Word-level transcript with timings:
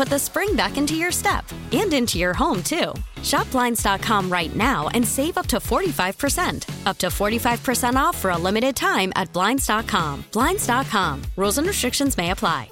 put 0.00 0.08
the 0.08 0.18
spring 0.18 0.56
back 0.56 0.78
into 0.78 0.94
your 0.94 1.12
step 1.12 1.44
and 1.72 1.92
into 1.92 2.18
your 2.18 2.32
home, 2.32 2.62
too. 2.62 2.94
Shop 3.22 3.50
Blinds.com 3.50 4.32
right 4.32 4.56
now 4.56 4.88
and 4.94 5.06
save 5.06 5.36
up 5.36 5.46
to 5.48 5.58
45%. 5.58 6.86
Up 6.86 6.96
to 6.96 7.08
45% 7.08 7.96
off 7.96 8.16
for 8.16 8.30
a 8.30 8.38
limited 8.38 8.74
time 8.74 9.12
at 9.14 9.30
Blinds.com. 9.34 10.24
Blinds.com. 10.32 11.22
Rules 11.36 11.58
and 11.58 11.66
restrictions 11.66 12.16
may 12.16 12.30
apply. 12.30 12.70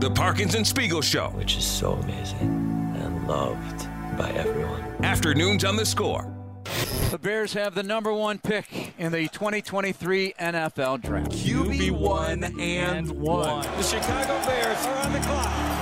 The 0.00 0.10
Parkins 0.10 0.54
and 0.54 0.66
Spiegel 0.66 1.02
Show. 1.02 1.26
Which 1.34 1.58
is 1.58 1.66
so 1.66 1.92
amazing 1.92 2.94
and 2.96 3.28
loved 3.28 3.86
by 4.16 4.30
everyone. 4.30 4.82
Afternoons 5.04 5.66
on 5.66 5.76
the 5.76 5.84
score. 5.84 6.32
The 7.10 7.18
Bears 7.18 7.52
have 7.52 7.74
the 7.74 7.82
number 7.82 8.12
one 8.14 8.38
pick 8.38 8.94
in 8.98 9.12
the 9.12 9.28
2023 9.28 10.32
NFL 10.40 11.02
Draft. 11.02 11.32
QB1 11.32 12.58
and 12.58 13.10
1. 13.10 13.62
The 13.62 13.82
Chicago 13.82 14.46
Bears 14.46 14.86
are 14.86 14.96
on 15.04 15.12
the 15.12 15.20
clock. 15.20 15.75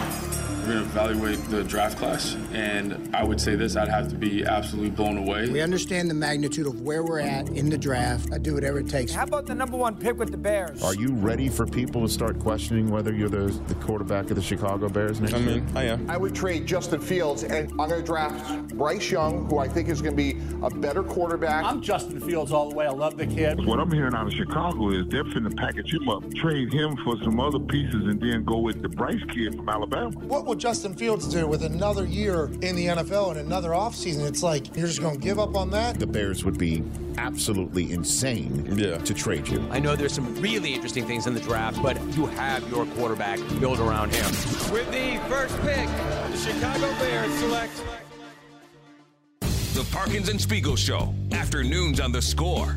We're 0.65 0.73
going 0.73 0.84
to 0.84 0.91
evaluate 0.91 1.45
the 1.51 1.62
draft 1.62 1.98
class, 1.98 2.37
and 2.55 3.15
I 3.15 3.23
would 3.23 3.39
say 3.39 3.55
this 3.55 3.77
I'd 3.77 3.89
have 3.89 4.09
to 4.09 4.15
be 4.15 4.47
absolutely 4.47 4.93
blown 4.93 5.19
away. 5.19 5.47
We 5.47 5.61
understand 5.61 6.09
the 6.09 6.15
magnitude 6.15 6.67
of 6.67 6.81
where 6.81 7.03
we're 7.05 7.20
at 7.20 7.51
in 7.51 7.69
the 7.69 7.77
draft. 7.77 8.33
I 8.33 8.39
do 8.39 8.55
whatever 8.55 8.79
it 8.79 8.89
takes. 8.89 9.12
How 9.12 9.25
about 9.25 9.45
the 9.45 9.55
number 9.55 9.77
one 9.77 9.95
pick 9.95 10.19
with 10.19 10.31
the 10.31 10.39
Bears? 10.39 10.83
Are 10.83 10.95
you 10.95 11.12
ready 11.12 11.51
for 11.51 11.67
people 11.67 12.01
to 12.01 12.09
start 12.09 12.39
questioning 12.39 12.91
whether 12.91 13.12
you're 13.12 13.29
the, 13.29 13.53
the 13.69 13.75
quarterback 13.75 14.31
of 14.31 14.37
the 14.37 14.42
Chicago 14.42 14.89
Bears 14.89 15.20
next 15.20 15.35
I 15.35 15.39
year? 15.41 15.62
I 15.75 15.83
am. 15.83 16.09
I 16.09 16.17
would 16.17 16.35
trade 16.35 16.67
Justin 16.67 16.98
Fields, 16.98 17.42
and 17.45 17.70
I'm 17.73 17.91
going 17.91 18.01
to 18.01 18.03
draft 18.03 18.69
Bryce 18.69 19.11
Young, 19.11 19.45
who 19.45 19.59
I 19.59 19.69
think 19.69 19.91
is 19.91 20.01
going 20.01 20.17
to 20.17 20.35
be 20.35 20.41
a 20.62 20.70
better 20.70 21.03
quarterback. 21.03 21.67
I'm 21.67 21.83
Justin 21.83 22.23
Fields 22.23 22.52
all 22.52 22.70
the 22.70 22.75
way. 22.75 22.86
I 22.86 22.91
love 22.91 23.19
the 23.19 23.27
kid. 23.27 23.63
What 23.67 23.81
I'm 23.81 23.92
hearing 23.92 24.14
out 24.14 24.29
of 24.29 24.33
Chicago 24.33 24.92
is 24.92 25.07
they're 25.08 25.25
finna 25.25 25.55
package 25.55 25.92
him 25.92 26.08
up, 26.08 26.25
trade 26.33 26.73
him 26.73 26.96
for 27.05 27.19
some 27.23 27.39
other 27.39 27.58
pieces, 27.58 28.07
and 28.07 28.19
then 28.19 28.45
go 28.45 28.61
with 28.61 28.81
the 28.81 28.89
Bryce 28.89 29.23
kid 29.29 29.57
from 29.57 29.69
Alabama. 29.69 30.08
What 30.20 30.54
will 30.55 30.61
Justin 30.61 30.95
Fields 30.95 31.27
do 31.27 31.48
with 31.48 31.65
another 31.65 32.05
year 32.05 32.45
in 32.63 32.77
the 32.77 32.87
NFL 32.87 33.33
and 33.33 33.41
another 33.41 33.70
offseason? 33.70 34.25
It's 34.25 34.42
like 34.42 34.77
you're 34.77 34.87
just 34.87 35.01
going 35.01 35.17
to 35.17 35.20
give 35.20 35.41
up 35.41 35.57
on 35.57 35.69
that? 35.70 35.98
The 35.98 36.07
Bears 36.07 36.45
would 36.45 36.59
be 36.59 36.85
absolutely 37.19 37.91
insane 37.91 38.64
yeah. 38.79 38.98
to 38.98 39.14
trade 39.14 39.48
you. 39.48 39.67
I 39.73 39.81
know 39.81 39.97
there's 39.97 40.14
some 40.14 40.33
really 40.37 40.73
interesting 40.73 41.07
things 41.07 41.27
in 41.27 41.35
the 41.35 41.41
draft, 41.41 41.83
but 41.83 42.01
you 42.14 42.27
have 42.27 42.69
your 42.70 42.87
quarterback 42.87 43.41
built 43.59 43.81
around 43.81 44.14
him. 44.14 44.25
With 44.73 44.89
the 44.93 45.20
first 45.29 45.61
pick, 45.63 45.89
the 46.31 46.37
Chicago 46.37 46.89
Bears 47.01 47.35
select. 47.35 47.83
The 49.41 49.85
Parkins 49.91 50.29
and 50.29 50.41
Spiegel 50.41 50.77
Show. 50.77 51.13
Afternoons 51.33 51.98
on 51.98 52.13
the 52.13 52.23
score. 52.23 52.77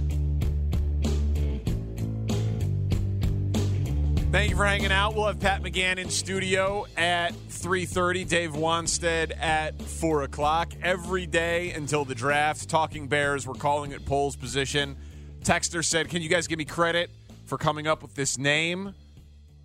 Thank 4.37 4.51
you 4.51 4.55
for 4.55 4.67
hanging 4.67 4.91
out. 4.91 5.15
We'll 5.15 5.25
have 5.25 5.39
Pat 5.39 5.63
McGann 5.63 5.97
in 5.97 6.11
studio 6.11 6.85
at 6.95 7.31
3.30, 7.49 8.29
Dave 8.29 8.51
Wannstedt 8.51 9.35
at 9.35 9.81
4 9.81 10.21
o'clock. 10.21 10.73
Every 10.83 11.25
day 11.25 11.71
until 11.71 12.05
the 12.05 12.13
draft, 12.13 12.69
Talking 12.69 13.07
Bears, 13.07 13.47
we're 13.47 13.55
calling 13.55 13.93
it 13.93 14.05
Poles 14.05 14.35
position. 14.35 14.95
Texter 15.41 15.83
said, 15.83 16.09
can 16.09 16.21
you 16.21 16.29
guys 16.29 16.45
give 16.45 16.59
me 16.59 16.65
credit 16.65 17.09
for 17.45 17.57
coming 17.57 17.87
up 17.87 18.03
with 18.03 18.13
this 18.13 18.37
name? 18.37 18.93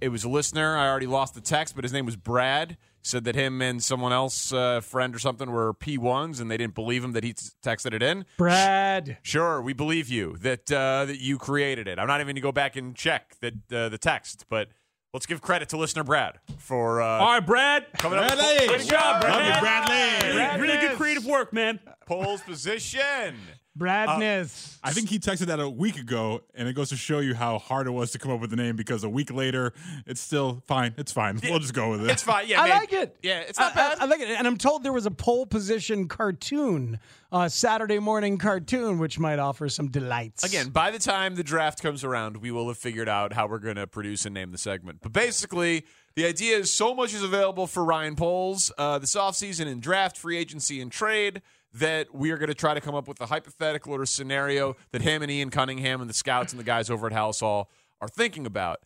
It 0.02 0.08
was 0.10 0.24
a 0.24 0.28
listener. 0.28 0.76
I 0.76 0.88
already 0.88 1.06
lost 1.06 1.34
the 1.34 1.40
text, 1.40 1.76
but 1.76 1.84
his 1.84 1.92
name 1.92 2.04
was 2.04 2.16
Brad. 2.16 2.76
Said 3.02 3.22
that 3.22 3.36
him 3.36 3.62
and 3.62 3.80
someone 3.82 4.12
else, 4.12 4.52
uh, 4.52 4.80
friend 4.80 5.14
or 5.14 5.20
something, 5.20 5.48
were 5.50 5.72
P1s, 5.74 6.40
and 6.40 6.50
they 6.50 6.56
didn't 6.56 6.74
believe 6.74 7.04
him 7.04 7.12
that 7.12 7.22
he 7.22 7.32
t- 7.34 7.46
texted 7.64 7.92
it 7.94 8.02
in. 8.02 8.24
Brad. 8.36 9.18
Sure, 9.22 9.62
we 9.62 9.72
believe 9.72 10.08
you 10.08 10.36
that 10.40 10.70
uh, 10.72 11.04
that 11.04 11.20
you 11.20 11.38
created 11.38 11.86
it. 11.86 12.00
I'm 12.00 12.08
not 12.08 12.16
even 12.20 12.26
going 12.26 12.34
to 12.34 12.40
go 12.40 12.50
back 12.50 12.74
and 12.74 12.96
check 12.96 13.36
that 13.42 13.54
uh, 13.72 13.88
the 13.90 13.98
text, 13.98 14.46
but 14.48 14.70
let's 15.14 15.26
give 15.26 15.40
credit 15.40 15.68
to 15.68 15.76
listener 15.76 16.02
Brad 16.02 16.40
for. 16.58 17.00
Uh, 17.00 17.06
All 17.06 17.26
right, 17.34 17.46
Brad. 17.46 17.86
Coming 17.98 18.18
up. 18.18 18.26
Bradley. 18.36 18.66
Good 18.66 18.88
job, 18.88 19.20
Brad. 19.20 19.34
Love 19.34 19.54
you, 19.54 19.60
Bradley. 19.60 20.36
Really, 20.36 20.60
really 20.60 20.80
good 20.88 20.96
creative 20.96 21.26
work, 21.26 21.52
man. 21.52 21.78
Poles 22.06 22.40
position. 22.40 23.36
Bradness. 23.78 24.78
I 24.84 24.92
think 24.92 25.08
he 25.08 25.18
texted 25.18 25.46
that 25.46 25.58
a 25.58 25.68
week 25.68 25.96
ago, 25.96 26.42
and 26.54 26.68
it 26.68 26.74
goes 26.74 26.90
to 26.90 26.96
show 26.96 27.20
you 27.20 27.34
how 27.34 27.58
hard 27.58 27.86
it 27.86 27.90
was 27.90 28.10
to 28.10 28.18
come 28.18 28.30
up 28.30 28.40
with 28.40 28.50
the 28.50 28.56
name 28.56 28.76
because 28.76 29.02
a 29.02 29.08
week 29.08 29.32
later, 29.32 29.72
it's 30.06 30.20
still 30.20 30.62
fine. 30.66 30.94
It's 30.98 31.10
fine. 31.10 31.40
We'll 31.42 31.58
just 31.58 31.72
go 31.72 31.90
with 31.90 32.04
it. 32.04 32.10
It's 32.10 32.22
fine. 32.22 32.48
Yeah, 32.48 32.60
I 32.60 32.68
maybe. 32.68 32.78
like 32.80 32.92
it. 32.92 33.16
Yeah, 33.22 33.40
it's 33.40 33.58
not 33.58 33.72
I, 33.72 33.74
bad. 33.74 33.98
I, 33.98 34.02
I 34.02 34.06
like 34.06 34.20
it, 34.20 34.28
and 34.28 34.46
I'm 34.46 34.58
told 34.58 34.82
there 34.82 34.92
was 34.92 35.06
a 35.06 35.10
pole 35.10 35.46
position 35.46 36.06
cartoon, 36.06 36.98
uh, 37.30 37.48
Saturday 37.48 37.98
morning 37.98 38.36
cartoon, 38.36 38.98
which 38.98 39.18
might 39.18 39.38
offer 39.38 39.70
some 39.70 39.88
delights. 39.88 40.44
Again, 40.44 40.68
by 40.68 40.90
the 40.90 40.98
time 40.98 41.34
the 41.34 41.44
draft 41.44 41.82
comes 41.82 42.04
around, 42.04 42.36
we 42.36 42.50
will 42.50 42.68
have 42.68 42.78
figured 42.78 43.08
out 43.08 43.32
how 43.32 43.46
we're 43.46 43.58
going 43.58 43.76
to 43.76 43.86
produce 43.86 44.26
and 44.26 44.34
name 44.34 44.50
the 44.52 44.58
segment. 44.58 44.98
But 45.00 45.14
basically, 45.14 45.86
the 46.14 46.26
idea 46.26 46.58
is 46.58 46.70
so 46.70 46.94
much 46.94 47.14
is 47.14 47.22
available 47.22 47.66
for 47.66 47.82
Ryan 47.82 48.16
Poles 48.16 48.70
uh, 48.76 48.98
this 48.98 49.16
offseason 49.16 49.66
in 49.66 49.80
draft, 49.80 50.18
free 50.18 50.36
agency, 50.36 50.78
and 50.82 50.92
trade 50.92 51.40
that 51.74 52.14
we 52.14 52.30
are 52.30 52.36
going 52.36 52.48
to 52.48 52.54
try 52.54 52.74
to 52.74 52.80
come 52.80 52.94
up 52.94 53.08
with 53.08 53.20
a 53.20 53.26
hypothetical 53.26 53.94
or 53.94 54.02
a 54.02 54.06
scenario 54.06 54.76
that 54.92 55.02
him 55.02 55.22
and 55.22 55.30
Ian 55.30 55.50
Cunningham 55.50 56.00
and 56.00 56.10
the 56.10 56.14
scouts 56.14 56.52
and 56.52 56.60
the 56.60 56.64
guys 56.64 56.90
over 56.90 57.06
at 57.06 57.12
Halas 57.12 57.40
Hall 57.40 57.70
are 58.00 58.08
thinking 58.08 58.46
about. 58.46 58.80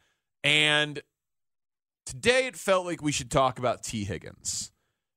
And 0.44 1.00
today 2.04 2.46
it 2.46 2.56
felt 2.56 2.86
like 2.86 3.02
we 3.02 3.12
should 3.12 3.30
talk 3.30 3.58
about 3.58 3.82
Tee 3.82 4.04
Higgins 4.04 4.70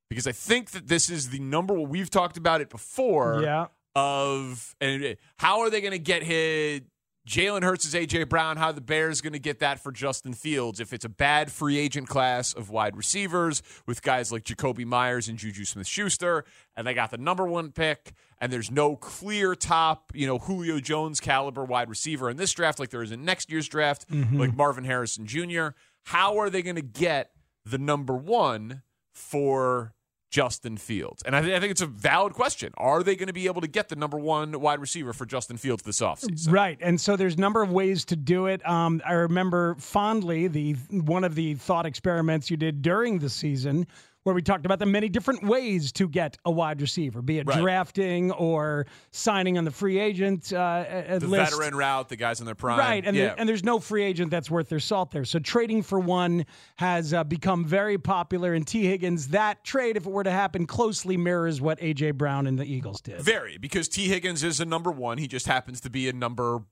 because 0.09 0.25
I 0.25 0.31
think 0.31 0.71
that 0.71 0.87
this 0.87 1.09
is 1.09 1.29
the 1.29 1.39
number 1.39 1.73
one. 1.73 1.89
We've 1.89 2.09
talked 2.09 2.37
about 2.37 2.61
it 2.61 2.69
before. 2.69 3.41
Yeah. 3.43 3.67
Of 3.95 4.75
and 4.79 5.03
eh, 5.03 5.15
how 5.37 5.61
are 5.61 5.69
they 5.69 5.81
going 5.81 5.91
to 5.91 5.99
get 5.99 6.23
hit? 6.23 6.85
Jalen 7.29 7.61
Hurts 7.61 7.85
is 7.85 7.93
AJ 7.93 8.27
Brown. 8.27 8.57
How 8.57 8.67
are 8.69 8.73
the 8.73 8.81
Bears 8.81 9.21
going 9.21 9.33
to 9.33 9.39
get 9.39 9.59
that 9.59 9.79
for 9.79 9.91
Justin 9.91 10.33
Fields 10.33 10.79
if 10.79 10.91
it's 10.93 11.05
a 11.05 11.09
bad 11.09 11.51
free 11.51 11.77
agent 11.77 12.07
class 12.07 12.53
of 12.53 12.71
wide 12.71 12.97
receivers 12.97 13.61
with 13.85 14.01
guys 14.01 14.31
like 14.31 14.43
Jakobi 14.45 14.83
Meyers 14.83 15.27
and 15.27 15.37
Juju 15.37 15.63
Smith 15.65 15.85
Schuster, 15.85 16.43
and 16.75 16.87
they 16.87 16.95
got 16.95 17.11
the 17.11 17.19
number 17.19 17.45
one 17.45 17.71
pick, 17.71 18.13
and 18.41 18.51
there's 18.51 18.71
no 18.71 18.95
clear 18.95 19.53
top, 19.53 20.11
you 20.15 20.25
know, 20.25 20.39
Julio 20.39 20.79
Jones 20.79 21.19
caliber 21.19 21.63
wide 21.63 21.87
receiver 21.87 22.31
in 22.31 22.37
this 22.37 22.51
draft 22.51 22.79
like 22.79 22.89
there 22.89 23.03
is 23.03 23.11
in 23.11 23.23
next 23.23 23.51
year's 23.51 23.67
draft, 23.69 24.09
Mhm. 24.09 24.39
like 24.39 24.55
Marvin 24.55 24.85
Harrison 24.85 25.27
Jr. 25.27 25.67
How 26.05 26.39
are 26.39 26.49
they 26.49 26.63
going 26.63 26.77
to 26.77 26.81
get 26.81 27.29
the 27.63 27.77
number 27.77 28.15
one 28.15 28.81
for 29.13 29.93
Justin 30.29 30.77
Fields? 30.77 31.23
And 31.25 31.35
I, 31.35 31.41
th- 31.41 31.55
I 31.55 31.59
think 31.59 31.71
it's 31.71 31.81
a 31.81 31.87
valid 31.87 32.33
question. 32.33 32.71
Are 32.77 33.03
they 33.03 33.15
going 33.15 33.27
to 33.27 33.33
be 33.33 33.47
able 33.47 33.61
to 33.61 33.67
get 33.67 33.89
the 33.89 33.95
number 33.95 34.17
one 34.17 34.59
wide 34.59 34.79
receiver 34.79 35.13
for 35.13 35.25
Justin 35.25 35.57
Fields 35.57 35.83
this 35.83 35.99
offseason? 35.99 36.51
Right, 36.51 36.77
and 36.81 36.99
so 36.99 37.15
there's 37.15 37.35
a 37.35 37.39
number 37.39 37.61
of 37.61 37.71
ways 37.71 38.05
to 38.05 38.15
do 38.15 38.45
it. 38.45 38.65
Um, 38.67 39.01
I 39.05 39.13
remember 39.13 39.75
fondly 39.75 40.47
the 40.47 40.73
one 40.91 41.23
of 41.23 41.35
the 41.35 41.55
thought 41.55 41.85
experiments 41.85 42.51
you 42.51 42.57
did 42.57 42.81
during 42.81 43.19
the 43.19 43.29
season 43.29 43.87
where 44.23 44.35
we 44.35 44.41
talked 44.41 44.65
about 44.65 44.79
the 44.79 44.85
many 44.85 45.07
different 45.07 45.43
ways 45.43 45.91
to 45.93 46.07
get 46.07 46.37
a 46.45 46.51
wide 46.51 46.81
receiver, 46.81 47.21
be 47.21 47.39
it 47.39 47.47
Right. 47.47 47.59
drafting 47.59 48.31
or 48.33 48.85
signing 49.11 49.57
on 49.57 49.63
the 49.63 49.71
free 49.71 49.97
agent 49.97 50.51
uh, 50.51 51.17
The 51.19 51.25
list. 51.27 51.51
veteran 51.53 51.75
route, 51.75 52.09
the 52.09 52.15
guys 52.17 52.39
in 52.39 52.45
their 52.45 52.55
prime. 52.55 52.79
Right, 52.79 53.05
and 53.05 53.15
yeah. 53.15 53.27
there, 53.27 53.35
and 53.37 53.47
there's 53.47 53.63
no 53.63 53.79
free 53.79 54.03
agent 54.03 54.29
that's 54.29 54.51
worth 54.51 54.67
their 54.69 54.79
salt 54.79 55.11
there. 55.11 55.23
So 55.25 55.39
trading 55.39 55.81
for 55.83 55.99
one 55.99 56.45
has 56.77 57.13
uh, 57.13 57.23
become 57.23 57.63
very 57.65 57.97
popular. 57.97 58.53
And 58.53 58.67
Tee 58.67 58.85
Higgins, 58.85 59.29
that 59.29 59.63
trade, 59.63 59.95
if 59.95 60.05
it 60.05 60.11
were 60.11 60.23
to 60.23 60.31
happen, 60.31 60.65
closely 60.67 61.15
mirrors 61.17 61.61
what 61.61 61.79
AJ 61.79 62.15
Brown 62.15 62.45
and 62.45 62.59
the 62.59 62.65
Eagles 62.65 63.01
did. 63.01 63.21
Very, 63.21 63.57
because 63.57 63.87
Tee 63.87 64.07
Higgins 64.09 64.43
is 64.43 64.59
a 64.59 64.65
number 64.65 64.91
one. 64.91 65.17
He 65.17 65.27
just 65.27 65.47
happens 65.47 65.79
to 65.81 65.89
be 65.89 66.09
a 66.09 66.13
number 66.13 66.63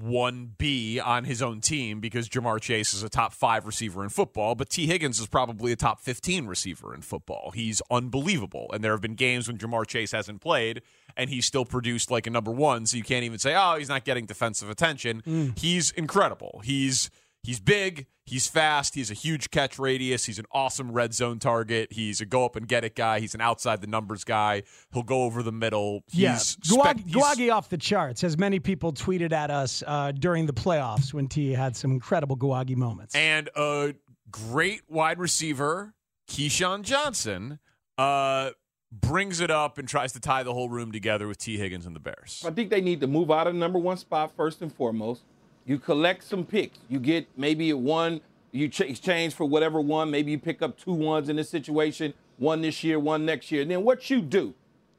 one 0.00 0.54
B 0.58 0.98
on 0.98 1.24
his 1.24 1.40
own 1.40 1.60
team 1.60 2.00
because 2.00 2.28
Ja'Marr 2.28 2.60
Chase 2.60 2.94
is 2.94 3.02
a 3.02 3.08
top 3.08 3.32
five 3.32 3.64
receiver 3.64 4.02
in 4.02 4.08
football, 4.08 4.54
but 4.54 4.68
Tee 4.68 4.86
Higgins 4.86 5.20
is 5.20 5.26
probably 5.26 5.70
a 5.72 5.76
top 5.76 6.00
15 6.00 6.46
receiver 6.46 6.94
in 6.94 7.00
football. 7.00 7.52
He's 7.54 7.80
unbelievable. 7.90 8.70
And 8.72 8.82
there 8.82 8.92
have 8.92 9.00
been 9.00 9.14
games 9.14 9.46
when 9.46 9.56
Ja'Marr 9.56 9.86
Chase 9.86 10.12
hasn't 10.12 10.40
played 10.40 10.82
and 11.16 11.30
he's 11.30 11.46
still 11.46 11.64
produced 11.64 12.10
like 12.10 12.26
a 12.26 12.30
number 12.30 12.50
one. 12.50 12.86
So 12.86 12.96
you 12.96 13.04
can't 13.04 13.24
even 13.24 13.38
say, 13.38 13.54
oh, 13.56 13.76
he's 13.78 13.88
not 13.88 14.04
getting 14.04 14.26
defensive 14.26 14.68
attention. 14.68 15.22
Mm. 15.22 15.58
He's 15.58 15.92
incredible. 15.92 16.60
He's 16.64 17.10
He's 17.44 17.60
big, 17.60 18.06
he's 18.24 18.48
fast, 18.48 18.94
he's 18.94 19.10
a 19.10 19.14
huge 19.14 19.50
catch 19.50 19.78
radius, 19.78 20.24
he's 20.24 20.38
an 20.38 20.46
awesome 20.50 20.92
red 20.92 21.12
zone 21.12 21.38
target, 21.38 21.92
he's 21.92 22.22
a 22.22 22.26
go 22.26 22.44
up 22.46 22.56
and 22.56 22.66
get 22.66 22.84
it 22.84 22.94
guy, 22.96 23.20
he's 23.20 23.34
an 23.34 23.42
outside 23.42 23.82
the 23.82 23.86
numbers 23.86 24.24
guy. 24.24 24.62
He'll 24.94 25.02
go 25.02 25.24
over 25.24 25.42
the 25.42 25.52
middle. 25.52 26.02
He's 26.10 26.20
Yeah, 26.22 26.36
spec- 26.36 26.96
Guag- 26.96 27.06
he's- 27.06 27.36
Guagi 27.38 27.52
off 27.54 27.68
the 27.68 27.76
charts, 27.76 28.24
as 28.24 28.38
many 28.38 28.60
people 28.60 28.92
tweeted 28.94 29.32
at 29.32 29.50
us 29.50 29.82
uh, 29.86 30.12
during 30.12 30.46
the 30.46 30.54
playoffs 30.54 31.12
when 31.12 31.28
T 31.28 31.52
had 31.52 31.76
some 31.76 31.90
incredible 31.90 32.36
Guagi 32.36 32.76
moments. 32.76 33.14
and 33.14 33.50
a 33.54 33.94
great 34.30 34.80
wide 34.88 35.18
receiver, 35.18 35.94
Keyshawn 36.30 36.80
Johnson, 36.82 37.58
uh, 37.98 38.50
brings 38.90 39.40
it 39.40 39.50
up 39.50 39.76
and 39.76 39.86
tries 39.88 40.12
to 40.12 40.20
tie 40.20 40.42
the 40.44 40.54
whole 40.54 40.68
room 40.68 40.92
together 40.92 41.26
with 41.28 41.36
Tee 41.36 41.58
Higgins 41.58 41.84
and 41.84 41.94
the 41.94 42.00
Bears. 42.00 42.42
I 42.46 42.50
think 42.52 42.70
they 42.70 42.80
need 42.80 43.00
to 43.02 43.06
move 43.06 43.30
out 43.30 43.46
of 43.48 43.52
the 43.52 43.58
number 43.58 43.78
one 43.78 43.96
spot 43.98 44.32
first 44.36 44.62
and 44.62 44.72
foremost. 44.72 45.22
You 45.66 45.78
collect 45.78 46.24
some 46.24 46.44
picks. 46.44 46.78
You 46.88 46.98
get 46.98 47.26
maybe 47.36 47.70
a 47.70 47.76
one, 47.76 48.20
you 48.52 48.68
ch- 48.68 48.82
exchange 48.82 49.34
for 49.34 49.44
whatever 49.44 49.80
one. 49.80 50.10
Maybe 50.10 50.30
you 50.30 50.38
pick 50.38 50.62
up 50.62 50.78
two 50.78 50.92
ones 50.92 51.28
in 51.28 51.36
this 51.36 51.48
situation, 51.48 52.12
one 52.38 52.60
this 52.60 52.84
year, 52.84 52.98
one 52.98 53.24
next 53.24 53.50
year. 53.50 53.62
And 53.62 53.70
then 53.70 53.82
what 53.82 54.10
you 54.10 54.20
do 54.20 54.54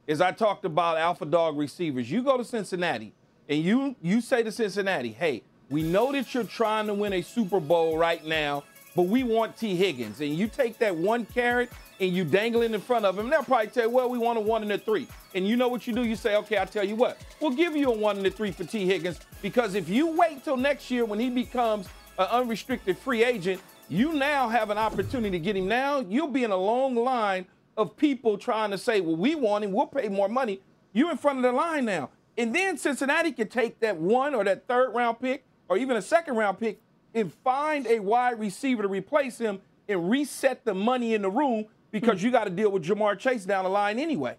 is 0.06 0.20
I 0.20 0.32
talked 0.32 0.64
about 0.64 0.98
alpha 0.98 1.24
dog 1.24 1.56
receivers. 1.56 2.10
You 2.10 2.22
go 2.22 2.36
to 2.36 2.44
Cincinnati 2.44 3.12
and 3.48 3.62
you 3.62 3.94
you 4.02 4.20
say 4.20 4.42
to 4.42 4.52
Cincinnati, 4.52 5.12
hey, 5.12 5.42
we 5.70 5.82
know 5.82 6.12
that 6.12 6.34
you're 6.34 6.44
trying 6.44 6.86
to 6.86 6.94
win 6.94 7.12
a 7.12 7.22
Super 7.22 7.60
Bowl 7.60 7.96
right 7.96 8.24
now, 8.24 8.64
but 8.94 9.02
we 9.02 9.24
want 9.24 9.56
Tee 9.56 9.74
Higgins. 9.74 10.20
And 10.20 10.36
you 10.36 10.48
take 10.48 10.78
that 10.78 10.94
one 10.94 11.26
carrot 11.26 11.70
and 11.98 12.12
you 12.12 12.24
dangle 12.24 12.62
it 12.62 12.72
in 12.72 12.80
front 12.80 13.04
of 13.04 13.18
him, 13.18 13.30
they'll 13.30 13.42
probably 13.42 13.68
tell 13.68 13.84
you, 13.84 13.90
well, 13.90 14.08
we 14.08 14.18
want 14.18 14.38
a 14.38 14.40
one 14.40 14.62
and 14.62 14.72
a 14.72 14.78
three. 14.78 15.08
And 15.34 15.48
you 15.48 15.56
know 15.56 15.68
what 15.68 15.86
you 15.86 15.94
do? 15.94 16.04
You 16.04 16.14
say, 16.14 16.36
okay, 16.36 16.56
I'll 16.56 16.66
tell 16.66 16.84
you 16.84 16.94
what, 16.94 17.18
we'll 17.40 17.52
give 17.52 17.74
you 17.74 17.90
a 17.90 17.96
one 17.96 18.18
and 18.18 18.26
a 18.26 18.30
three 18.30 18.50
for 18.50 18.64
Tee 18.64 18.86
Higgins 18.86 19.18
because 19.46 19.76
if 19.76 19.88
you 19.88 20.08
wait 20.08 20.42
till 20.42 20.56
next 20.56 20.90
year 20.90 21.04
when 21.04 21.20
he 21.20 21.30
becomes 21.30 21.86
an 22.18 22.26
unrestricted 22.32 22.98
free 22.98 23.22
agent, 23.22 23.62
you 23.88 24.12
now 24.12 24.48
have 24.48 24.70
an 24.70 24.76
opportunity 24.76 25.30
to 25.30 25.38
get 25.38 25.56
him 25.56 25.68
now. 25.68 26.00
You'll 26.00 26.26
be 26.26 26.42
in 26.42 26.50
a 26.50 26.56
long 26.56 26.96
line 26.96 27.46
of 27.76 27.96
people 27.96 28.38
trying 28.38 28.72
to 28.72 28.78
say, 28.78 29.00
well, 29.00 29.14
we 29.14 29.36
want 29.36 29.62
him, 29.62 29.70
we'll 29.70 29.86
pay 29.86 30.08
more 30.08 30.28
money. 30.28 30.60
You're 30.92 31.12
in 31.12 31.16
front 31.16 31.38
of 31.38 31.44
the 31.44 31.52
line 31.52 31.84
now. 31.84 32.10
And 32.36 32.52
then 32.52 32.76
Cincinnati 32.76 33.30
could 33.30 33.52
take 33.52 33.78
that 33.78 33.96
one 33.98 34.34
or 34.34 34.42
that 34.42 34.66
third 34.66 34.92
round 34.92 35.20
pick 35.20 35.44
or 35.68 35.76
even 35.76 35.96
a 35.96 36.02
second 36.02 36.34
round 36.34 36.58
pick 36.58 36.80
and 37.14 37.32
find 37.32 37.86
a 37.86 38.00
wide 38.00 38.40
receiver 38.40 38.82
to 38.82 38.88
replace 38.88 39.38
him 39.38 39.60
and 39.88 40.10
reset 40.10 40.64
the 40.64 40.74
money 40.74 41.14
in 41.14 41.22
the 41.22 41.30
room 41.30 41.66
because 41.92 42.18
hmm. 42.18 42.26
you 42.26 42.32
got 42.32 42.44
to 42.44 42.50
deal 42.50 42.72
with 42.72 42.84
Ja'Marr 42.84 43.16
Chase 43.16 43.44
down 43.44 43.62
the 43.62 43.70
line 43.70 44.00
anyway. 44.00 44.34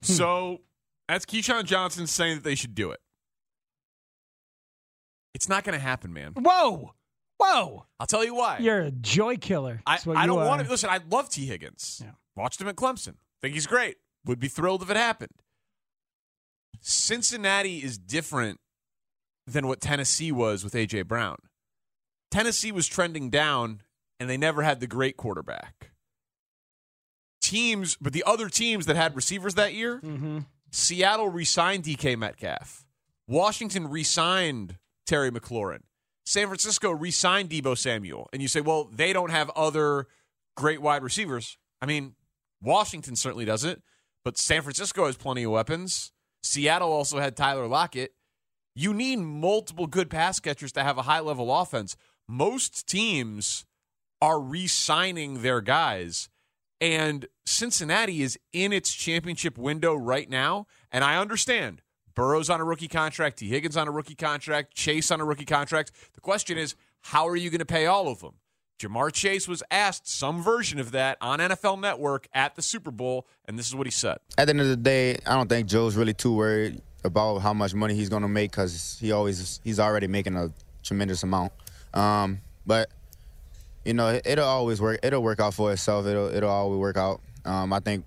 So 0.00 0.62
that's 1.06 1.26
Keyshawn 1.26 1.64
Johnson 1.64 2.06
saying 2.06 2.36
that 2.36 2.44
they 2.44 2.54
should 2.54 2.74
do 2.74 2.92
it. 2.92 3.00
It's 5.40 5.48
not 5.48 5.64
going 5.64 5.72
to 5.72 5.82
happen, 5.82 6.12
man. 6.12 6.32
Whoa, 6.36 6.92
whoa! 7.38 7.86
I'll 7.98 8.06
tell 8.06 8.22
you 8.24 8.34
why. 8.34 8.58
You're 8.58 8.80
a 8.82 8.90
joy 8.90 9.38
killer. 9.38 9.80
I, 9.86 9.98
what 10.04 10.18
I 10.18 10.26
don't 10.26 10.40
are. 10.40 10.46
want 10.46 10.62
to 10.62 10.68
listen. 10.70 10.90
I 10.90 11.00
love 11.10 11.30
Tee 11.30 11.46
Higgins. 11.46 12.04
Watched 12.36 12.60
him 12.60 12.68
at 12.68 12.76
Clemson. 12.76 13.14
Think 13.40 13.54
he's 13.54 13.66
great. 13.66 13.96
Would 14.26 14.38
be 14.38 14.48
thrilled 14.48 14.82
if 14.82 14.90
it 14.90 14.98
happened. 14.98 15.30
Cincinnati 16.82 17.78
is 17.78 17.96
different 17.98 18.60
than 19.46 19.66
what 19.66 19.80
Tennessee 19.80 20.30
was 20.30 20.62
with 20.62 20.74
AJ 20.74 21.06
Brown. 21.08 21.36
Tennessee 22.30 22.70
was 22.70 22.86
trending 22.86 23.30
down, 23.30 23.80
and 24.18 24.28
they 24.28 24.36
never 24.36 24.62
had 24.62 24.80
the 24.80 24.86
great 24.86 25.16
quarterback. 25.16 25.90
Teams, 27.42 27.96
but 27.98 28.12
the 28.12 28.24
other 28.26 28.48
teams 28.50 28.84
that 28.86 28.96
had 28.96 29.16
receivers 29.16 29.54
that 29.54 29.72
year, 29.72 30.00
Mm-hmm. 30.00 30.40
Seattle 30.70 31.28
re-signed 31.28 31.82
DK 31.84 32.16
Metcalf. 32.16 32.84
Washington 33.26 33.88
re-signed 33.88 34.76
Terry 35.10 35.32
McLaurin. 35.32 35.80
San 36.24 36.46
Francisco 36.46 36.92
re-signed 36.92 37.50
Deebo 37.50 37.76
Samuel. 37.76 38.28
And 38.32 38.40
you 38.40 38.46
say, 38.46 38.60
well, 38.60 38.88
they 38.92 39.12
don't 39.12 39.32
have 39.32 39.50
other 39.56 40.06
great 40.56 40.80
wide 40.80 41.02
receivers. 41.02 41.58
I 41.82 41.86
mean, 41.86 42.14
Washington 42.62 43.16
certainly 43.16 43.44
doesn't, 43.44 43.82
but 44.24 44.38
San 44.38 44.62
Francisco 44.62 45.06
has 45.06 45.16
plenty 45.16 45.42
of 45.42 45.50
weapons. 45.50 46.12
Seattle 46.44 46.92
also 46.92 47.18
had 47.18 47.36
Tyler 47.36 47.66
Lockett. 47.66 48.12
You 48.76 48.94
need 48.94 49.16
multiple 49.16 49.88
good 49.88 50.10
pass 50.10 50.38
catchers 50.38 50.70
to 50.72 50.84
have 50.84 50.96
a 50.96 51.02
high 51.02 51.18
level 51.18 51.52
offense. 51.52 51.96
Most 52.28 52.88
teams 52.88 53.64
are 54.22 54.38
re 54.38 54.68
signing 54.68 55.42
their 55.42 55.60
guys. 55.60 56.28
And 56.80 57.26
Cincinnati 57.44 58.22
is 58.22 58.38
in 58.52 58.72
its 58.72 58.94
championship 58.94 59.58
window 59.58 59.96
right 59.96 60.30
now. 60.30 60.68
And 60.92 61.02
I 61.02 61.16
understand 61.16 61.82
Burrow's 62.14 62.50
on 62.50 62.60
a 62.60 62.64
rookie 62.64 62.88
contract, 62.88 63.38
T. 63.38 63.48
Higgins 63.48 63.76
on 63.76 63.88
a 63.88 63.90
rookie 63.90 64.14
contract, 64.14 64.74
Chase 64.74 65.10
on 65.10 65.20
a 65.20 65.24
rookie 65.24 65.44
contract. 65.44 65.92
The 66.14 66.20
question 66.20 66.58
is, 66.58 66.74
how 67.02 67.26
are 67.28 67.36
you 67.36 67.50
going 67.50 67.60
to 67.60 67.66
pay 67.66 67.86
all 67.86 68.08
of 68.08 68.20
them? 68.20 68.34
Ja'Marr 68.80 69.12
Chase 69.12 69.46
was 69.46 69.62
asked 69.70 70.08
some 70.08 70.42
version 70.42 70.78
of 70.78 70.92
that 70.92 71.18
on 71.20 71.38
NFL 71.38 71.80
Network 71.80 72.28
at 72.32 72.54
the 72.56 72.62
Super 72.62 72.90
Bowl, 72.90 73.26
and 73.46 73.58
this 73.58 73.66
is 73.66 73.74
what 73.74 73.86
he 73.86 73.90
said. 73.90 74.18
At 74.38 74.46
the 74.46 74.50
end 74.50 74.60
of 74.62 74.68
the 74.68 74.76
day, 74.76 75.18
I 75.26 75.34
don't 75.34 75.48
think 75.48 75.68
Joe's 75.68 75.96
really 75.96 76.14
too 76.14 76.34
worried 76.34 76.80
about 77.04 77.38
how 77.38 77.52
much 77.52 77.74
money 77.74 77.94
he's 77.94 78.08
going 78.08 78.22
to 78.22 78.28
make 78.28 78.50
because 78.50 78.98
he 79.00 79.12
always 79.12 79.60
he's 79.64 79.78
already 79.78 80.06
making 80.06 80.36
a 80.36 80.50
tremendous 80.82 81.22
amount. 81.22 81.52
Um, 81.92 82.40
but 82.66 82.90
you 83.84 83.94
know, 83.94 84.08
it, 84.08 84.38
will 84.38 84.44
always 84.44 84.80
work. 84.80 85.00
It'll 85.02 85.22
work 85.22 85.40
out 85.40 85.54
for 85.54 85.72
itself. 85.72 86.06
It'll 86.06 86.28
it'll 86.34 86.50
always 86.50 86.78
work 86.78 86.96
out. 86.96 87.20
Um, 87.44 87.72
I 87.72 87.80
think 87.80 88.04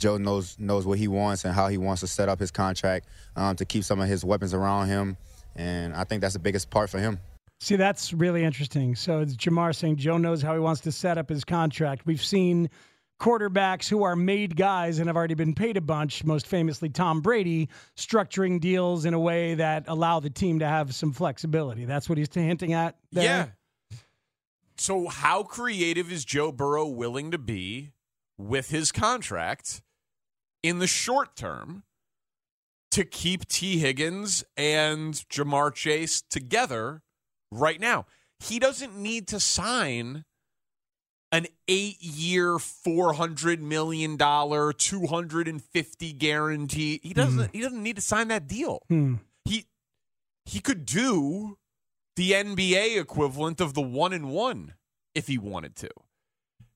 Joe 0.00 0.16
knows 0.16 0.58
knows 0.58 0.86
what 0.86 0.98
he 0.98 1.06
wants 1.06 1.44
and 1.44 1.54
how 1.54 1.68
he 1.68 1.78
wants 1.78 2.00
to 2.00 2.08
set 2.08 2.28
up 2.28 2.40
his 2.40 2.50
contract 2.50 3.06
um, 3.36 3.54
to 3.56 3.64
keep 3.64 3.84
some 3.84 4.00
of 4.00 4.08
his 4.08 4.24
weapons 4.24 4.54
around 4.54 4.88
him, 4.88 5.16
and 5.54 5.94
I 5.94 6.04
think 6.04 6.22
that's 6.22 6.34
the 6.34 6.40
biggest 6.40 6.70
part 6.70 6.90
for 6.90 6.98
him. 6.98 7.20
See, 7.60 7.76
that's 7.76 8.14
really 8.14 8.42
interesting. 8.42 8.96
So 8.96 9.20
it's 9.20 9.36
Ja'Marr 9.36 9.74
saying 9.76 9.96
Joe 9.96 10.16
knows 10.16 10.40
how 10.40 10.54
he 10.54 10.60
wants 10.60 10.80
to 10.82 10.92
set 10.92 11.18
up 11.18 11.28
his 11.28 11.44
contract. 11.44 12.06
We've 12.06 12.24
seen 12.24 12.70
quarterbacks 13.20 13.86
who 13.86 14.02
are 14.02 14.16
made 14.16 14.56
guys 14.56 14.98
and 14.98 15.08
have 15.08 15.16
already 15.16 15.34
been 15.34 15.54
paid 15.54 15.76
a 15.76 15.80
bunch, 15.82 16.24
most 16.24 16.46
famously 16.46 16.88
Tom 16.88 17.20
Brady, 17.20 17.68
structuring 17.96 18.60
deals 18.60 19.04
in 19.04 19.12
a 19.12 19.20
way 19.20 19.54
that 19.54 19.84
allow 19.88 20.20
the 20.20 20.30
team 20.30 20.60
to 20.60 20.66
have 20.66 20.94
some 20.94 21.12
flexibility. 21.12 21.84
That's 21.84 22.08
what 22.08 22.16
he's 22.16 22.32
hinting 22.32 22.72
at 22.72 22.96
there. 23.12 23.24
Yeah. 23.24 23.98
So, 24.78 25.08
how 25.08 25.42
creative 25.42 26.10
is 26.10 26.24
Joe 26.24 26.50
Burrow 26.50 26.86
willing 26.86 27.30
to 27.32 27.38
be 27.38 27.92
with 28.38 28.70
his 28.70 28.90
contract 28.90 29.82
in 30.62 30.78
the 30.78 30.86
short 30.86 31.36
term 31.36 31.84
to 32.90 33.04
keep 33.04 33.46
Tee 33.48 33.78
Higgins 33.78 34.44
and 34.56 35.14
Ja'Marr 35.14 35.74
Chase 35.74 36.22
together 36.22 37.02
right 37.50 37.80
now? 37.80 38.06
He 38.38 38.58
doesn't 38.58 38.96
need 38.96 39.28
to 39.28 39.40
sign 39.40 40.24
an 41.32 41.46
eight 41.68 42.02
year, 42.02 42.56
$400 42.56 43.60
million, 43.60 44.18
250 44.18 46.12
guarantee. 46.14 47.00
He 47.02 47.14
doesn't, 47.14 47.50
he 47.52 47.60
doesn't 47.60 47.82
need 47.82 47.96
to 47.96 48.02
sign 48.02 48.28
that 48.28 48.48
deal. 48.48 48.80
Hmm. 48.88 49.16
He, 49.44 49.66
he 50.44 50.60
could 50.60 50.86
do 50.86 51.58
the 52.16 52.32
NBA 52.32 53.00
equivalent 53.00 53.60
of 53.60 53.74
the 53.74 53.80
one 53.80 54.12
and 54.12 54.30
one 54.30 54.74
if 55.14 55.26
he 55.26 55.38
wanted 55.38 55.76
to. 55.76 55.90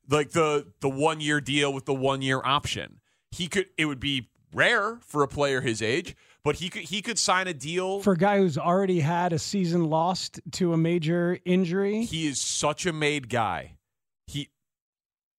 Like 0.09 0.31
the 0.31 0.67
the 0.81 0.89
one 0.89 1.21
year 1.21 1.41
deal 1.41 1.73
with 1.73 1.87
the 1.87 1.95
one 1.95 2.21
year 2.23 2.41
option. 2.45 3.01
He 3.35 3.49
could 3.49 3.67
it 3.77 3.87
would 3.87 4.01
be 4.01 4.29
rare 4.53 4.99
for 5.03 5.23
a 5.23 5.29
player 5.29 5.61
his 5.61 5.83
age, 5.83 6.17
but 6.45 6.57
he 6.57 6.71
could 6.71 6.83
he 6.83 7.03
could 7.03 7.19
sign 7.19 7.49
a 7.49 7.55
deal 7.55 8.01
For 8.01 8.13
a 8.13 8.17
guy 8.17 8.39
who's 8.39 8.57
already 8.57 9.01
had 9.01 9.33
a 9.33 9.39
season 9.39 9.91
lost 9.91 10.41
to 10.53 10.73
a 10.73 10.77
major 10.77 11.39
injury. 11.45 12.05
He 12.05 12.27
is 12.27 12.41
such 12.41 12.87
a 12.87 12.93
made 12.93 13.29
guy. 13.29 13.77
He 14.27 14.51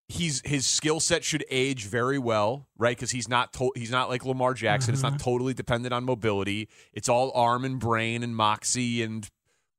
he's 0.09 0.41
his 0.45 0.67
skill 0.67 0.99
set 0.99 1.23
should 1.23 1.45
age 1.49 1.85
very 1.85 2.19
well, 2.19 2.67
right? 2.77 2.95
Because 2.95 3.11
he's 3.11 3.29
not 3.29 3.53
to, 3.53 3.71
he's 3.75 3.91
not 3.91 4.09
like 4.09 4.25
Lamar 4.25 4.53
Jackson. 4.53 4.93
It's 4.93 5.03
not 5.03 5.13
uh-huh. 5.13 5.23
totally 5.23 5.53
dependent 5.53 5.93
on 5.93 6.03
mobility. 6.03 6.69
It's 6.93 7.09
all 7.09 7.31
arm 7.33 7.65
and 7.65 7.79
brain 7.79 8.23
and 8.23 8.35
moxie 8.35 9.01
and 9.01 9.29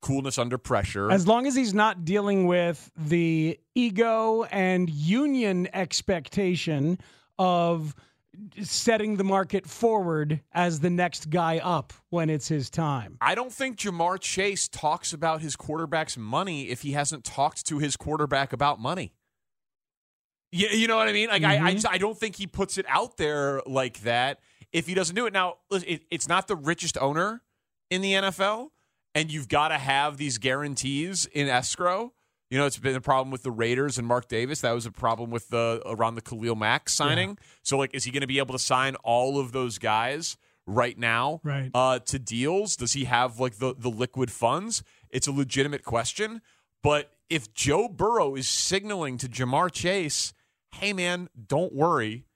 coolness 0.02 0.38
under 0.38 0.58
pressure. 0.58 1.11
As 1.11 1.26
long 1.26 1.46
as 1.46 1.54
he's 1.54 1.75
not 1.75 2.04
dealing 2.04 2.46
with 2.46 2.90
the 2.96 3.58
ego 3.75 4.44
and 4.44 4.88
union 4.88 5.68
expectation 5.73 6.99
of 7.38 7.94
setting 8.62 9.16
the 9.16 9.24
market 9.24 9.66
forward 9.66 10.40
as 10.52 10.80
the 10.80 10.90
next 10.90 11.30
guy 11.30 11.58
up 11.58 11.92
when 12.10 12.28
it's 12.28 12.48
his 12.48 12.68
time. 12.68 13.16
I 13.20 13.34
don't 13.34 13.52
think 13.52 13.78
Ja'Marr 13.78 14.20
Chase 14.20 14.68
talks 14.68 15.12
about 15.12 15.40
his 15.40 15.56
quarterback's 15.56 16.16
money 16.16 16.68
if 16.68 16.82
he 16.82 16.92
hasn't 16.92 17.24
talked 17.24 17.66
to 17.66 17.78
his 17.78 17.96
quarterback 17.96 18.52
about 18.52 18.78
money. 18.78 19.14
Yeah, 20.52 20.72
you 20.72 20.86
know 20.86 20.96
what 20.96 21.08
I 21.08 21.12
mean? 21.12 21.28
Like 21.28 21.42
I, 21.42 21.54
I, 21.54 21.58
mm-hmm. 21.58 21.68
just, 21.70 21.88
I 21.88 21.98
don't 21.98 22.16
think 22.18 22.36
he 22.36 22.46
puts 22.46 22.78
it 22.78 22.86
out 22.88 23.16
there 23.16 23.62
like 23.66 24.00
that 24.00 24.40
if 24.72 24.86
he 24.86 24.94
doesn't 24.94 25.16
do 25.16 25.26
it. 25.26 25.32
Now, 25.32 25.56
it, 25.70 26.02
it's 26.10 26.28
not 26.28 26.46
the 26.46 26.56
richest 26.56 26.96
owner 26.98 27.42
in 27.90 28.00
the 28.00 28.12
NFL, 28.12 28.68
and 29.14 29.30
you've 29.30 29.48
got 29.48 29.68
to 29.68 29.78
have 29.78 30.18
these 30.18 30.38
guarantees 30.38 31.26
in 31.26 31.48
escrow. 31.48 32.12
You 32.50 32.58
know, 32.58 32.66
it's 32.66 32.78
been 32.78 32.94
a 32.94 33.00
problem 33.00 33.30
with 33.32 33.42
the 33.42 33.50
Raiders 33.50 33.98
and 33.98 34.06
Mark 34.06 34.28
Davis. 34.28 34.60
That 34.60 34.72
was 34.72 34.86
a 34.86 34.92
problem 34.92 35.30
with 35.30 35.48
the 35.48 35.82
around 35.84 36.14
the 36.14 36.20
Khalil 36.20 36.54
Mack 36.54 36.88
signing. 36.88 37.38
So, 37.62 37.76
like, 37.76 37.92
is 37.94 38.04
he 38.04 38.12
going 38.12 38.20
to 38.20 38.26
be 38.28 38.38
able 38.38 38.52
to 38.54 38.58
sign 38.58 38.94
all 39.02 39.40
of 39.40 39.50
those 39.52 39.78
guys 39.78 40.36
right 40.66 40.96
now 40.96 41.40
Right. 41.42 41.70
uh, 41.74 41.98
to 42.00 42.18
deals? 42.20 42.76
Does 42.76 42.92
he 42.92 43.04
have 43.04 43.40
like 43.40 43.56
the 43.56 43.74
the 43.76 43.90
liquid 43.90 44.30
funds? 44.30 44.84
It's 45.10 45.26
a 45.26 45.32
legitimate 45.32 45.82
question. 45.84 46.40
But 46.84 47.10
if 47.28 47.52
Joe 47.52 47.88
Burrow 47.88 48.36
is 48.36 48.46
signaling 48.48 49.18
to 49.18 49.28
Ja'Marr 49.28 49.72
Chase, 49.72 50.32
"Hey, 50.70 50.92
man, 50.92 51.28
don't 51.48 51.72
worry, 51.74 52.26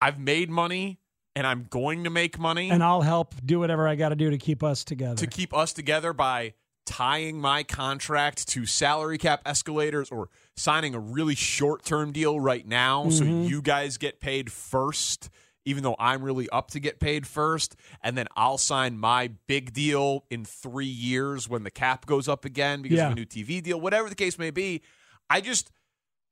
I've 0.00 0.20
made 0.20 0.50
money 0.50 1.00
and 1.34 1.46
I'm 1.48 1.64
going 1.68 2.04
to 2.04 2.10
make 2.10 2.38
money," 2.38 2.70
And 2.70 2.82
I'll 2.82 3.02
help 3.02 3.34
do 3.44 3.58
whatever 3.58 3.88
I 3.88 3.96
got 3.96 4.10
to 4.10 4.14
do 4.16 4.30
to 4.30 4.38
keep 4.38 4.62
us 4.62 4.84
together. 4.84 5.16
to 5.16 5.26
keep 5.26 5.52
us 5.52 5.72
together 5.72 6.12
by 6.12 6.54
tying 6.90 7.40
my 7.40 7.62
contract 7.62 8.48
to 8.48 8.66
salary 8.66 9.16
cap 9.16 9.40
escalators 9.46 10.10
or 10.10 10.28
signing 10.56 10.92
a 10.92 10.98
really 10.98 11.36
short 11.36 11.84
term 11.84 12.10
deal 12.10 12.40
right 12.40 12.66
now 12.66 13.08
so 13.10 13.22
Mhm. 13.24 13.48
you 13.48 13.62
guys 13.62 13.96
get 13.96 14.20
paid 14.20 14.50
first 14.50 15.30
even 15.64 15.84
though 15.84 15.94
I'm 16.00 16.22
really 16.24 16.48
up 16.48 16.72
to 16.72 16.80
get 16.80 16.98
paid 16.98 17.26
first 17.28 17.76
and 18.02 18.18
then 18.18 18.26
I'll 18.34 18.58
sign 18.58 18.98
my 18.98 19.28
big 19.46 19.72
deal 19.72 20.24
in 20.30 20.44
3 20.44 20.86
years 20.86 21.48
when 21.48 21.62
the 21.62 21.70
cap 21.70 22.06
goes 22.06 22.26
up 22.28 22.44
again 22.44 22.82
because 22.82 22.96
Yeah. 22.98 23.06
of 23.06 23.12
a 23.12 23.14
new 23.14 23.24
TV 23.26 23.60
deal 23.62 23.80
whatever 23.80 24.08
the 24.08 24.16
case 24.16 24.36
may 24.36 24.50
be 24.50 24.82
I 25.28 25.40
just 25.40 25.70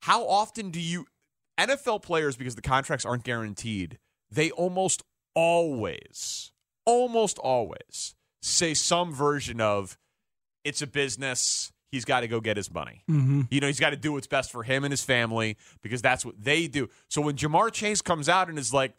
how 0.03 0.27
often 0.27 0.71
do 0.73 0.81
you 0.81 1.07
NFL 1.57 2.00
players 2.03 2.37
because 2.37 2.57
the 2.57 2.62
contracts 2.62 3.05
aren't 3.05 3.23
guaranteed 3.23 3.99
they 4.31 4.50
almost 4.50 5.03
always 5.37 6.50
almost 6.85 7.38
always 7.38 8.15
say 8.43 8.75
some 8.75 9.12
version 9.15 9.61
of 9.61 9.97
it's 10.68 10.82
a 10.82 10.87
business 10.87 11.72
he's 11.90 12.04
got 12.04 12.20
to 12.20 12.28
go 12.28 12.40
get 12.40 12.56
his 12.56 12.70
money 12.72 13.02
Mhm. 13.10 13.48
you 13.50 13.60
know 13.60 13.66
he's 13.66 13.80
got 13.80 13.90
to 13.90 13.96
do 13.96 14.12
what's 14.12 14.26
best 14.26 14.52
for 14.52 14.62
him 14.62 14.84
and 14.84 14.92
his 14.92 15.02
family 15.02 15.56
because 15.82 16.02
that's 16.02 16.25
what 16.25 16.34
they 16.42 16.66
do 16.66 16.88
so 17.08 17.20
when 17.22 17.37
Ja'Marr 17.37 17.72
Chase 17.72 18.02
comes 18.02 18.28
out 18.28 18.48
and 18.48 18.58
is 18.58 18.72
like 18.75 18.92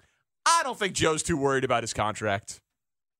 i 0.45 0.61
don't 0.63 0.77
think 0.79 0.93
joe's 0.93 1.21
too 1.23 1.37
worried 1.37 1.63
about 1.63 1.83
his 1.83 1.93
contract 1.93 2.59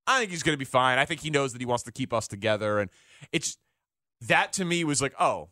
i 0.08 0.20
think 0.20 0.32
he's 0.32 0.42
going 0.44 0.54
to 0.56 0.58
be 0.60 0.66
fine 0.66 0.98
i 0.98 1.06
think 1.06 1.22
he 1.22 1.30
knows 1.30 1.54
that 1.54 1.62
he 1.62 1.66
wants 1.66 1.84
to 1.84 1.92
keep 1.92 2.12
us 2.14 2.28
together 2.28 2.80
and 2.80 2.90
it's 3.32 3.58
that 4.22 4.52
to 4.54 4.66
me 4.66 4.84
was 4.84 5.02
like 5.02 5.14
oh 5.20 5.50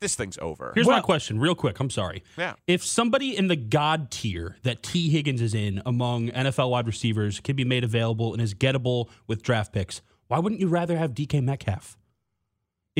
this 0.00 0.14
thing's 0.14 0.38
over 0.38 0.72
Here's 0.74 0.86
my 0.86 1.02
question, 1.02 1.38
real 1.38 1.54
quick. 1.54 1.78
I'm 1.78 1.90
sorry. 1.90 2.22
Yeah. 2.38 2.54
If 2.66 2.82
somebody 2.82 3.36
in 3.36 3.48
the 3.48 3.56
God 3.56 4.10
tier 4.10 4.56
that 4.62 4.82
Tee 4.82 5.10
Higgins 5.10 5.42
is 5.42 5.52
in 5.52 5.82
among 5.84 6.28
NFL 6.30 6.70
wide 6.70 6.86
receivers 6.86 7.38
can 7.38 7.54
be 7.54 7.64
made 7.64 7.84
available 7.84 8.32
and 8.32 8.40
is 8.40 8.54
gettable 8.54 9.10
with 9.26 9.42
draft 9.42 9.74
picks, 9.74 10.00
why 10.28 10.38
wouldn't 10.38 10.58
you 10.58 10.68
rather 10.68 10.96
have 10.96 11.10
DK 11.12 11.42
Metcalf? 11.44 11.98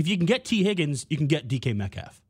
If 0.00 0.08
you 0.08 0.16
can 0.16 0.24
get 0.24 0.46
Tee 0.46 0.64
Higgins, 0.64 1.04
you 1.10 1.18
can 1.18 1.26
get 1.26 1.46
DK 1.46 1.76
Metcalf. 1.76 2.22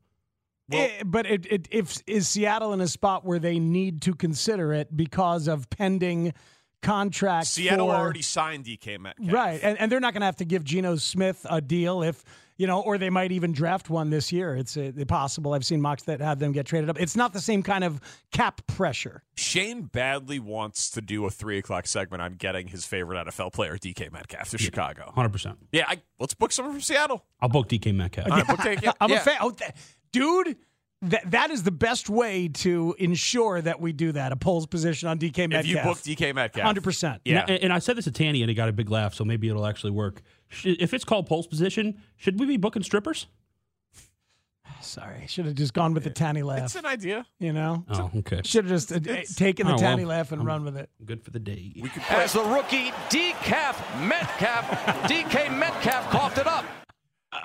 Eh, 0.73 1.03
but 1.05 1.25
it, 1.25 1.45
it, 1.49 1.67
if 1.71 2.01
is 2.05 2.27
Seattle 2.27 2.73
in 2.73 2.81
a 2.81 2.87
spot 2.87 3.25
where 3.25 3.39
they 3.39 3.59
need 3.59 4.01
to 4.01 4.13
consider 4.13 4.73
it 4.73 4.95
because 4.95 5.47
of 5.47 5.69
pending 5.69 6.33
contracts? 6.81 7.49
seattle 7.49 7.87
for- 7.87 7.95
already 7.95 8.21
signed 8.21 8.65
dk 8.65 8.99
metcalf 8.99 9.31
right, 9.31 9.59
and, 9.63 9.79
and 9.79 9.91
they're 9.91 9.99
not 9.99 10.13
going 10.13 10.21
to 10.21 10.25
have 10.25 10.37
to 10.37 10.45
give 10.45 10.63
Geno 10.63 10.95
Smith 10.97 11.45
a 11.49 11.61
deal 11.61 12.03
if 12.03 12.23
you 12.61 12.67
know, 12.67 12.79
or 12.81 12.99
they 12.99 13.09
might 13.09 13.31
even 13.31 13.53
draft 13.53 13.89
one 13.89 14.11
this 14.11 14.31
year. 14.31 14.55
It's 14.55 14.77
uh, 14.77 14.91
possible. 15.07 15.55
I've 15.55 15.65
seen 15.65 15.81
mocks 15.81 16.03
that 16.03 16.21
have 16.21 16.37
them 16.37 16.51
get 16.51 16.67
traded 16.67 16.91
up. 16.91 17.01
It's 17.01 17.15
not 17.15 17.33
the 17.33 17.41
same 17.41 17.63
kind 17.63 17.83
of 17.83 17.99
cap 18.31 18.61
pressure. 18.67 19.23
Shane 19.35 19.81
badly 19.81 20.37
wants 20.37 20.91
to 20.91 21.01
do 21.01 21.25
a 21.25 21.31
three 21.31 21.57
o'clock 21.57 21.87
segment 21.87 22.21
on 22.21 22.33
getting 22.33 22.67
his 22.67 22.85
favorite 22.85 23.25
NFL 23.25 23.53
player, 23.53 23.77
DK 23.79 24.11
Metcalf, 24.11 24.51
to 24.51 24.59
Chicago. 24.59 25.11
100%. 25.17 25.57
Yeah, 25.71 25.85
I, 25.87 26.03
let's 26.19 26.35
book 26.35 26.51
someone 26.51 26.75
from 26.75 26.81
Seattle. 26.81 27.25
I'll 27.41 27.49
book 27.49 27.67
DK 27.67 27.95
Metcalf. 27.95 28.29
All 28.29 28.37
right, 28.37 28.47
book 28.47 28.59
take- 28.59 28.81
yeah, 28.83 28.91
I'm 29.01 29.09
yeah. 29.09 29.21
a 29.21 29.21
fan, 29.21 29.37
oh, 29.41 29.49
th- 29.49 29.71
dude. 30.11 30.57
That 31.05 31.31
that 31.31 31.49
is 31.49 31.63
the 31.63 31.71
best 31.71 32.11
way 32.11 32.47
to 32.47 32.93
ensure 32.99 33.59
that 33.59 33.81
we 33.81 33.91
do 33.91 34.11
that. 34.11 34.31
A 34.31 34.35
Poles 34.35 34.67
position 34.67 35.09
on 35.09 35.17
DK 35.17 35.49
Metcalf. 35.49 35.65
If 35.65 35.67
you 35.67 35.81
book 35.81 35.97
DK 35.97 36.35
Metcalf, 36.35 36.63
hundred 36.63 36.83
percent. 36.83 37.21
Yeah. 37.25 37.43
And, 37.47 37.63
and 37.63 37.73
I 37.73 37.79
said 37.79 37.97
this 37.97 38.05
to 38.05 38.11
Tanny 38.11 38.43
and 38.43 38.49
he 38.49 38.53
got 38.53 38.69
a 38.69 38.71
big 38.71 38.91
laugh, 38.91 39.15
so 39.15 39.25
maybe 39.25 39.49
it'll 39.49 39.65
actually 39.65 39.93
work. 39.93 40.21
Sh- 40.51 40.75
If 40.79 40.93
it's 40.93 41.03
called 41.03 41.27
pulse 41.27 41.47
position, 41.47 42.01
should 42.17 42.39
we 42.39 42.45
be 42.45 42.57
booking 42.57 42.83
strippers? 42.83 43.27
Sorry, 44.81 45.25
should 45.27 45.45
have 45.45 45.55
just 45.55 45.73
gone 45.73 45.93
with 45.93 46.03
the 46.03 46.09
Tanny 46.09 46.43
laugh. 46.43 46.63
It's 46.63 46.75
an 46.75 46.85
idea. 46.85 47.25
You 47.39 47.53
know. 47.53 47.85
Oh, 47.89 48.11
okay. 48.17 48.41
Should 48.43 48.65
have 48.65 48.71
just 48.73 48.91
uh, 48.91 48.99
taken 49.35 49.67
the 49.67 49.73
Oh, 49.73 49.75
well, 49.75 49.79
Tanny 49.79 50.05
laugh 50.05 50.31
and 50.31 50.41
I'm 50.41 50.47
run 50.47 50.63
with 50.65 50.75
it. 50.77 50.89
Good 51.05 51.23
for 51.23 51.31
the 51.31 51.39
day. 51.39 51.71
We 51.81 51.89
could 51.89 52.03
As 52.09 52.33
the 52.33 52.43
rookie 52.43 52.91
decaf 53.09 53.75
Metcalf, 54.07 54.67
DK 55.09 55.57
Metcalf 55.57 56.09
coughed 56.09 56.37
it 56.37 56.47
up. 56.47 56.65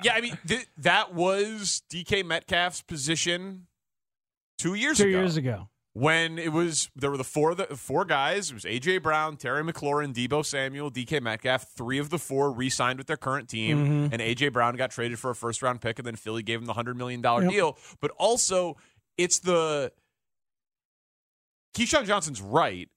Yeah, 0.03 0.13
I 0.15 0.21
mean 0.21 0.37
th- 0.47 0.67
that 0.79 1.13
was 1.13 1.81
DK 1.91 2.25
Metcalf's 2.25 2.81
position 2.81 3.67
two 4.57 4.73
years 4.73 4.97
Two 4.97 5.03
ago. 5.07 5.17
years 5.19 5.37
ago. 5.37 5.69
When 5.97 6.37
it 6.37 6.51
was 6.53 6.91
there 6.95 7.09
were 7.09 7.17
the 7.17 7.23
four 7.23 7.55
the 7.55 7.65
four 7.75 8.05
guys. 8.05 8.51
It 8.51 8.53
was 8.53 8.65
AJ 8.65 9.01
Brown, 9.01 9.35
Terry 9.35 9.63
McLaurin, 9.63 10.13
Deebo 10.13 10.45
Samuel, 10.45 10.91
DK 10.91 11.19
Metcalf. 11.21 11.63
Three 11.75 11.97
of 11.97 12.11
the 12.11 12.19
four 12.19 12.51
re-signed 12.51 12.99
with 12.99 13.07
their 13.07 13.17
current 13.17 13.49
team, 13.49 14.09
Mhm. 14.09 14.13
and 14.13 14.21
AJ 14.21 14.49
Brown 14.49 14.75
got 14.75 14.91
traded 14.91 15.17
for 15.17 15.31
a 15.31 15.35
first 15.35 15.63
round 15.63 15.81
pick, 15.81 15.97
and 15.97 16.05
then 16.05 16.15
Philly 16.15 16.43
gave 16.43 16.59
him 16.59 16.65
the 16.65 16.73
hundred 16.73 16.97
million 16.97 17.19
dollar 17.21 17.41
Yep. 17.43 17.51
deal. 17.51 17.77
But 17.99 18.11
also, 18.11 18.77
it's 19.17 19.39
the 19.39 19.91
Keyshawn 21.75 22.05
Johnson's 22.05 22.41
right. 22.41 22.89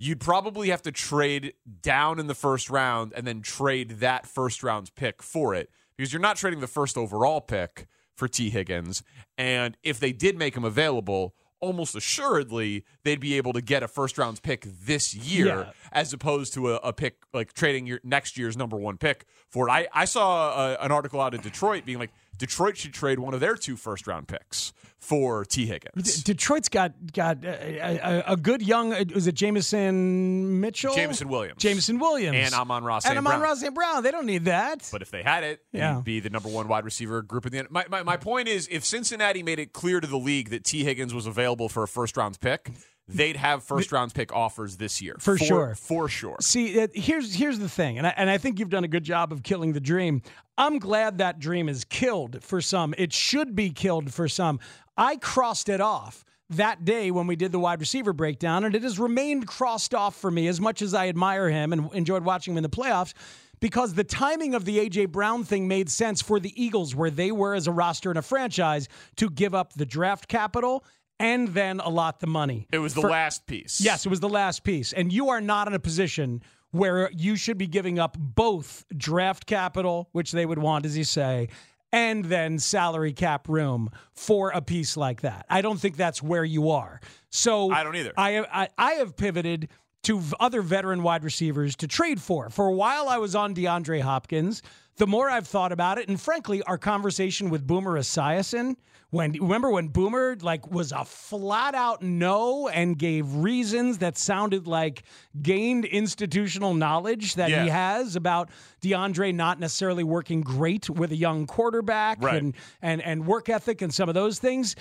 You'd 0.00 0.18
probably 0.20 0.70
have 0.70 0.82
to 0.82 0.90
trade 0.90 1.54
down 1.80 2.18
in 2.18 2.26
the 2.26 2.34
first 2.34 2.68
round 2.70 3.12
and 3.14 3.24
then 3.24 3.42
trade 3.42 4.00
that 4.00 4.26
first 4.26 4.64
round 4.64 4.92
pick 4.96 5.22
for 5.22 5.54
it 5.54 5.70
because 5.96 6.12
you're 6.12 6.18
not 6.20 6.36
trading 6.38 6.58
the 6.58 6.66
first 6.66 6.96
overall 6.96 7.40
pick 7.40 7.86
for 8.16 8.26
Tee 8.26 8.50
Higgins. 8.50 9.04
And 9.38 9.76
if 9.84 10.00
they 10.00 10.12
did 10.12 10.36
make 10.36 10.56
him 10.56 10.64
available, 10.64 11.36
almost 11.62 11.94
assuredly 11.94 12.84
they'd 13.04 13.20
be 13.20 13.34
able 13.38 13.54
to 13.54 13.62
get 13.62 13.82
a 13.82 13.88
first 13.88 14.18
round 14.18 14.42
pick 14.42 14.66
this 14.84 15.14
year 15.14 15.46
Yeah. 15.46 15.70
as 15.92 16.12
opposed 16.12 16.52
to 16.54 16.72
a, 16.72 16.76
a 16.76 16.92
pick 16.92 17.16
like 17.32 17.54
trading 17.54 17.86
your 17.86 18.00
next 18.04 18.36
year's 18.36 18.56
number 18.56 18.76
one 18.76 18.98
pick 18.98 19.24
for 19.48 19.68
it. 19.68 19.72
I, 19.72 19.88
I 19.94 20.04
saw 20.04 20.50
a, 20.72 20.74
an 20.84 20.92
article 20.92 21.20
out 21.20 21.32
of 21.34 21.40
Detroit 21.42 21.84
being 21.86 21.98
like 21.98 22.10
Detroit 22.42 22.76
should 22.76 22.92
trade 22.92 23.20
one 23.20 23.34
of 23.34 23.40
their 23.40 23.54
two 23.54 23.76
first 23.76 24.08
round 24.08 24.26
picks 24.26 24.72
for 24.98 25.44
Tee 25.44 25.66
Higgins. 25.66 26.22
D- 26.24 26.32
Detroit's 26.32 26.68
got 26.68 26.92
got 27.12 27.44
a, 27.44 27.98
a, 28.26 28.32
a 28.32 28.36
good 28.36 28.62
young. 28.62 28.90
Was 29.14 29.28
it 29.28 29.36
Jameson 29.36 30.60
Mitchell? 30.60 30.92
Jameson 30.92 31.28
Williams. 31.28 31.62
Jameson 31.62 32.00
Williams. 32.00 32.36
And 32.36 32.52
Amon 32.52 32.82
Ross 32.82 33.06
And. 33.06 33.16
Amon 33.16 33.40
Ross 33.40 33.62
and 33.62 33.74
Brown. 33.76 34.02
They 34.02 34.10
don't 34.10 34.26
need 34.26 34.46
that. 34.46 34.88
But 34.90 35.02
if 35.02 35.12
they 35.12 35.22
had 35.22 35.44
it, 35.44 35.60
Yeah. 35.72 35.96
he'd 35.96 36.04
be 36.04 36.18
the 36.20 36.30
number 36.30 36.48
one 36.48 36.66
wide 36.66 36.84
receiver 36.84 37.22
group 37.22 37.46
in 37.46 37.52
the 37.52 37.58
end. 37.60 37.68
My, 37.70 37.84
my, 37.88 38.02
my 38.02 38.16
point 38.16 38.48
is, 38.48 38.66
if 38.70 38.84
Cincinnati 38.84 39.44
made 39.44 39.60
it 39.60 39.72
clear 39.72 40.00
to 40.00 40.06
the 40.08 40.18
league 40.18 40.50
that 40.50 40.64
Tee 40.64 40.82
Higgins 40.82 41.14
was 41.14 41.26
available 41.26 41.68
for 41.68 41.84
a 41.84 41.88
first 41.88 42.16
round 42.16 42.40
pick, 42.40 42.70
they'd 43.12 43.36
have 43.36 43.62
first 43.62 43.92
round 43.92 44.14
pick 44.14 44.32
offers 44.34 44.76
this 44.76 45.00
year. 45.00 45.16
For 45.18 45.38
sure. 45.38 45.74
For 45.74 46.08
sure. 46.08 46.36
See, 46.40 46.86
here's 46.94 47.34
here's 47.34 47.58
the 47.58 47.68
thing, 47.68 47.98
and 47.98 48.06
I, 48.06 48.14
and 48.16 48.30
I 48.30 48.38
think 48.38 48.58
you've 48.58 48.70
done 48.70 48.84
a 48.84 48.88
good 48.88 49.04
job 49.04 49.32
of 49.32 49.42
killing 49.42 49.72
the 49.72 49.80
dream. 49.80 50.22
I'm 50.58 50.78
glad 50.78 51.18
that 51.18 51.38
dream 51.38 51.68
is 51.68 51.84
killed 51.84 52.42
for 52.42 52.60
some. 52.60 52.94
It 52.98 53.12
should 53.12 53.54
be 53.54 53.70
killed 53.70 54.12
for 54.12 54.28
some. 54.28 54.60
I 54.96 55.16
crossed 55.16 55.68
it 55.68 55.80
off 55.80 56.24
that 56.50 56.84
day 56.84 57.10
when 57.10 57.26
we 57.26 57.36
did 57.36 57.52
the 57.52 57.58
wide 57.58 57.80
receiver 57.80 58.12
breakdown, 58.12 58.64
and 58.64 58.74
it 58.74 58.82
has 58.82 58.98
remained 58.98 59.46
crossed 59.46 59.94
off 59.94 60.14
for 60.16 60.30
me 60.30 60.48
as 60.48 60.60
much 60.60 60.82
as 60.82 60.94
I 60.94 61.08
admire 61.08 61.48
him 61.48 61.72
and 61.72 61.92
enjoyed 61.94 62.24
watching 62.24 62.52
him 62.52 62.58
in 62.58 62.62
the 62.62 62.68
playoffs. 62.68 63.14
Because 63.60 63.94
the 63.94 64.02
timing 64.02 64.56
of 64.56 64.64
the 64.64 64.80
A.J. 64.80 65.06
Brown 65.06 65.44
thing 65.44 65.68
made 65.68 65.88
sense 65.88 66.20
for 66.20 66.40
the 66.40 66.52
Eagles, 66.60 66.96
where 66.96 67.10
they 67.10 67.30
were 67.30 67.54
as 67.54 67.68
a 67.68 67.72
roster 67.72 68.10
and 68.10 68.18
a 68.18 68.22
franchise 68.22 68.88
to 69.16 69.30
give 69.30 69.54
up 69.54 69.72
the 69.74 69.86
draft 69.86 70.26
capital 70.26 70.84
and 71.22 71.48
then 71.48 71.78
allot 71.80 72.18
the 72.20 72.26
money. 72.26 72.66
It 72.72 72.78
was 72.78 72.94
the 72.94 73.00
For- 73.02 73.10
last 73.10 73.46
piece. 73.46 73.80
Yes, 73.80 74.04
it 74.04 74.08
was 74.08 74.20
the 74.20 74.28
last 74.28 74.64
piece. 74.64 74.92
And 74.92 75.12
you 75.12 75.28
are 75.30 75.40
not 75.40 75.68
in 75.68 75.74
a 75.74 75.78
position 75.78 76.42
where 76.72 77.10
you 77.12 77.36
should 77.36 77.56
be 77.58 77.66
giving 77.68 77.98
up 77.98 78.16
both 78.18 78.84
draft 78.96 79.46
capital, 79.46 80.08
which 80.12 80.32
they 80.32 80.44
would 80.44 80.58
want, 80.58 80.84
as 80.84 80.96
you 80.98 81.04
say, 81.04 81.48
and 81.92 82.24
then 82.24 82.58
salary 82.58 83.12
cap 83.12 83.48
room 83.48 83.90
for 84.14 84.50
a 84.50 84.60
piece 84.60 84.96
like 84.96 85.20
that. 85.20 85.46
I 85.48 85.60
don't 85.60 85.78
think 85.78 85.96
that's 85.96 86.22
where 86.22 86.44
you 86.44 86.70
are. 86.70 87.00
So 87.30 87.70
I 87.70 87.84
don't 87.84 87.94
either. 87.96 88.12
I 88.16 88.38
I, 88.40 88.68
I 88.76 88.92
have 88.94 89.16
pivoted 89.16 89.68
to 90.04 90.20
other 90.40 90.62
veteran 90.62 91.02
wide 91.04 91.22
receivers 91.22 91.76
to 91.76 91.86
trade 91.86 92.20
for. 92.20 92.50
For 92.50 92.66
a 92.66 92.72
while, 92.72 93.08
I 93.08 93.18
was 93.18 93.36
on 93.36 93.54
DeAndre 93.54 94.00
Hopkins. 94.00 94.62
The 94.96 95.06
more 95.06 95.30
I've 95.30 95.46
thought 95.46 95.70
about 95.70 95.98
it, 95.98 96.08
and 96.08 96.20
frankly, 96.20 96.62
our 96.64 96.78
conversation 96.78 97.50
with 97.50 97.66
Boomer 97.66 97.98
Esiason, 97.98 98.74
when 99.12 99.32
remember 99.34 99.70
when 99.70 99.88
Boomer 99.88 100.36
like 100.40 100.68
was 100.70 100.90
a 100.90 101.04
flat 101.04 101.74
out 101.74 102.02
no 102.02 102.66
and 102.68 102.98
gave 102.98 103.32
reasons 103.34 103.98
that 103.98 104.16
sounded 104.18 104.66
like 104.66 105.04
gained 105.40 105.84
institutional 105.84 106.72
knowledge 106.74 107.34
that 107.34 107.50
Yeah. 107.50 107.64
he 107.64 107.68
has 107.68 108.16
about 108.16 108.48
DeAndre 108.80 109.34
not 109.34 109.60
necessarily 109.60 110.02
working 110.02 110.40
great 110.40 110.88
with 110.90 111.12
a 111.12 111.16
young 111.16 111.46
quarterback 111.46 112.22
Right. 112.22 112.42
and 112.42 112.54
and 112.80 113.02
and 113.02 113.26
work 113.26 113.48
ethic 113.50 113.82
and 113.82 113.92
some 113.94 114.08
of 114.08 114.14
those 114.14 114.38
things. 114.38 114.74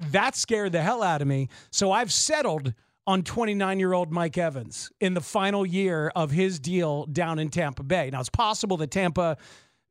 That 0.00 0.34
scared 0.34 0.72
the 0.72 0.80
hell 0.82 1.02
out 1.02 1.20
of 1.20 1.28
me. 1.28 1.48
So 1.70 1.92
I've 1.92 2.10
settled 2.12 2.72
on 3.06 3.22
29 3.22 3.78
year 3.78 3.92
old 3.92 4.10
Mike 4.10 4.38
Evans 4.38 4.90
in 4.98 5.12
the 5.12 5.20
final 5.20 5.66
year 5.66 6.10
of 6.16 6.30
his 6.30 6.58
deal 6.58 7.04
down 7.04 7.38
in 7.38 7.50
Tampa 7.50 7.82
Bay. 7.82 8.08
Now, 8.10 8.20
it's 8.20 8.30
possible 8.30 8.78
that 8.78 8.90
Tampa 8.90 9.36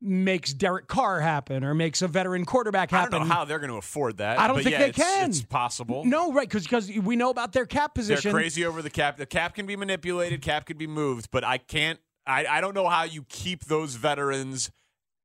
makes 0.04 0.52
Derek 0.52 0.86
Carr 0.86 1.20
happen 1.20 1.64
or 1.64 1.74
makes 1.74 2.02
a 2.02 2.08
veteran 2.08 2.44
quarterback 2.44 2.90
happen. 2.90 3.14
I 3.14 3.18
don't 3.18 3.28
know 3.28 3.34
how 3.34 3.44
they're 3.44 3.58
going 3.58 3.70
to 3.70 3.78
afford 3.78 4.18
that. 4.18 4.38
I 4.38 4.46
don't 4.46 4.56
but 4.56 4.64
think 4.64 4.72
yeah, 4.74 4.78
they 4.80 4.88
it's- 4.90 5.18
can. 5.18 5.30
It's 5.30 5.42
possible. 5.42 6.04
No, 6.04 6.32
right, 6.32 6.48
because 6.48 6.90
we 6.90 7.16
know 7.16 7.30
about 7.30 7.52
their 7.52 7.66
cap 7.66 7.94
position. 7.94 8.30
They're 8.30 8.40
crazy 8.40 8.64
over 8.64 8.82
the 8.82 8.90
cap. 8.90 9.16
The 9.16 9.26
cap 9.26 9.54
can 9.54 9.66
be 9.66 9.76
manipulated. 9.76 10.42
Cap 10.42 10.66
can 10.66 10.76
be 10.76 10.86
moved, 10.86 11.30
but 11.30 11.42
I 11.42 11.58
can't. 11.58 11.98
I, 12.26 12.46
I 12.46 12.60
don't 12.60 12.74
know 12.74 12.88
how 12.88 13.02
you 13.04 13.24
keep 13.28 13.64
those 13.64 13.96
veterans 13.96 14.70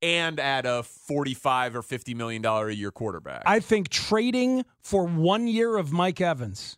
and 0.02 0.40
add 0.40 0.66
a 0.66 0.82
forty-five 0.84 1.76
or 1.76 1.82
fifty 1.82 2.14
million 2.14 2.42
dollar 2.42 2.70
a 2.70 2.74
year 2.74 2.90
quarterback. 2.92 3.44
I 3.46 3.60
think 3.60 3.90
trading 3.90 4.66
for 4.82 5.06
one 5.06 5.48
year 5.48 5.78
of 5.78 5.92
Mike 5.92 6.22
Evans 6.22 6.78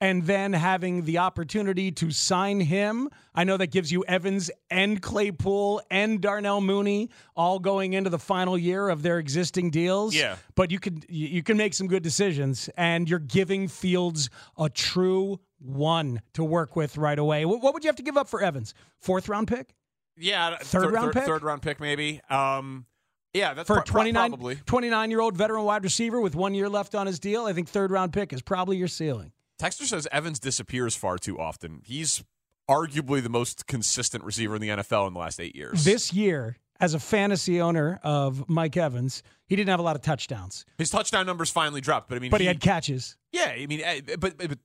and 0.00 0.24
then 0.24 0.52
having 0.52 1.04
the 1.04 1.18
opportunity 1.18 1.92
to 1.92 2.10
sign 2.10 2.60
him, 2.60 3.08
I 3.34 3.44
know 3.44 3.56
that 3.56 3.68
gives 3.68 3.92
you 3.92 4.04
Evans 4.04 4.50
and 4.70 5.00
Claypool 5.00 5.82
and 5.90 6.20
Darnell 6.20 6.60
Mooney 6.60 7.10
all 7.36 7.58
going 7.58 7.92
into 7.92 8.10
the 8.10 8.18
final 8.18 8.56
year 8.56 8.88
of 8.88 9.02
their 9.02 9.18
existing 9.18 9.70
deals. 9.70 10.14
Yeah. 10.14 10.36
But 10.54 10.70
you 10.70 10.78
can 10.78 11.02
you 11.08 11.42
can 11.42 11.56
make 11.56 11.74
some 11.74 11.86
good 11.86 12.02
decisions, 12.02 12.70
and 12.76 13.08
you're 13.08 13.18
giving 13.18 13.68
Fields 13.68 14.30
a 14.58 14.68
true 14.68 15.40
one 15.58 16.22
to 16.32 16.42
work 16.42 16.76
with 16.76 16.96
right 16.96 17.18
away. 17.18 17.44
What, 17.44 17.74
would 17.74 17.84
you 17.84 17.88
have 17.88 17.96
to 17.96 18.02
give 18.02 18.16
up 18.16 18.28
for 18.28 18.42
Evans? 18.42 18.74
Fourth 19.00 19.28
round 19.28 19.48
pick 19.48 19.74
yeah, 20.20 20.56
Third 20.58 20.92
round 20.92 21.12
pick? 21.12 21.24
third 21.24 21.42
round 21.42 21.62
pick 21.62 21.80
maybe. 21.80 22.20
Um, 22.28 22.86
yeah, 23.32 23.54
that's 23.54 23.66
for 23.68 23.78
a 23.78 23.84
29, 23.84 24.30
probably. 24.30 24.56
29 24.66 25.10
year 25.10 25.20
old 25.20 25.36
veteran 25.36 25.64
wide 25.64 25.84
receiver 25.84 26.20
with 26.20 26.34
one 26.34 26.52
year 26.54 26.68
left 26.68 26.94
on 26.94 27.06
his 27.06 27.18
deal. 27.18 27.46
I 27.46 27.52
think 27.52 27.68
third 27.68 27.90
round 27.90 28.12
pick 28.12 28.32
is 28.32 28.42
probably 28.42 28.76
your 28.76 28.88
ceiling. 28.88 29.32
Texter 29.60 29.84
says 29.84 30.08
Evans 30.10 30.38
disappears 30.38 30.96
far 30.96 31.18
too 31.18 31.38
often. 31.38 31.82
He's 31.84 32.24
arguably 32.68 33.22
the 33.22 33.28
most 33.28 33.66
consistent 33.66 34.24
receiver 34.24 34.54
in 34.54 34.62
the 34.62 34.68
NFL 34.68 35.06
in 35.08 35.12
the 35.12 35.18
last 35.20 35.38
eight 35.40 35.54
years. 35.54 35.84
This 35.84 36.12
year, 36.14 36.56
as 36.80 36.94
a 36.94 36.98
fantasy 36.98 37.60
owner 37.60 38.00
of 38.02 38.48
Mike 38.48 38.76
Evans, 38.76 39.22
he 39.46 39.56
didn't 39.56 39.68
have 39.68 39.80
a 39.80 39.82
lot 39.82 39.96
of 39.96 40.02
touchdowns, 40.02 40.64
His 40.78 40.88
touchdown 40.88 41.26
numbers 41.26 41.50
finally 41.50 41.80
dropped, 41.80 42.08
but 42.08 42.16
I 42.16 42.20
mean, 42.20 42.30
but 42.30 42.40
he 42.40 42.46
had 42.46 42.60
catches. 42.60 43.16
Yeah, 43.32 43.52
I 43.54 43.66
mean, 43.66 43.82
eh, 43.82 44.00
but, 44.18 44.38
but 44.38 44.58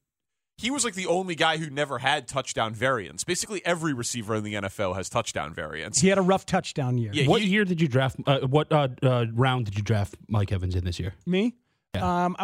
he 0.57 0.71
was 0.71 0.85
like 0.85 0.93
the 0.93 1.07
only 1.07 1.35
guy 1.35 1.57
who 1.57 1.69
never 1.69 1.97
had 1.97 2.27
touchdown 2.27 2.73
variance. 2.73 3.23
Basically, 3.25 3.65
every 3.65 3.93
receiver 3.93 4.35
in 4.35 4.43
the 4.43 4.53
NFL 4.53 4.95
has 4.95 5.09
touchdown 5.09 5.53
variance. 5.53 5.99
He 5.99 6.07
had 6.07 6.17
a 6.17 6.21
rough 6.21 6.45
touchdown 6.45 6.97
year. 6.97 7.11
Yeah, 7.13 7.27
what 7.27 7.41
he- 7.41 7.49
year 7.49 7.65
did 7.65 7.81
you 7.81 7.87
draft? 7.89 8.17
Uh, 8.25 8.39
what 8.41 8.71
uh, 8.71 8.87
uh, 9.03 9.25
round 9.33 9.65
did 9.65 9.75
you 9.75 9.83
draft 9.83 10.15
Mike 10.29 10.53
Evans 10.53 10.75
in 10.75 10.85
this 10.85 10.99
year? 10.99 11.15
Me? 11.25 11.55
Um, 12.03 12.35
I, 12.39 12.43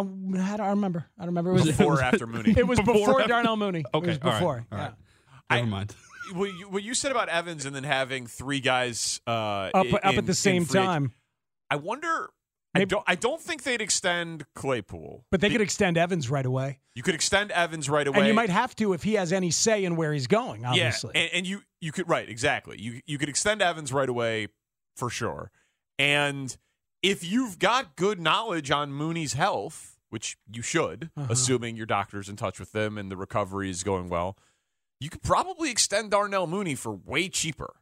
I 0.54 0.58
don't 0.58 0.68
remember. 0.70 1.06
I 1.18 1.22
don't 1.22 1.28
remember. 1.30 1.52
It 1.52 1.54
was 1.54 1.66
Before 1.66 1.96
or 2.00 2.02
after 2.04 2.28
Mooney? 2.28 2.54
It 2.58 2.68
was 2.68 2.80
before, 2.80 2.94
Before 2.94 3.28
Darnell 3.28 3.58
Mooney. 3.58 3.84
Okay, 3.94 4.06
it 4.06 4.08
was 4.10 4.18
before. 4.20 4.66
all 4.72 4.78
right. 4.78 4.92
yeah. 5.50 5.56
Never 5.58 5.68
mind. 5.68 5.96
What 6.34 6.46
you, 6.58 6.70
what 6.70 6.82
you 6.84 6.94
said 6.94 7.12
about 7.12 7.28
Evans 7.28 7.66
and 7.66 7.76
then 7.76 7.84
having 7.84 8.26
three 8.26 8.62
guys 8.62 9.20
uh, 9.28 9.70
Up, 9.74 9.86
in- 9.86 9.96
up 9.96 10.16
at 10.16 10.26
the 10.26 10.34
same 10.34 10.64
free 10.64 10.80
ag- 10.80 10.86
time, 10.86 11.12
I 11.70 11.76
wonder. 11.76 12.30
I 12.74 12.86
don't. 12.86 13.04
I 13.06 13.16
don't 13.16 13.42
think 13.42 13.64
they'd 13.64 13.82
extend 13.82 14.46
Claypool. 14.56 15.26
but 15.30 15.42
they 15.42 15.50
could 15.50 15.60
extend 15.60 15.98
Evans 15.98 16.30
right 16.30 16.46
away, 16.46 16.80
You 16.96 17.04
could 17.04 17.16
extend 17.16 17.52
Evans 17.52 17.90
right 17.90 18.08
away, 18.08 18.20
and 18.20 18.28
you 18.28 18.34
might 18.34 18.50
have 18.50 18.74
to 18.78 18.94
if 18.94 19.04
he 19.04 19.16
has 19.16 19.34
any 19.34 19.52
say 19.52 19.84
in 19.84 19.98
where 19.98 20.14
he's 20.14 20.28
going. 20.28 20.64
Obviously, 20.64 21.12
Yeah, 21.16 21.22
and, 21.22 21.30
and 21.34 21.48
you 21.48 21.64
you 21.82 21.92
could 21.92 22.08
right 22.08 22.30
exactly. 22.30 22.80
You 22.80 23.02
you 23.06 23.18
could 23.18 23.28
extend 23.28 23.62
Evans 23.62 23.92
right 23.92 24.08
away 24.08 24.48
for 24.96 25.10
sure. 25.10 25.52
And 26.00 26.56
if 27.02 27.24
you've 27.24 27.60
got 27.60 27.96
good 27.96 28.20
knowledge 28.20 28.72
on 28.72 28.92
Mooney's 28.94 29.34
health, 29.34 29.98
which 30.10 30.38
you 30.52 30.62
should, 30.62 31.10
Uh-huh. 31.18 31.28
assuming 31.30 31.76
your 31.76 31.86
doctor's 31.86 32.30
in 32.30 32.36
touch 32.36 32.60
with 32.60 32.72
them 32.72 32.98
and 32.98 33.10
the 33.12 33.18
recovery 33.18 33.70
is 33.70 33.84
going 33.84 34.10
well, 34.10 34.38
you 35.00 35.10
could 35.10 35.24
probably 35.24 35.72
extend 35.72 36.12
Darnell 36.12 36.48
Mooney 36.48 36.76
for 36.76 36.92
way 36.92 37.28
cheaper. 37.30 37.74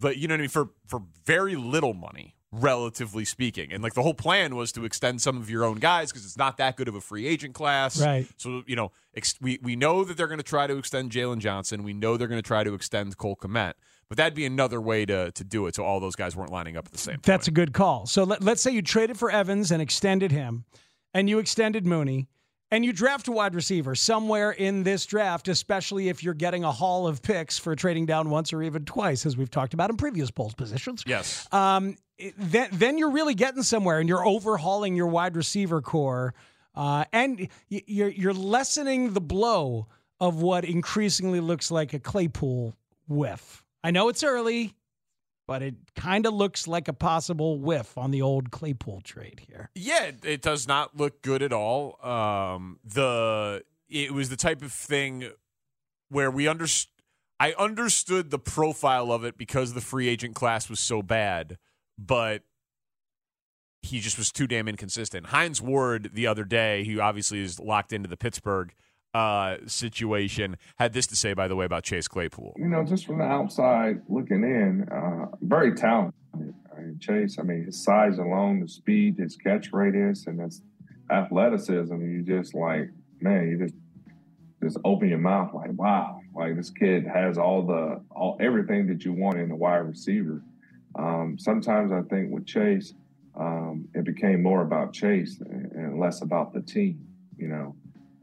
But 0.00 0.16
you 0.16 0.26
know 0.26 0.34
what 0.34 0.40
I 0.40 0.42
mean 0.42 0.48
for 0.48 0.70
for 0.86 1.02
very 1.24 1.54
little 1.54 1.92
money, 1.94 2.34
relatively 2.50 3.24
speaking. 3.24 3.72
And 3.72 3.82
like 3.82 3.94
the 3.94 4.02
whole 4.02 4.14
plan 4.14 4.56
was 4.56 4.72
to 4.72 4.84
extend 4.84 5.20
some 5.22 5.36
of 5.36 5.48
your 5.50 5.62
own 5.64 5.76
guys 5.78 6.10
because 6.10 6.24
it's 6.24 6.36
not 6.36 6.56
that 6.56 6.76
good 6.76 6.88
of 6.88 6.94
a 6.96 7.00
free 7.00 7.26
agent 7.26 7.54
class. 7.54 8.00
Right. 8.00 8.26
So 8.36 8.62
you 8.66 8.74
know, 8.74 8.90
ex- 9.14 9.34
we 9.40 9.58
we 9.62 9.76
know 9.76 10.02
that 10.04 10.16
they're 10.16 10.26
going 10.26 10.38
to 10.38 10.42
try 10.44 10.66
to 10.66 10.76
extend 10.76 11.12
Jaylon 11.12 11.38
Johnson. 11.38 11.82
We 11.84 11.92
know 11.92 12.16
they're 12.16 12.26
going 12.26 12.42
to 12.42 12.46
try 12.46 12.64
to 12.64 12.74
extend 12.74 13.16
Cole 13.16 13.36
Kmet. 13.36 13.74
But 14.12 14.18
that'd 14.18 14.34
be 14.34 14.44
another 14.44 14.78
way 14.78 15.06
to 15.06 15.32
to 15.32 15.42
do 15.42 15.66
it. 15.68 15.74
So 15.74 15.84
all 15.84 15.98
those 15.98 16.16
guys 16.16 16.36
weren't 16.36 16.52
lining 16.52 16.76
up 16.76 16.84
at 16.84 16.92
the 16.92 16.98
same. 16.98 17.16
That's 17.22 17.48
a 17.48 17.50
good 17.50 17.72
call. 17.72 18.04
So 18.04 18.24
let, 18.24 18.42
let's 18.42 18.60
say 18.60 18.70
you 18.70 18.82
traded 18.82 19.18
for 19.18 19.30
Evans 19.30 19.70
and 19.70 19.80
extended 19.80 20.30
him, 20.30 20.66
and 21.14 21.30
you 21.30 21.38
extended 21.38 21.86
Mooney, 21.86 22.28
and 22.70 22.84
you 22.84 22.92
draft 22.92 23.26
a 23.28 23.32
wide 23.32 23.54
receiver 23.54 23.94
somewhere 23.94 24.50
in 24.50 24.82
this 24.82 25.06
draft, 25.06 25.48
especially 25.48 26.10
if 26.10 26.22
you're 26.22 26.34
getting 26.34 26.62
a 26.62 26.70
haul 26.70 27.06
of 27.06 27.22
picks 27.22 27.58
for 27.58 27.74
trading 27.74 28.04
down 28.04 28.28
once 28.28 28.52
or 28.52 28.62
even 28.62 28.84
twice, 28.84 29.24
as 29.24 29.38
we've 29.38 29.50
talked 29.50 29.72
about 29.72 29.88
in 29.88 29.96
previous 29.96 30.30
Poles 30.30 30.52
positions. 30.52 31.04
Yes. 31.06 31.48
Um, 31.50 31.96
then, 32.36 32.68
then 32.70 32.98
you're 32.98 33.12
really 33.12 33.34
getting 33.34 33.62
somewhere, 33.62 33.98
and 33.98 34.10
you're 34.10 34.26
overhauling 34.26 34.94
your 34.94 35.06
wide 35.06 35.36
receiver 35.36 35.80
core, 35.80 36.34
uh, 36.74 37.06
and 37.14 37.48
you're 37.70 38.10
you're 38.10 38.34
lessening 38.34 39.14
the 39.14 39.22
blow 39.22 39.86
of 40.20 40.42
what 40.42 40.66
increasingly 40.66 41.40
looks 41.40 41.70
like 41.70 41.94
a 41.94 41.98
Claypool 41.98 42.76
whiff. 43.08 43.64
I 43.84 43.90
know 43.90 44.08
it's 44.08 44.22
early, 44.22 44.74
but 45.46 45.62
it 45.62 45.74
kind 45.96 46.26
of 46.26 46.34
looks 46.34 46.68
like 46.68 46.88
a 46.88 46.92
possible 46.92 47.58
whiff 47.58 47.98
on 47.98 48.10
the 48.10 48.22
old 48.22 48.50
Claypool 48.50 49.00
trade 49.02 49.42
here. 49.48 49.70
Yeah, 49.74 50.12
it, 50.22 50.42
does 50.42 50.68
not 50.68 50.96
look 50.96 51.22
good 51.22 51.42
at 51.42 51.52
all. 51.52 51.98
Um, 52.06 52.78
the 52.84 53.64
it 53.88 54.12
was 54.12 54.30
the 54.30 54.36
type 54.36 54.62
of 54.62 54.72
thing 54.72 55.30
where 56.08 56.30
we 56.30 56.44
underst- 56.44 56.86
I 57.38 57.52
understood 57.58 58.30
the 58.30 58.38
profile 58.38 59.12
of 59.12 59.24
it 59.24 59.36
because 59.36 59.74
the 59.74 59.80
free 59.80 60.08
agent 60.08 60.34
class 60.34 60.70
was 60.70 60.80
so 60.80 61.02
bad, 61.02 61.58
but 61.98 62.42
he 63.82 63.98
just 63.98 64.16
was 64.16 64.30
too 64.30 64.46
damn 64.46 64.68
inconsistent. 64.68 65.26
Hines 65.26 65.60
Ward 65.60 66.10
the 66.14 66.26
other 66.26 66.44
day, 66.44 66.84
who 66.84 67.00
obviously 67.00 67.40
is 67.40 67.58
locked 67.58 67.92
into 67.92 68.08
the 68.08 68.16
Pittsburgh 68.16 68.72
uh, 69.14 69.56
situation, 69.66 70.56
had 70.78 70.92
this 70.92 71.06
to 71.08 71.16
say, 71.16 71.34
by 71.34 71.48
the 71.48 71.56
way, 71.56 71.64
about 71.64 71.84
Chase 71.84 72.08
Claypool. 72.08 72.54
you 72.56 72.68
know, 72.68 72.84
just 72.84 73.06
from 73.06 73.18
the 73.18 73.24
outside 73.24 74.00
looking 74.08 74.42
in, 74.42 74.88
uh, 74.90 75.26
very 75.42 75.74
talented. 75.74 76.14
I 76.34 76.80
mean, 76.80 76.98
Chase, 76.98 77.36
I 77.38 77.42
mean, 77.42 77.64
his 77.64 77.82
size 77.84 78.18
alone, 78.18 78.60
the 78.60 78.68
speed, 78.68 79.16
his 79.18 79.36
catch 79.36 79.72
radius, 79.72 80.26
and 80.26 80.40
his 80.40 80.62
athleticism, 81.10 81.94
you 82.00 82.22
just 82.22 82.54
like, 82.54 82.88
man, 83.20 83.48
you 83.48 83.58
just 83.58 83.74
just 84.62 84.78
open 84.84 85.08
your 85.08 85.18
mouth 85.18 85.52
like, 85.52 85.72
wow, 85.72 86.20
like 86.34 86.56
this 86.56 86.70
kid 86.70 87.04
has 87.06 87.36
all 87.36 87.66
the 87.66 88.00
all 88.10 88.36
everything 88.40 88.86
that 88.86 89.04
you 89.04 89.12
want 89.12 89.38
in 89.38 89.50
a 89.50 89.56
wide 89.56 89.78
receiver. 89.78 90.42
Um, 90.98 91.36
sometimes 91.38 91.90
I 91.90 92.02
think 92.02 92.30
with 92.30 92.46
Chase, 92.46 92.94
um, 93.38 93.88
it 93.94 94.04
became 94.04 94.42
more 94.42 94.62
about 94.62 94.92
Chase 94.92 95.40
and, 95.40 95.72
and 95.72 95.98
less 95.98 96.22
about 96.22 96.52
the 96.52 96.62
team. 96.62 97.04
You 97.36 97.48
know, 97.48 97.74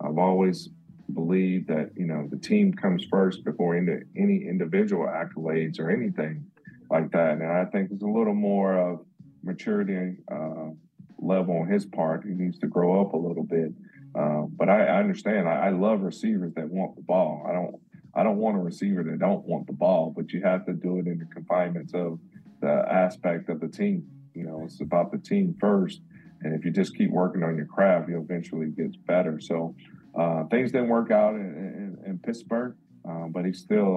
I've 0.02 0.18
always 0.18 0.70
believed 1.14 1.68
that 1.68 1.92
you 1.96 2.06
know 2.06 2.28
the 2.30 2.38
team 2.38 2.74
comes 2.74 3.06
first 3.10 3.44
before 3.44 3.76
any, 3.76 4.02
any 4.18 4.46
individual 4.48 5.06
accolades 5.06 5.80
or 5.80 5.90
anything 5.90 6.46
like 6.90 7.12
that. 7.12 7.34
And 7.34 7.52
I 7.52 7.66
think 7.66 7.90
there's 7.90 8.02
a 8.02 8.08
little 8.08 8.34
more 8.34 8.78
of 8.78 9.06
maturity 9.44 10.18
uh, 10.32 10.70
level 11.18 11.60
on 11.62 11.68
his 11.68 11.86
part. 11.86 12.24
He 12.26 12.34
needs 12.34 12.60
to 12.60 12.68
grow 12.68 13.02
up 13.02 13.14
a 13.14 13.18
little 13.18 13.44
bit. 13.44 13.72
Uh, 14.16 14.44
but 14.58 14.70
I, 14.70 14.86
I 14.86 15.00
understand. 15.00 15.48
I, 15.48 15.68
I 15.68 15.70
love 15.70 16.02
receivers 16.02 16.54
that 16.56 16.68
want 16.70 16.96
the 16.96 17.04
ball. 17.04 17.46
I 17.48 17.54
don't. 17.54 17.76
I 18.16 18.24
don't 18.24 18.38
want 18.38 18.58
a 18.58 18.60
receiver 18.60 19.04
that 19.04 19.20
don't 19.20 19.46
want 19.46 19.68
the 19.68 19.74
ball. 19.74 20.12
But 20.16 20.32
you 20.34 20.42
have 20.42 20.66
to 20.66 20.74
do 20.74 20.98
it 20.98 21.06
in 21.06 21.20
the 21.20 21.26
confinements 21.26 21.94
of 21.94 22.20
the 22.60 22.86
aspect 22.90 23.50
of 23.50 23.60
the 23.60 23.68
team. 23.68 24.06
You 24.34 24.46
know, 24.46 24.64
it's 24.66 24.82
about 24.82 25.12
the 25.12 25.20
team 25.20 25.56
first. 25.60 26.02
And 26.42 26.56
if 26.56 26.66
you 26.66 26.72
just 26.72 26.96
keep 26.96 27.12
working 27.12 27.44
on 27.44 27.56
your 27.56 27.66
craft, 27.66 28.10
you'll 28.10 28.24
eventually 28.24 28.68
get 28.68 29.06
better. 29.06 29.40
So 29.40 29.76
uh, 30.18 30.44
things 30.46 30.72
didn't 30.72 30.90
work 30.90 31.12
out 31.12 31.36
in, 31.36 31.42
in, 31.42 32.12
in 32.12 32.20
Pittsburgh, 32.20 32.76
uh, 33.08 33.28
but 33.28 33.46
he's 33.46 33.60
still 33.60 33.96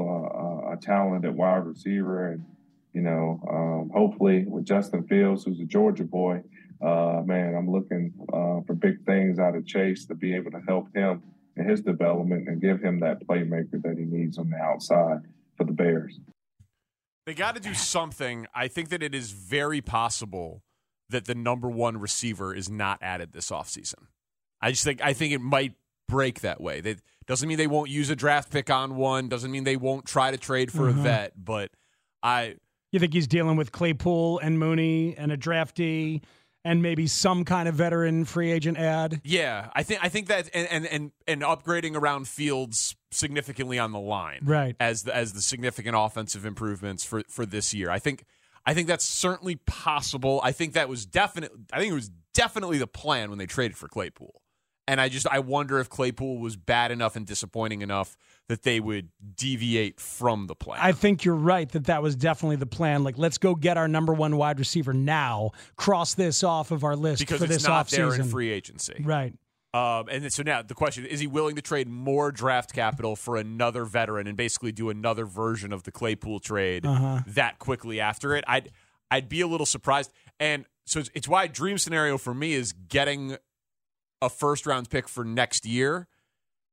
a, 0.68 0.72
a 0.72 0.76
talented 0.76 1.34
wide 1.34 1.66
receiver. 1.66 2.32
And, 2.32 2.44
you 2.92 3.02
know, 3.02 3.40
um, 3.50 3.90
hopefully 3.94 4.44
with 4.46 4.64
Justin 4.64 5.06
Fields, 5.06 5.44
who's 5.44 5.60
a 5.60 5.64
Georgia 5.64 6.04
boy, 6.04 6.42
uh, 6.82 7.22
man, 7.24 7.54
I'm 7.54 7.70
looking 7.70 8.12
uh, 8.32 8.60
for 8.66 8.74
big 8.74 9.04
things 9.06 9.38
out 9.38 9.54
of 9.54 9.66
Chase 9.66 10.04
to 10.06 10.14
be 10.14 10.34
able 10.34 10.50
to 10.50 10.60
help 10.66 10.94
him 10.94 11.22
in 11.56 11.68
his 11.68 11.80
development 11.80 12.48
and 12.48 12.60
give 12.60 12.80
him 12.80 13.00
that 13.00 13.26
playmaker 13.26 13.80
that 13.82 13.96
he 13.98 14.04
needs 14.04 14.38
on 14.38 14.50
the 14.50 14.56
outside 14.56 15.18
for 15.56 15.64
the 15.64 15.72
Bears. 15.72 16.18
They 17.26 17.34
got 17.34 17.54
to 17.54 17.60
do 17.60 17.74
something. 17.74 18.46
I 18.54 18.66
think 18.66 18.88
that 18.88 19.02
it 19.02 19.14
is 19.14 19.30
very 19.30 19.80
possible 19.80 20.62
that 21.08 21.26
the 21.26 21.34
number 21.34 21.68
one 21.68 21.98
receiver 21.98 22.54
is 22.54 22.68
not 22.68 22.98
added 23.00 23.32
this 23.32 23.50
offseason. 23.50 24.06
I 24.60 24.70
just 24.70 24.82
think 24.82 25.00
I 25.04 25.12
think 25.12 25.32
it 25.32 25.40
might 25.40 25.74
break 26.12 26.40
that 26.42 26.60
way. 26.60 26.80
That 26.82 26.98
doesn't 27.26 27.48
mean 27.48 27.56
they 27.58 27.66
won't 27.66 27.88
use 27.90 28.10
a 28.10 28.16
draft 28.16 28.50
pick 28.50 28.68
on 28.70 28.96
one. 28.96 29.28
Doesn't 29.28 29.50
mean 29.50 29.64
they 29.64 29.76
won't 29.76 30.04
try 30.04 30.30
to 30.30 30.36
trade 30.36 30.70
for 30.70 30.82
Mhm. 30.82 30.90
a 30.90 31.02
vet. 31.02 31.32
But 31.44 31.70
I 32.22 32.56
You 32.92 33.00
think 33.00 33.14
he's 33.14 33.26
dealing 33.26 33.56
with 33.56 33.72
Claypool 33.72 34.38
and 34.40 34.58
Mooney 34.58 35.16
and 35.16 35.32
a 35.32 35.36
draftee 35.38 36.22
and 36.64 36.82
maybe 36.82 37.06
some 37.06 37.44
kind 37.44 37.66
of 37.68 37.74
veteran 37.74 38.24
free 38.26 38.52
agent 38.52 38.76
ad? 38.78 39.20
yeah, 39.24 39.70
I 39.74 39.82
think 39.82 40.00
I 40.04 40.08
think 40.10 40.26
that 40.28 40.50
and 40.52 40.68
and 40.68 40.86
and, 40.86 41.12
and 41.26 41.40
upgrading 41.42 41.96
around 41.96 42.28
Fields 42.28 42.94
significantly 43.10 43.78
on 43.78 43.92
the 43.92 43.98
line, 44.00 44.40
Right. 44.44 44.76
As 44.78 45.04
the 45.04 45.16
as 45.16 45.32
the 45.32 45.40
significant 45.42 45.96
offensive 45.98 46.44
improvements 46.44 47.02
for 47.04 47.22
for 47.28 47.46
this 47.46 47.72
year. 47.72 47.88
I 47.90 47.98
think 47.98 48.24
I 48.66 48.74
think 48.74 48.86
that's 48.88 49.04
certainly 49.06 49.56
possible. 49.56 50.40
I 50.44 50.52
think 50.52 50.74
that 50.74 50.88
was 50.88 51.06
definite. 51.06 51.50
I 51.72 51.78
think 51.80 51.90
it 51.92 51.94
was 51.94 52.10
definitely 52.34 52.78
the 52.78 52.86
plan 52.86 53.30
when 53.30 53.38
they 53.38 53.46
traded 53.46 53.76
for 53.76 53.88
Claypool. 53.88 54.41
And 54.88 55.00
I 55.00 55.08
just 55.08 55.26
I 55.28 55.38
wonder 55.38 55.78
if 55.78 55.88
Claypool 55.88 56.38
was 56.38 56.56
bad 56.56 56.90
enough 56.90 57.14
and 57.14 57.24
disappointing 57.24 57.82
enough 57.82 58.16
that 58.48 58.62
they 58.64 58.80
would 58.80 59.10
deviate 59.36 60.00
from 60.00 60.48
the 60.48 60.56
plan. 60.56 60.80
I 60.82 60.90
think 60.92 61.24
you're 61.24 61.36
right 61.36 61.68
that 61.70 61.84
that 61.84 62.02
was 62.02 62.16
definitely 62.16 62.56
the 62.56 62.66
plan. 62.66 63.04
Like, 63.04 63.16
let's 63.16 63.38
go 63.38 63.54
get 63.54 63.76
our 63.76 63.86
number 63.86 64.12
one 64.12 64.36
wide 64.36 64.58
receiver 64.58 64.92
now. 64.92 65.52
Cross 65.76 66.14
this 66.14 66.42
off 66.42 66.72
of 66.72 66.82
our 66.82 66.96
list 66.96 67.20
because 67.20 67.38
for 67.38 67.44
it's 67.44 67.54
this 67.54 67.64
not 67.66 67.88
there 67.88 68.12
in 68.12 68.20
offseason. 68.22 68.30
free 68.30 68.50
agency. 68.50 69.00
Right. 69.04 69.32
Um, 69.74 70.08
and 70.10 70.24
then- 70.24 70.30
so 70.30 70.42
now 70.42 70.60
the 70.62 70.74
question 70.74 71.06
is: 71.06 71.20
He 71.20 71.26
willing 71.28 71.54
to 71.56 71.62
trade 71.62 71.88
more 71.88 72.32
draft 72.32 72.74
capital 72.74 73.14
for 73.16 73.36
another 73.36 73.84
veteran 73.84 74.26
and 74.26 74.36
basically 74.36 74.72
do 74.72 74.90
another 74.90 75.24
version 75.26 75.72
of 75.72 75.84
the 75.84 75.92
Claypool 75.92 76.40
trade 76.40 76.84
Uh-huh. 76.84 77.20
that 77.28 77.58
quickly 77.60 78.00
after 78.00 78.34
it? 78.34 78.44
I'd 78.48 78.70
I'd 79.12 79.28
be 79.28 79.40
a 79.42 79.46
little 79.46 79.64
surprised. 79.64 80.12
And 80.40 80.64
so 80.84 80.98
it's, 81.00 81.10
it's 81.14 81.28
why 81.28 81.46
dream 81.46 81.78
scenario 81.78 82.18
for 82.18 82.34
me 82.34 82.52
is 82.54 82.72
getting 82.72 83.36
a 84.22 84.30
first 84.30 84.64
round 84.64 84.88
pick 84.88 85.08
for 85.08 85.24
next 85.24 85.66
year 85.66 86.06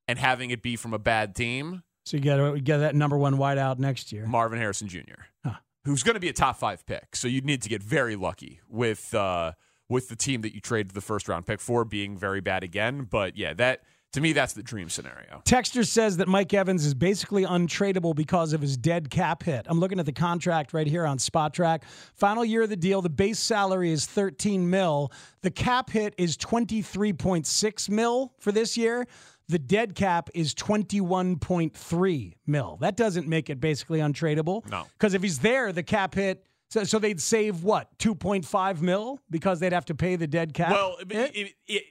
and 0.07 0.17
having 0.17 0.51
it 0.51 0.61
be 0.61 0.77
from 0.77 0.93
a 0.93 0.99
bad 0.99 1.35
team. 1.35 1.83
So 2.05 2.15
you 2.15 2.23
got 2.23 2.37
to 2.37 2.59
get 2.61 2.77
that 2.77 2.95
number 2.95 3.17
one 3.17 3.35
wideout 3.35 3.79
next 3.79 4.11
year. 4.13 4.25
Marvin 4.25 4.57
Harrison 4.59 4.87
Jr., 4.87 5.51
who's 5.83 6.03
going 6.03 6.13
to 6.13 6.19
be 6.19 6.29
a 6.29 6.33
top 6.33 6.57
five 6.57 6.85
pick. 6.85 7.15
So 7.15 7.27
you'd 7.27 7.45
need 7.45 7.61
to 7.63 7.69
get 7.69 7.83
very 7.83 8.15
lucky 8.15 8.61
with 8.69 9.13
uh, 9.13 9.53
with 9.89 10.07
the 10.09 10.15
team 10.15 10.41
that 10.41 10.53
you 10.53 10.61
traded 10.61 10.93
the 10.93 11.01
first 11.01 11.27
round 11.27 11.45
pick 11.45 11.59
for 11.59 11.83
being 11.83 12.17
very 12.17 12.39
bad 12.39 12.63
again. 12.63 13.07
But 13.09 13.35
yeah, 13.35 13.53
that 13.55 13.81
to 14.13 14.21
me 14.21 14.33
that's 14.33 14.53
the 14.53 14.63
dream 14.63 14.89
scenario. 14.89 15.41
Texter 15.45 15.85
says 15.85 16.17
that 16.17 16.27
Mike 16.27 16.53
Evans 16.53 16.85
is 16.85 16.93
basically 16.93 17.45
untradeable 17.45 18.15
because 18.15 18.53
of 18.53 18.61
his 18.61 18.75
dead 18.75 19.09
cap 19.09 19.43
hit. 19.43 19.65
I'm 19.69 19.79
looking 19.79 19.99
at 19.99 20.05
the 20.05 20.11
contract 20.11 20.73
right 20.73 20.87
here 20.87 21.05
on 21.05 21.17
Spotrac. 21.17 21.83
Final 22.15 22.43
year 22.43 22.63
of 22.63 22.69
the 22.69 22.75
deal, 22.75 23.01
the 23.01 23.09
base 23.09 23.39
salary 23.39 23.91
is 23.91 24.05
13 24.05 24.69
mil. 24.69 25.11
The 25.41 25.51
cap 25.51 25.89
hit 25.89 26.15
is 26.17 26.37
23.6 26.37 27.89
mil 27.89 28.33
for 28.39 28.51
this 28.51 28.77
year. 28.77 29.05
The 29.47 29.59
dead 29.59 29.95
cap 29.95 30.29
is 30.33 30.53
21.3 30.53 32.33
mil. 32.45 32.77
That 32.81 32.95
doesn't 32.95 33.27
make 33.27 33.49
it 33.49 33.59
basically 33.59 33.99
untradeable. 33.99 34.69
No. 34.69 34.85
Because 34.93 35.13
if 35.15 35.23
he's 35.23 35.39
there, 35.39 35.71
the 35.71 35.83
cap 35.83 36.13
hit. 36.13 36.45
So, 36.69 36.83
so 36.83 36.99
they'd 36.99 37.19
save 37.19 37.63
what 37.63 37.97
2.5 37.97 38.81
mil 38.81 39.19
because 39.31 39.59
they'd 39.59 39.73
have 39.73 39.85
to 39.85 39.95
pay 39.95 40.15
the 40.15 40.27
dead 40.27 40.53
cap. 40.53 40.71
Well, 40.71 40.97
it, 40.99 41.35
it, 41.35 41.53
it, 41.67 41.83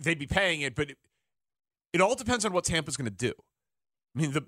they'd 0.00 0.18
be 0.18 0.26
paying 0.26 0.62
it, 0.62 0.74
but 0.74 0.90
it, 1.96 2.02
all 2.02 2.14
depends 2.14 2.44
on 2.44 2.52
what 2.52 2.64
Tampa's 2.64 2.96
going 2.96 3.10
to 3.10 3.16
do. 3.16 3.32
I 4.14 4.20
mean, 4.20 4.32
the 4.32 4.44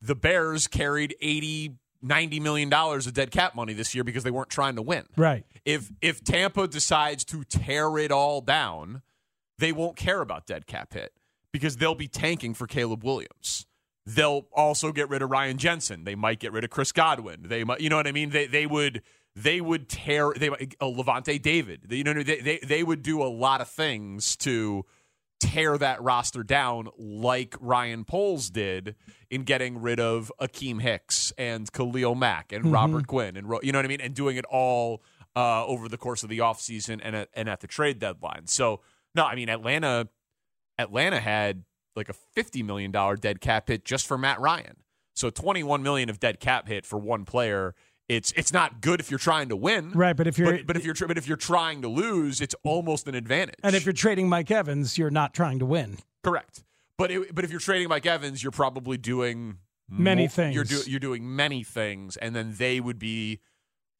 the 0.00 0.14
Bears 0.16 0.66
carried 0.66 1.14
80, 1.20 1.76
90 2.02 2.40
million 2.40 2.68
dollars 2.68 3.06
of 3.06 3.14
dead 3.14 3.30
cap 3.30 3.54
money 3.54 3.72
this 3.72 3.94
year 3.94 4.02
because 4.02 4.24
they 4.24 4.30
weren't 4.30 4.50
trying 4.50 4.76
to 4.76 4.82
win. 4.82 5.04
Right. 5.16 5.44
If 5.64 5.92
if 6.00 6.24
Tampa 6.24 6.66
decides 6.66 7.24
to 7.26 7.44
tear 7.44 7.96
it 7.98 8.10
all 8.10 8.40
down, 8.40 9.02
they 9.58 9.72
won't 9.72 9.96
care 9.96 10.20
about 10.20 10.46
dead 10.46 10.66
cap 10.66 10.92
hit 10.92 11.12
because 11.52 11.76
they'll 11.76 11.94
be 11.94 12.08
tanking 12.08 12.54
for 12.54 12.66
Caleb 12.66 13.04
Williams. 13.04 13.66
They'll 14.04 14.48
also 14.52 14.90
get 14.90 15.08
rid 15.08 15.22
of 15.22 15.30
Ryan 15.30 15.58
Jensen. 15.58 16.02
They 16.02 16.16
might 16.16 16.40
get 16.40 16.50
rid 16.52 16.64
of 16.64 16.70
Chris 16.70 16.90
Godwin. 16.90 17.42
They 17.44 17.62
might, 17.62 17.80
you 17.80 17.88
know 17.88 17.96
what 17.96 18.08
I 18.08 18.12
mean? 18.12 18.30
They 18.30 18.46
they 18.46 18.66
would 18.66 19.02
they 19.36 19.60
would 19.60 19.88
tear 19.88 20.32
they 20.36 20.50
might- 20.50 20.74
uh, 20.80 20.86
Lavonte 20.86 21.40
David. 21.40 21.86
You 21.88 22.02
know 22.02 22.14
they, 22.14 22.40
they 22.40 22.58
they 22.58 22.82
would 22.82 23.02
do 23.02 23.22
a 23.22 23.30
lot 23.30 23.60
of 23.60 23.68
things 23.68 24.34
to 24.38 24.84
tear 25.42 25.76
that 25.78 26.00
roster 26.02 26.42
down 26.42 26.88
like 26.96 27.54
Ryan 27.60 28.04
Poles 28.04 28.48
did 28.50 28.94
in 29.30 29.42
getting 29.42 29.80
rid 29.82 29.98
of 30.00 30.30
Akiem 30.40 30.80
Hicks 30.80 31.32
and 31.36 31.70
Khalil 31.72 32.14
Mack 32.14 32.52
and 32.52 32.66
Mhm. 32.66 32.72
Robert 32.72 33.06
Quinn 33.06 33.36
and 33.36 33.46
you 33.62 33.72
know 33.72 33.78
what 33.78 33.84
I 33.84 33.88
mean 33.88 34.00
and 34.00 34.14
doing 34.14 34.36
it 34.36 34.44
all 34.46 35.02
uh, 35.34 35.64
over 35.66 35.88
the 35.88 35.96
course 35.96 36.22
of 36.22 36.28
the 36.28 36.38
offseason 36.38 37.00
and 37.02 37.16
at, 37.16 37.28
and 37.34 37.48
at 37.48 37.60
the 37.60 37.66
trade 37.66 37.98
deadline. 37.98 38.46
So 38.46 38.80
no, 39.14 39.24
I 39.24 39.34
mean 39.34 39.48
Atlanta 39.48 40.08
Atlanta 40.78 41.20
had 41.20 41.64
like 41.96 42.08
a 42.08 42.12
50 42.12 42.62
million 42.62 42.90
dollar 42.90 43.16
dead 43.16 43.40
cap 43.40 43.68
hit 43.68 43.84
just 43.84 44.06
for 44.06 44.16
Matt 44.16 44.40
Ryan. 44.40 44.76
So 45.14 45.28
21 45.28 45.82
million 45.82 46.08
of 46.08 46.20
dead 46.20 46.40
cap 46.40 46.68
hit 46.68 46.86
for 46.86 46.98
one 46.98 47.24
player. 47.24 47.74
It's 48.16 48.32
it's 48.32 48.52
not 48.52 48.80
good 48.80 49.00
if 49.00 49.10
you're 49.10 49.18
trying 49.18 49.48
to 49.48 49.56
win. 49.56 49.90
Right, 49.92 50.16
but 50.16 50.26
if 50.26 50.38
you're- 50.38 50.58
but, 50.58 50.66
but 50.66 50.76
if 50.76 50.84
you're 50.84 50.94
but 51.08 51.18
if 51.18 51.26
you're 51.26 51.36
trying 51.36 51.82
to 51.82 51.88
lose, 51.88 52.40
it's 52.40 52.54
almost 52.62 53.08
an 53.08 53.14
advantage. 53.14 53.56
and 53.62 53.74
if 53.74 53.84
you're 53.86 53.92
trading 53.92 54.28
Mike 54.28 54.50
Evans, 54.50 54.98
you're 54.98 55.10
not 55.10 55.34
trying 55.34 55.58
to 55.60 55.66
win. 55.66 55.98
Correct. 56.22 56.62
But 56.98 57.10
it, 57.10 57.34
but 57.34 57.44
if 57.44 57.50
you're 57.50 57.60
trading 57.60 57.88
Mike 57.88 58.06
Evans, 58.06 58.42
you're 58.42 58.52
probably 58.52 58.96
doing 58.98 59.58
Many 59.88 60.24
mo- 60.24 60.28
things. 60.28 60.54
You're 60.54 60.64
do, 60.64 60.82
you're 60.86 61.00
doing 61.00 61.34
many 61.36 61.64
things, 61.64 62.16
and 62.16 62.34
then 62.36 62.54
they 62.56 62.80
would 62.80 62.98
be 62.98 63.40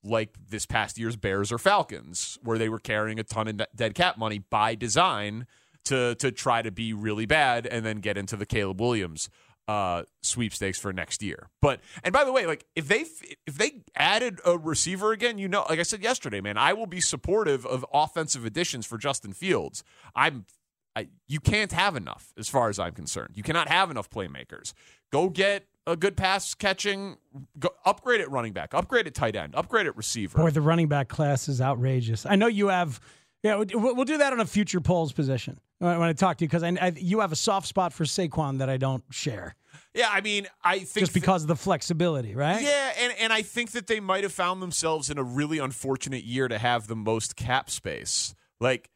like 0.05 0.35
this 0.51 0.67
past 0.67 0.99
year's 0.99 1.17
Bears 1.17 1.53
or 1.53 1.59
Falcons, 1.59 2.39
where 2.43 2.59
they 2.59 2.69
were 2.69 2.79
carrying 2.79 3.19
a 3.19 3.25
ton 3.25 3.47
of 3.49 3.61
dead 3.75 3.95
cap 3.95 4.19
money 4.19 4.39
by 4.39 4.75
design 4.75 5.47
to 5.85 6.15
to 6.17 6.31
try 6.31 6.63
to 6.63 6.71
be 6.71 6.93
really 6.93 7.27
bad, 7.27 7.67
and 7.67 7.85
then 7.85 7.99
get 7.99 8.17
into 8.17 8.37
the 8.37 8.47
Caleb 8.47 8.81
Williams 8.81 9.29
uh, 9.69 10.03
sweepstakes 10.23 10.79
for 10.79 10.93
next 10.93 11.23
year. 11.23 11.49
But 11.61 11.81
and 12.03 12.13
by 12.13 12.25
the 12.25 12.33
way, 12.33 12.47
like 12.47 12.67
if 12.75 12.89
they 12.89 13.05
if 13.47 13.57
they 13.57 13.83
added 13.95 14.41
a 14.45 14.59
receiver 14.59 15.13
again, 15.13 15.39
you 15.39 15.49
know, 15.49 15.65
like 15.69 15.79
I 15.79 15.85
said 15.85 16.03
yesterday, 16.03 16.41
man, 16.41 16.59
I 16.59 16.73
will 16.73 16.87
be 16.87 17.01
supportive 17.01 17.65
of 17.67 17.85
offensive 17.93 18.45
additions 18.45 18.87
for 18.87 18.99
Justin 18.99 19.33
Fields. 19.33 19.85
I'm 20.15 20.47
I, 20.95 21.09
you 21.27 21.41
can't 21.41 21.73
have 21.73 21.97
enough 21.97 22.33
as 22.37 22.49
far 22.49 22.69
as 22.69 22.79
I'm 22.79 22.93
concerned. 22.93 23.31
You 23.35 23.43
cannot 23.43 23.69
have 23.69 23.91
enough 23.91 24.11
playmakers. 24.11 24.75
Go 25.11 25.29
get 25.31 25.67
a 25.87 25.97
good 25.97 26.17
pass 26.17 26.55
catching, 26.55 27.17
go, 27.59 27.71
upgrade 27.85 28.21
at 28.21 28.31
running 28.31 28.53
back, 28.53 28.75
upgrade 28.75 29.07
at 29.07 29.15
tight 29.15 29.35
end, 29.35 29.55
upgrade 29.55 29.87
at 29.87 29.97
receiver. 29.97 30.39
Boy, 30.39 30.51
the 30.51 30.61
running 30.61 30.89
back 30.89 31.09
class 31.09 31.49
is 31.49 31.61
outrageous. 31.61 32.27
I 32.27 32.37
know 32.37 32.47
you 32.47 32.69
have. 32.69 33.01
Yeah, 33.43 33.57
we'll 33.75 34.05
do 34.05 34.19
that 34.19 34.33
on 34.33 34.39
a 34.39 34.47
future 34.47 34.81
Poles 34.81 35.13
position 35.13 35.59
when 35.79 35.99
when 35.99 36.09
I 36.09 36.13
talk 36.13 36.39
to 36.39 36.45
you 36.45 36.49
because 36.49 36.63
I, 36.63 36.69
I, 36.81 36.93
you 36.97 37.21
have 37.21 37.33
a 37.33 37.37
soft 37.37 37.67
spot 37.67 37.93
for 37.93 38.05
Saquon 38.05 38.59
that 38.59 38.71
I 38.71 38.77
don't 38.77 39.03
share, 39.11 39.57
Yeah, 39.95 40.09
I 40.11 40.21
mean, 40.21 40.47
I 40.63 40.79
think 40.81 41.07
just 41.07 41.15
because 41.15 41.43
of 41.43 41.49
the 41.49 41.57
flexibility, 41.57 42.35
right? 42.35 42.63
Yeah, 42.63 42.93
and, 42.99 43.13
and 43.19 43.33
I 43.33 43.43
think 43.43 43.73
that 43.73 43.87
they 43.87 44.01
might 44.01 44.23
have 44.23 44.33
found 44.33 44.63
themselves 44.63 45.11
in 45.11 45.19
a 45.19 45.23
really 45.23 45.59
unfortunate 45.59 46.25
year 46.25 46.49
to 46.49 46.59
have 46.59 46.87
the 46.87 46.97
most 46.97 47.37
cap 47.37 47.69
space. 47.69 48.35
Like, 48.61 48.91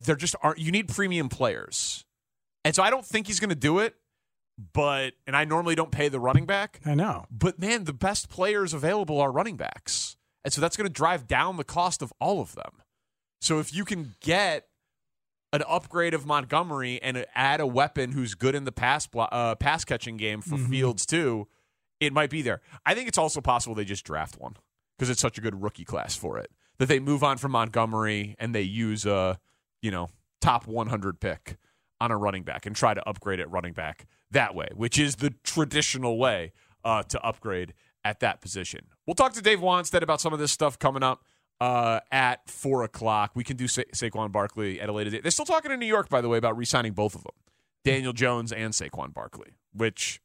there 0.00 0.16
just 0.16 0.34
aren't, 0.42 0.58
you 0.58 0.72
need 0.72 0.88
premium 0.88 1.28
players. 1.28 2.04
And 2.64 2.74
so 2.74 2.82
I 2.82 2.90
don't 2.90 3.04
think 3.04 3.26
he's 3.26 3.38
going 3.38 3.50
to 3.50 3.54
do 3.54 3.78
it, 3.78 3.94
but, 4.72 5.12
and 5.26 5.36
I 5.36 5.44
normally 5.44 5.74
don't 5.74 5.90
pay 5.90 6.08
the 6.08 6.20
running 6.20 6.46
back. 6.46 6.80
I 6.84 6.94
know. 6.94 7.26
But 7.30 7.58
man, 7.58 7.84
the 7.84 7.92
best 7.92 8.28
players 8.28 8.74
available 8.74 9.20
are 9.20 9.30
running 9.30 9.56
backs. 9.56 10.16
And 10.44 10.52
so 10.52 10.60
that's 10.60 10.76
going 10.76 10.86
to 10.86 10.92
drive 10.92 11.26
down 11.26 11.56
the 11.56 11.64
cost 11.64 12.02
of 12.02 12.12
all 12.20 12.40
of 12.40 12.54
them. 12.54 12.82
So 13.40 13.58
if 13.58 13.74
you 13.74 13.84
can 13.84 14.14
get 14.20 14.66
an 15.52 15.62
upgrade 15.68 16.14
of 16.14 16.24
Montgomery 16.26 17.00
and 17.02 17.24
add 17.34 17.60
a 17.60 17.66
weapon 17.66 18.12
who's 18.12 18.34
good 18.34 18.54
in 18.54 18.64
the 18.64 18.72
pass 18.72 19.06
blo- 19.06 19.24
uh, 19.32 19.54
pass 19.56 19.84
catching 19.84 20.16
game 20.16 20.40
for 20.40 20.56
Mhm. 20.56 20.70
Fields 20.70 21.04
too, 21.06 21.48
it 21.98 22.12
might 22.12 22.30
be 22.30 22.40
there. 22.42 22.60
I 22.86 22.94
think 22.94 23.08
it's 23.08 23.18
also 23.18 23.40
possible 23.40 23.74
they 23.74 23.84
just 23.84 24.04
draft 24.04 24.38
one 24.38 24.56
because 24.96 25.10
it's 25.10 25.20
such 25.20 25.38
a 25.38 25.40
good 25.40 25.60
rookie 25.62 25.84
class 25.84 26.14
for 26.14 26.38
it 26.38 26.50
that 26.78 26.86
they 26.86 27.00
move 27.00 27.22
on 27.24 27.36
from 27.36 27.52
Montgomery 27.52 28.36
and 28.38 28.54
they 28.54 28.62
use 28.62 29.04
a 29.04 29.38
you 29.82 29.90
know 29.90 30.08
top 30.40 30.66
100 30.66 31.20
pick 31.20 31.56
on 32.00 32.10
a 32.10 32.16
running 32.16 32.44
back 32.44 32.64
and 32.64 32.74
try 32.76 32.94
to 32.94 33.06
upgrade 33.08 33.40
at 33.40 33.50
running 33.50 33.72
back 33.74 34.06
that 34.30 34.54
way, 34.54 34.68
which 34.74 34.98
is 34.98 35.16
the 35.16 35.30
traditional 35.42 36.16
way 36.18 36.52
uh, 36.84 37.02
to 37.02 37.20
upgrade 37.22 37.74
at 38.04 38.20
that 38.20 38.40
position. 38.40 38.86
We'll 39.06 39.14
talk 39.14 39.32
to 39.34 39.42
Dave 39.42 39.60
Wannstedt 39.60 40.02
about 40.02 40.20
some 40.20 40.32
of 40.32 40.38
this 40.38 40.52
stuff 40.52 40.78
coming 40.78 41.02
up 41.02 41.24
uh, 41.60 42.00
at 42.10 42.48
four 42.48 42.82
o'clock. 42.82 43.32
We 43.34 43.44
can 43.44 43.56
do 43.56 43.68
Sa- 43.68 43.82
Saquon 43.94 44.32
Barkley 44.32 44.80
at 44.80 44.88
a 44.88 44.92
later 44.92 45.10
date. 45.10 45.22
They're 45.22 45.30
still 45.30 45.44
talking 45.44 45.70
in 45.70 45.78
New 45.78 45.86
York, 45.86 46.08
by 46.08 46.20
the 46.20 46.28
way, 46.28 46.38
about 46.38 46.56
re-signing 46.56 46.92
both 46.92 47.14
of 47.14 47.22
them, 47.22 47.34
Daniel 47.84 48.12
Jones 48.12 48.52
and 48.52 48.72
Saquon 48.72 49.12
Barkley, 49.12 49.52
which 49.74 50.20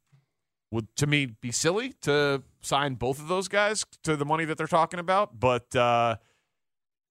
would 0.72 0.94
to 0.96 1.08
me 1.08 1.26
be 1.26 1.52
silly 1.52 1.94
to 2.02 2.44
sign 2.62 2.96
both 2.96 3.20
of 3.20 3.28
those 3.28 3.48
guys 3.48 3.86
to 4.04 4.16
the 4.16 4.26
money 4.26 4.46
that 4.46 4.58
they're 4.58 4.68
talking 4.68 5.00
about. 5.00 5.40
But 5.40 5.76
uh, 5.76 6.18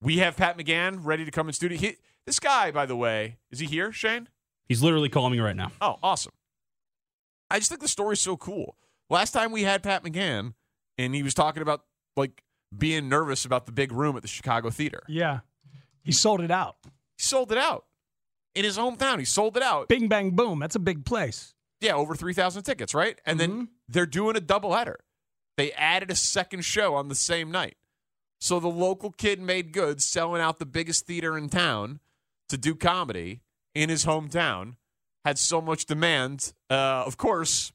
we 0.00 0.18
have 0.18 0.36
Pat 0.36 0.58
McGann 0.58 0.98
ready 1.02 1.24
to 1.24 1.30
come 1.30 1.48
in 1.48 1.52
studio. 1.52 1.78
He, 1.78 1.96
this 2.26 2.40
guy, 2.40 2.70
by 2.70 2.86
the 2.86 2.96
way, 2.96 3.38
is 3.50 3.58
he 3.58 3.66
here, 3.66 3.92
Shane? 3.92 4.28
He's 4.66 4.82
literally 4.82 5.08
calling 5.10 5.32
me 5.32 5.40
right 5.40 5.56
now. 5.56 5.72
Oh, 5.80 5.96
awesome. 6.02 6.32
I 7.50 7.58
just 7.58 7.68
think 7.68 7.82
the 7.82 7.88
story's 7.88 8.20
so 8.20 8.36
cool. 8.36 8.76
Last 9.10 9.32
time 9.32 9.52
we 9.52 9.62
had 9.62 9.82
Pat 9.82 10.02
McGann, 10.02 10.54
and 10.98 11.14
he 11.14 11.22
was 11.22 11.34
talking 11.34 11.62
about 11.62 11.84
like 12.16 12.42
being 12.76 13.08
nervous 13.08 13.44
about 13.44 13.66
the 13.66 13.72
big 13.72 13.92
room 13.92 14.16
at 14.16 14.22
the 14.22 14.28
Chicago 14.28 14.70
Theater. 14.70 15.02
Yeah. 15.08 15.40
He 16.02 16.12
sold 16.12 16.40
it 16.40 16.50
out. 16.50 16.76
He 16.84 17.22
sold 17.22 17.52
it 17.52 17.58
out 17.58 17.84
in 18.54 18.64
his 18.64 18.76
hometown. 18.76 19.18
He 19.18 19.24
sold 19.24 19.56
it 19.56 19.62
out. 19.62 19.88
Bing, 19.88 20.08
bang, 20.08 20.30
boom. 20.32 20.58
That's 20.58 20.74
a 20.76 20.80
big 20.80 21.04
place. 21.04 21.54
Yeah, 21.80 21.94
over 21.94 22.14
3,000 22.14 22.62
tickets, 22.62 22.94
right? 22.94 23.18
And 23.26 23.38
Mm-hmm. 23.38 23.56
then 23.56 23.68
they're 23.88 24.06
doing 24.06 24.36
a 24.36 24.40
doubleheader. 24.40 24.96
They 25.56 25.72
added 25.72 26.10
a 26.10 26.14
second 26.16 26.64
show 26.64 26.94
on 26.94 27.08
the 27.08 27.14
same 27.14 27.50
night. 27.50 27.76
So 28.40 28.58
the 28.60 28.68
local 28.68 29.10
kid 29.12 29.40
made 29.40 29.72
good 29.72 30.02
selling 30.02 30.40
out 30.42 30.58
the 30.58 30.66
biggest 30.66 31.06
theater 31.06 31.38
in 31.38 31.48
town 31.48 32.00
to 32.48 32.56
do 32.58 32.74
comedy 32.74 33.40
in 33.74 33.88
his 33.88 34.04
hometown. 34.04 34.76
Had 35.24 35.38
so 35.38 35.60
much 35.62 35.86
demand. 35.86 36.52
Uh, 36.68 37.04
of 37.06 37.16
course, 37.16 37.72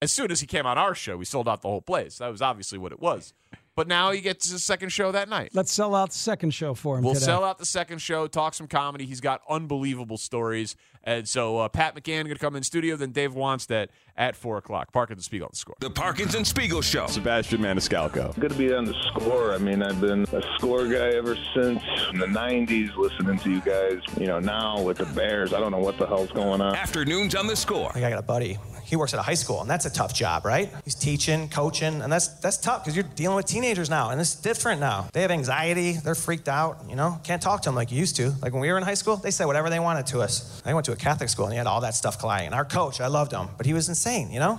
as 0.00 0.12
soon 0.12 0.30
as 0.30 0.40
he 0.40 0.46
came 0.46 0.66
on 0.66 0.78
our 0.78 0.94
show, 0.94 1.16
we 1.16 1.24
sold 1.24 1.48
out 1.48 1.62
the 1.62 1.68
whole 1.68 1.80
place. 1.80 2.18
That 2.18 2.28
was 2.28 2.42
obviously 2.42 2.78
what 2.78 2.92
it 2.92 3.00
was. 3.00 3.32
But 3.78 3.86
now 3.86 4.10
he 4.10 4.20
gets 4.20 4.50
his 4.50 4.64
second 4.64 4.88
show 4.88 5.12
that 5.12 5.28
night. 5.28 5.50
Let's 5.54 5.72
sell 5.72 5.94
out 5.94 6.10
the 6.10 6.16
second 6.16 6.50
show 6.50 6.74
for 6.74 6.98
him 6.98 7.04
We'll 7.04 7.14
today. 7.14 7.26
sell 7.26 7.44
out 7.44 7.58
the 7.58 7.64
second 7.64 7.98
show, 8.00 8.26
talk 8.26 8.54
some 8.54 8.66
comedy. 8.66 9.06
He's 9.06 9.20
got 9.20 9.40
unbelievable 9.48 10.16
stories. 10.18 10.74
And 11.04 11.28
so 11.28 11.58
uh, 11.58 11.68
Pat 11.68 11.94
McGann 11.94 12.24
going 12.24 12.34
to 12.34 12.38
come 12.40 12.56
in 12.56 12.64
studio, 12.64 12.96
then 12.96 13.12
Dave 13.12 13.34
Wannstedt 13.34 13.86
at 14.16 14.34
4 14.34 14.58
o'clock. 14.58 14.92
Parkins 14.92 15.18
and 15.18 15.24
Spiegel 15.24 15.44
on 15.46 15.50
the 15.52 15.56
score. 15.56 15.76
The 15.78 15.90
Parkins 15.90 16.34
and 16.34 16.44
Spiegel 16.44 16.82
Show. 16.82 17.06
Sebastian 17.06 17.60
Maniscalco. 17.60 18.36
Good 18.40 18.50
to 18.50 18.58
be 18.58 18.74
on 18.74 18.84
the 18.84 18.94
score. 19.14 19.54
I 19.54 19.58
mean, 19.58 19.80
I've 19.80 20.00
been 20.00 20.24
a 20.32 20.42
score 20.56 20.84
guy 20.88 21.10
ever 21.10 21.36
since 21.54 21.80
the 22.14 22.26
90s, 22.26 22.96
listening 22.96 23.38
to 23.38 23.50
you 23.50 23.60
guys. 23.60 24.00
You 24.18 24.26
know, 24.26 24.40
now 24.40 24.82
with 24.82 24.98
the 24.98 25.06
Bears, 25.06 25.52
I 25.52 25.60
don't 25.60 25.70
know 25.70 25.78
what 25.78 25.98
the 25.98 26.06
hell's 26.06 26.32
going 26.32 26.60
on. 26.60 26.74
Afternoons 26.74 27.36
on 27.36 27.46
the 27.46 27.54
score. 27.54 27.92
I 27.94 28.00
got 28.00 28.18
a 28.18 28.22
buddy. 28.22 28.58
He 28.84 28.96
works 28.96 29.12
at 29.12 29.20
a 29.20 29.22
high 29.22 29.34
school, 29.34 29.60
and 29.60 29.68
that's 29.68 29.84
a 29.84 29.90
tough 29.90 30.14
job, 30.14 30.46
right? 30.46 30.72
He's 30.82 30.94
teaching, 30.94 31.50
coaching, 31.50 32.00
and 32.00 32.10
that's 32.10 32.28
that's 32.40 32.56
tough 32.56 32.82
because 32.84 32.96
you're 32.96 33.04
dealing 33.16 33.36
with 33.36 33.44
teenagers 33.44 33.67
now, 33.68 34.10
and 34.10 34.20
it's 34.20 34.34
different 34.34 34.80
now. 34.80 35.08
They 35.12 35.20
have 35.22 35.30
anxiety, 35.30 35.92
they're 35.92 36.14
freaked 36.14 36.48
out, 36.48 36.78
you 36.88 36.96
know. 36.96 37.20
Can't 37.22 37.42
talk 37.42 37.60
to 37.62 37.68
them 37.68 37.74
like 37.74 37.92
you 37.92 37.98
used 37.98 38.16
to. 38.16 38.30
Like 38.40 38.52
when 38.52 38.62
we 38.62 38.72
were 38.72 38.78
in 38.78 38.82
high 38.82 38.94
school, 38.94 39.16
they 39.16 39.30
said 39.30 39.44
whatever 39.44 39.68
they 39.68 39.78
wanted 39.78 40.06
to 40.06 40.20
us. 40.20 40.62
I 40.64 40.72
went 40.72 40.86
to 40.86 40.92
a 40.92 40.96
Catholic 40.96 41.28
school, 41.28 41.44
and 41.44 41.52
he 41.52 41.58
had 41.58 41.66
all 41.66 41.82
that 41.82 41.94
stuff 41.94 42.18
colliding. 42.18 42.54
Our 42.54 42.64
coach, 42.64 43.00
I 43.00 43.08
loved 43.08 43.32
him, 43.32 43.48
but 43.58 43.66
he 43.66 43.74
was 43.74 43.88
insane, 43.90 44.30
you 44.30 44.40
know. 44.40 44.58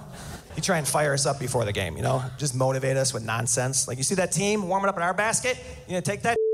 He'd 0.54 0.64
try 0.64 0.78
and 0.78 0.88
fire 0.88 1.14
us 1.14 1.26
up 1.26 1.40
before 1.40 1.66
the 1.66 1.74
game, 1.74 1.98
you 1.98 2.04
know, 2.04 2.24
just 2.38 2.54
motivate 2.54 2.98
us 2.98 3.14
with 3.14 3.24
nonsense. 3.24 3.88
Like 3.88 3.98
you 3.98 4.04
see 4.04 4.16
that 4.16 4.32
team 4.32 4.68
warming 4.68 4.90
up 4.90 4.96
in 4.98 5.02
our 5.02 5.14
basket, 5.14 5.58
you 5.88 5.96
know, 5.96 6.02
take 6.02 6.22
that. 6.22 6.38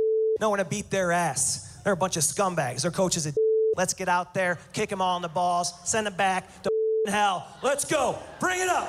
No 0.42 0.50
one 0.50 0.60
to 0.60 0.66
beat 0.66 0.90
their 0.92 1.14
ass. 1.14 1.80
They're 1.86 1.94
a 1.94 1.98
bunch 1.98 2.18
of 2.18 2.24
scumbags. 2.24 2.82
Their 2.82 2.92
coach 2.92 3.16
is 3.16 3.26
a. 3.26 3.34
Let's 3.78 3.94
get 3.94 4.10
out 4.10 4.34
there, 4.34 4.58
kick 4.74 4.90
them 4.90 5.02
all 5.02 5.16
in 5.16 5.22
the 5.22 5.30
balls, 5.30 5.74
send 5.86 6.08
them 6.08 6.16
back 6.16 6.62
to 6.64 6.70
hell. 7.08 7.48
Let's 7.62 7.86
go. 7.86 8.18
Bring 8.40 8.60
it 8.62 8.68
up. 8.68 8.88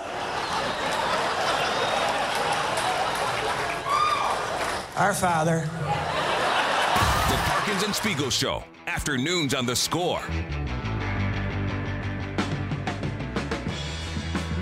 Our 4.96 5.12
Father. 5.12 5.60
The 5.60 7.36
Parkins 7.44 7.82
and 7.82 7.94
Spiegel 7.94 8.30
Show. 8.30 8.64
Afternoons 8.86 9.52
on 9.52 9.66
the 9.66 9.76
score. 9.76 10.22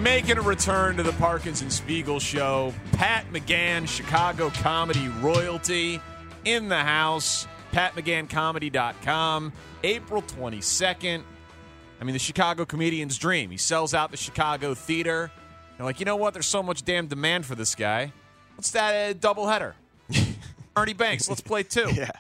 Making 0.01 0.39
a 0.39 0.43
return 0.43 0.97
to 0.97 1.05
the 1.05 1.13
Parkins 1.13 1.63
and 1.63 1.73
Spiegel 1.73 2.19
show. 2.19 2.75
Pat 2.93 3.25
McGann, 3.33 3.87
Chicago 3.87 4.51
comedy 4.51 5.07
royalty 5.21 6.01
in 6.45 6.69
the 6.69 6.81
house. 6.81 7.47
PatMcGannComedy.com. 7.73 9.53
April 9.85 10.23
22nd. 10.23 11.23
I 12.01 12.05
mean, 12.05 12.13
the 12.13 12.19
Chicago 12.19 12.65
comedian's 12.65 13.17
dream. 13.19 13.51
He 13.51 13.57
sells 13.57 13.95
out 13.95 14.11
the 14.11 14.17
Chicago 14.17 14.75
theater. 14.75 15.31
They're 15.77 15.87
like, 15.87 16.01
you 16.01 16.07
know 16.07 16.17
what? 16.17 16.35
There's 16.35 16.47
so 16.47 16.63
much 16.63 16.85
damn 16.85 17.07
demand 17.07 17.47
for 17.47 17.55
this 17.55 17.77
guy. 17.77 18.13
What's 18.57 18.73
that 18.73 19.11
uh, 19.11 19.13
double 19.19 19.47
header? 19.47 19.77
Ernie 20.77 20.93
Banks, 20.93 21.29
let's 21.29 21.41
play 21.41 21.63
two. 21.63 21.89
Yeah. 21.95 22.11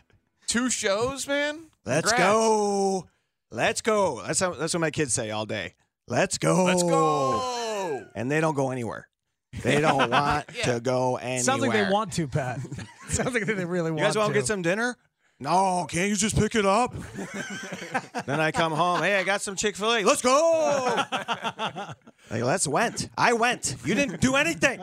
Two 0.46 0.68
shows, 0.70 1.26
man? 1.26 1.58
Let's 1.86 2.10
Congrats. 2.10 2.32
go. 2.32 3.08
Let's 3.50 3.80
go. 3.80 4.22
That's 4.26 4.40
how, 4.40 4.52
that's 4.52 4.74
what 4.74 4.80
my 4.80 4.90
kids 4.90 5.12
say 5.14 5.30
all 5.30 5.46
day. 5.46 5.74
Let's 6.06 6.36
go. 6.38 6.64
Let's 6.64 6.82
go. 6.82 8.06
And 8.14 8.30
they 8.30 8.40
don't 8.40 8.54
go 8.54 8.70
anywhere. 8.70 9.08
They 9.62 9.80
don't 9.80 10.10
want 10.10 10.46
Yeah. 10.56 10.74
to 10.74 10.80
go 10.80 11.16
anywhere. 11.16 11.42
Sounds 11.42 11.62
like 11.62 11.72
they 11.72 11.90
want 11.90 12.12
to, 12.14 12.28
Pat. 12.28 12.60
Sounds 13.08 13.32
like 13.32 13.46
they 13.46 13.64
really 13.64 13.66
want. 13.66 13.72
To. 13.84 13.88
You 13.88 13.92
want 13.94 13.98
guys 14.00 14.12
to. 14.14 14.18
want 14.20 14.32
to 14.34 14.38
get 14.38 14.46
some 14.46 14.62
dinner? 14.62 14.96
No, 15.44 15.86
can't 15.90 16.08
you 16.08 16.16
just 16.16 16.36
pick 16.38 16.54
it 16.54 16.64
up? 16.64 16.94
then 18.26 18.40
I 18.40 18.50
come 18.50 18.72
home. 18.72 19.02
Hey, 19.02 19.16
I 19.16 19.24
got 19.24 19.42
some 19.42 19.56
Chick 19.56 19.76
Fil 19.76 19.92
A. 19.92 20.02
Let's 20.02 20.22
go. 20.22 21.04
like, 22.30 22.42
let's 22.42 22.66
went. 22.66 23.10
I 23.18 23.34
went. 23.34 23.76
You 23.84 23.94
didn't 23.94 24.22
do 24.22 24.36
anything. 24.36 24.80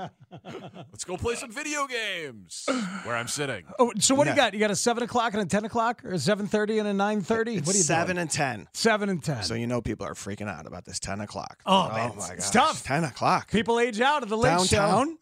Let's 0.92 1.04
go 1.04 1.18
play 1.18 1.34
some 1.34 1.52
video 1.52 1.88
games 1.88 2.66
where 3.04 3.16
I'm 3.16 3.28
sitting. 3.28 3.66
Oh, 3.80 3.92
so 4.00 4.14
what 4.14 4.26
do 4.26 4.30
you 4.30 4.36
got? 4.36 4.54
You 4.54 4.60
got 4.60 4.70
a 4.70 4.76
seven 4.76 5.02
o'clock 5.02 5.34
and 5.34 5.42
a 5.42 5.46
ten 5.48 5.66
o'clock, 5.66 6.06
or 6.06 6.12
a 6.12 6.20
seven 6.20 6.46
thirty 6.46 6.78
and 6.78 6.88
a 6.88 6.94
nine 6.94 7.22
thirty? 7.22 7.58
What 7.60 7.74
are 7.74 7.78
you 7.78 7.84
seven 7.84 8.18
doing? 8.18 8.20
and 8.20 8.30
ten. 8.32 8.68
Seven 8.74 9.10
and 9.10 9.24
ten. 9.24 9.42
So 9.42 9.56
you 9.56 9.66
know 9.66 9.82
people 9.82 10.06
are 10.06 10.14
freaking 10.14 10.48
out 10.48 10.68
about 10.68 10.86
this 10.86 11.00
ten 11.00 11.22
o'clock. 11.22 11.64
Oh, 11.66 11.90
oh 11.92 11.96
man, 11.96 11.96
my 11.96 12.06
it's- 12.06 12.28
gosh, 12.30 12.38
it's 12.38 12.50
tough. 12.52 12.84
Ten 12.84 13.04
o'clock. 13.04 13.50
People 13.50 13.80
age 13.80 14.00
out 14.00 14.22
of 14.22 14.30
the 14.30 14.38
late 14.38 14.62
show. 14.68 14.76
downtown. 14.78 15.18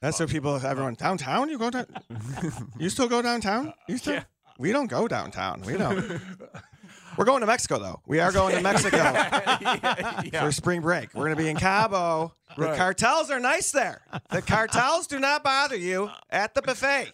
That's 0.00 0.20
what 0.20 0.28
people. 0.28 0.54
Everyone 0.64 0.94
downtown. 0.94 1.48
You 1.48 1.58
go 1.58 1.70
down. 1.70 1.86
you 2.78 2.90
still 2.90 3.08
go 3.08 3.22
downtown? 3.22 3.72
You 3.88 3.96
still? 3.98 4.20
We 4.58 4.72
don't 4.72 4.86
go 4.88 5.08
downtown. 5.08 5.62
We 5.62 5.76
don't. 5.76 6.20
We're 7.16 7.24
going 7.24 7.40
to 7.42 7.46
Mexico 7.46 7.78
though. 7.78 8.00
We 8.06 8.18
are 8.18 8.32
going 8.32 8.56
to 8.56 8.60
Mexico 8.60 8.98
for 10.40 10.50
spring 10.52 10.80
break. 10.80 11.14
We're 11.14 11.26
going 11.26 11.36
to 11.36 11.42
be 11.42 11.48
in 11.48 11.56
Cabo. 11.56 12.34
The 12.56 12.76
cartels 12.76 13.32
are 13.32 13.40
nice 13.40 13.72
there. 13.72 14.02
The 14.30 14.40
cartels 14.40 15.08
do 15.08 15.18
not 15.18 15.42
bother 15.42 15.74
you 15.74 16.08
at 16.30 16.54
the 16.54 16.62
buffet. 16.62 17.10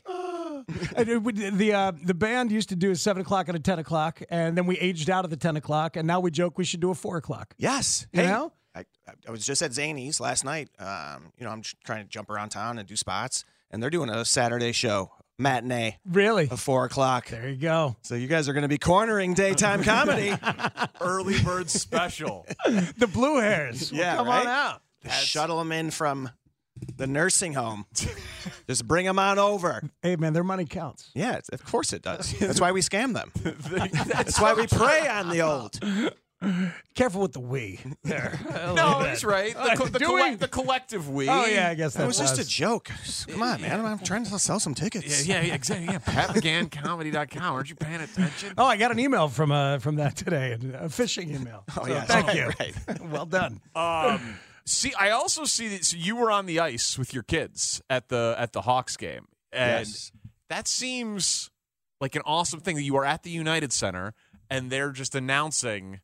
And 0.94 1.08
it 1.08 1.22
would- 1.22 1.36
the 1.56 1.72
uh, 1.72 1.92
the 2.04 2.12
band 2.12 2.52
used 2.52 2.68
to 2.68 2.76
do 2.76 2.90
a 2.90 2.96
seven 2.96 3.22
o'clock 3.22 3.48
and 3.48 3.56
a 3.56 3.60
ten 3.60 3.78
o'clock, 3.78 4.20
and 4.28 4.54
then 4.54 4.66
we 4.66 4.76
aged 4.78 5.08
out 5.08 5.24
of 5.24 5.30
the 5.30 5.38
ten 5.38 5.56
o'clock, 5.56 5.96
and 5.96 6.06
now 6.06 6.20
we 6.20 6.30
joke 6.30 6.58
we 6.58 6.64
should 6.66 6.80
do 6.80 6.90
a 6.90 6.94
four 6.94 7.16
o'clock. 7.16 7.54
Yes. 7.56 8.06
You 8.12 8.20
Hey, 8.20 8.26
know? 8.28 8.52
I, 8.74 8.84
I 9.26 9.30
was 9.30 9.46
just 9.46 9.62
at 9.62 9.70
Zanies 9.70 10.20
last 10.20 10.44
night. 10.44 10.68
Um, 10.78 11.32
you 11.38 11.46
know, 11.46 11.50
I'm 11.52 11.62
trying 11.84 12.02
to 12.04 12.08
jump 12.10 12.28
around 12.28 12.50
town 12.50 12.78
and 12.78 12.86
do 12.86 12.94
spots, 12.96 13.46
and 13.70 13.82
they're 13.82 13.88
doing 13.88 14.10
a 14.10 14.26
Saturday 14.26 14.72
show 14.72 15.10
matinee. 15.40 15.98
Really? 16.04 16.48
At 16.50 16.58
four 16.58 16.84
o'clock. 16.84 17.28
There 17.28 17.48
you 17.48 17.56
go. 17.56 17.96
So 18.02 18.14
you 18.14 18.28
guys 18.28 18.48
are 18.48 18.52
going 18.52 18.62
to 18.62 18.68
be 18.68 18.78
cornering 18.78 19.34
daytime 19.34 19.82
comedy. 19.82 20.32
Early 21.00 21.40
bird 21.42 21.70
special. 21.70 22.46
the 22.64 23.08
blue 23.12 23.40
hairs. 23.40 23.90
yeah, 23.90 24.16
come 24.16 24.28
right? 24.28 24.42
on 24.42 24.46
out. 24.46 24.82
Just 25.04 25.26
shuttle 25.26 25.58
them 25.58 25.72
in 25.72 25.90
from 25.90 26.30
the 26.96 27.06
nursing 27.06 27.54
home. 27.54 27.86
Just 28.66 28.86
bring 28.86 29.06
them 29.06 29.18
on 29.18 29.38
over. 29.38 29.82
Hey 30.02 30.16
man, 30.16 30.32
their 30.32 30.44
money 30.44 30.64
counts. 30.64 31.10
Yeah, 31.14 31.40
of 31.52 31.64
course 31.64 31.92
it 31.92 32.02
does. 32.02 32.32
That's 32.38 32.60
why 32.60 32.72
we 32.72 32.80
scam 32.80 33.14
them. 33.14 33.32
That's 34.06 34.40
why 34.40 34.54
we 34.54 34.66
prey 34.66 35.08
on 35.08 35.30
the 35.30 35.42
old. 35.42 35.78
Careful 36.94 37.20
with 37.22 37.32
the 37.32 37.40
we. 37.40 37.80
There. 38.04 38.38
No, 38.74 39.00
he's 39.00 39.24
right. 39.24 39.52
The, 39.54 39.74
co- 39.76 39.86
the, 39.86 39.98
Do 39.98 40.06
colle- 40.06 40.30
we? 40.30 40.34
the 40.36 40.48
collective 40.48 41.08
we. 41.08 41.28
Oh 41.28 41.44
yeah, 41.46 41.68
I 41.68 41.74
guess 41.74 41.92
that 41.94 42.00
That 42.00 42.06
was 42.06 42.18
just 42.18 42.38
a 42.38 42.46
joke. 42.46 42.90
Come 43.28 43.42
on, 43.42 43.60
man. 43.60 43.84
I'm 43.84 43.98
trying 43.98 44.24
to 44.24 44.38
sell 44.38 44.58
some 44.60 44.74
tickets. 44.74 45.26
Yeah, 45.26 45.40
yeah, 45.40 45.46
yeah, 45.48 45.54
exactly. 45.54 45.86
Yeah, 45.86 45.98
PatMcGannComedy.com. 45.98 47.42
Aren't 47.54 47.70
you 47.70 47.76
paying 47.76 48.00
attention? 48.00 48.54
Oh, 48.58 48.64
I 48.64 48.76
got 48.76 48.90
an 48.90 48.98
email 48.98 49.28
from 49.28 49.50
uh, 49.52 49.78
from 49.78 49.96
that 49.96 50.16
today, 50.16 50.52
a 50.52 50.58
phishing 50.88 51.34
email. 51.34 51.64
Oh, 51.76 51.84
So 51.84 51.90
yeah. 51.90 52.02
thank 52.04 52.34
you. 52.34 52.50
right. 52.58 52.74
well 53.10 53.26
done. 53.26 53.60
Um, 53.74 54.36
see, 54.64 54.92
I 54.98 55.10
also 55.10 55.44
see 55.44 55.68
that 55.68 55.84
so 55.84 55.96
you 55.96 56.16
were 56.16 56.30
on 56.30 56.46
the 56.46 56.60
ice 56.60 56.98
with 56.98 57.12
your 57.12 57.22
kids 57.22 57.82
at 57.90 58.08
the 58.08 58.34
at 58.38 58.52
the 58.52 58.62
Hawks 58.62 58.96
game, 58.96 59.26
and 59.52 59.86
Yes. 59.86 60.12
that 60.48 60.68
seems 60.68 61.50
like 62.00 62.14
an 62.16 62.22
awesome 62.24 62.60
thing 62.60 62.76
that 62.76 62.82
you 62.82 62.96
are 62.96 63.04
at 63.04 63.22
the 63.24 63.30
United 63.30 63.72
Center 63.72 64.14
and 64.48 64.70
they're 64.70 64.90
just 64.90 65.14
announcing 65.14 66.00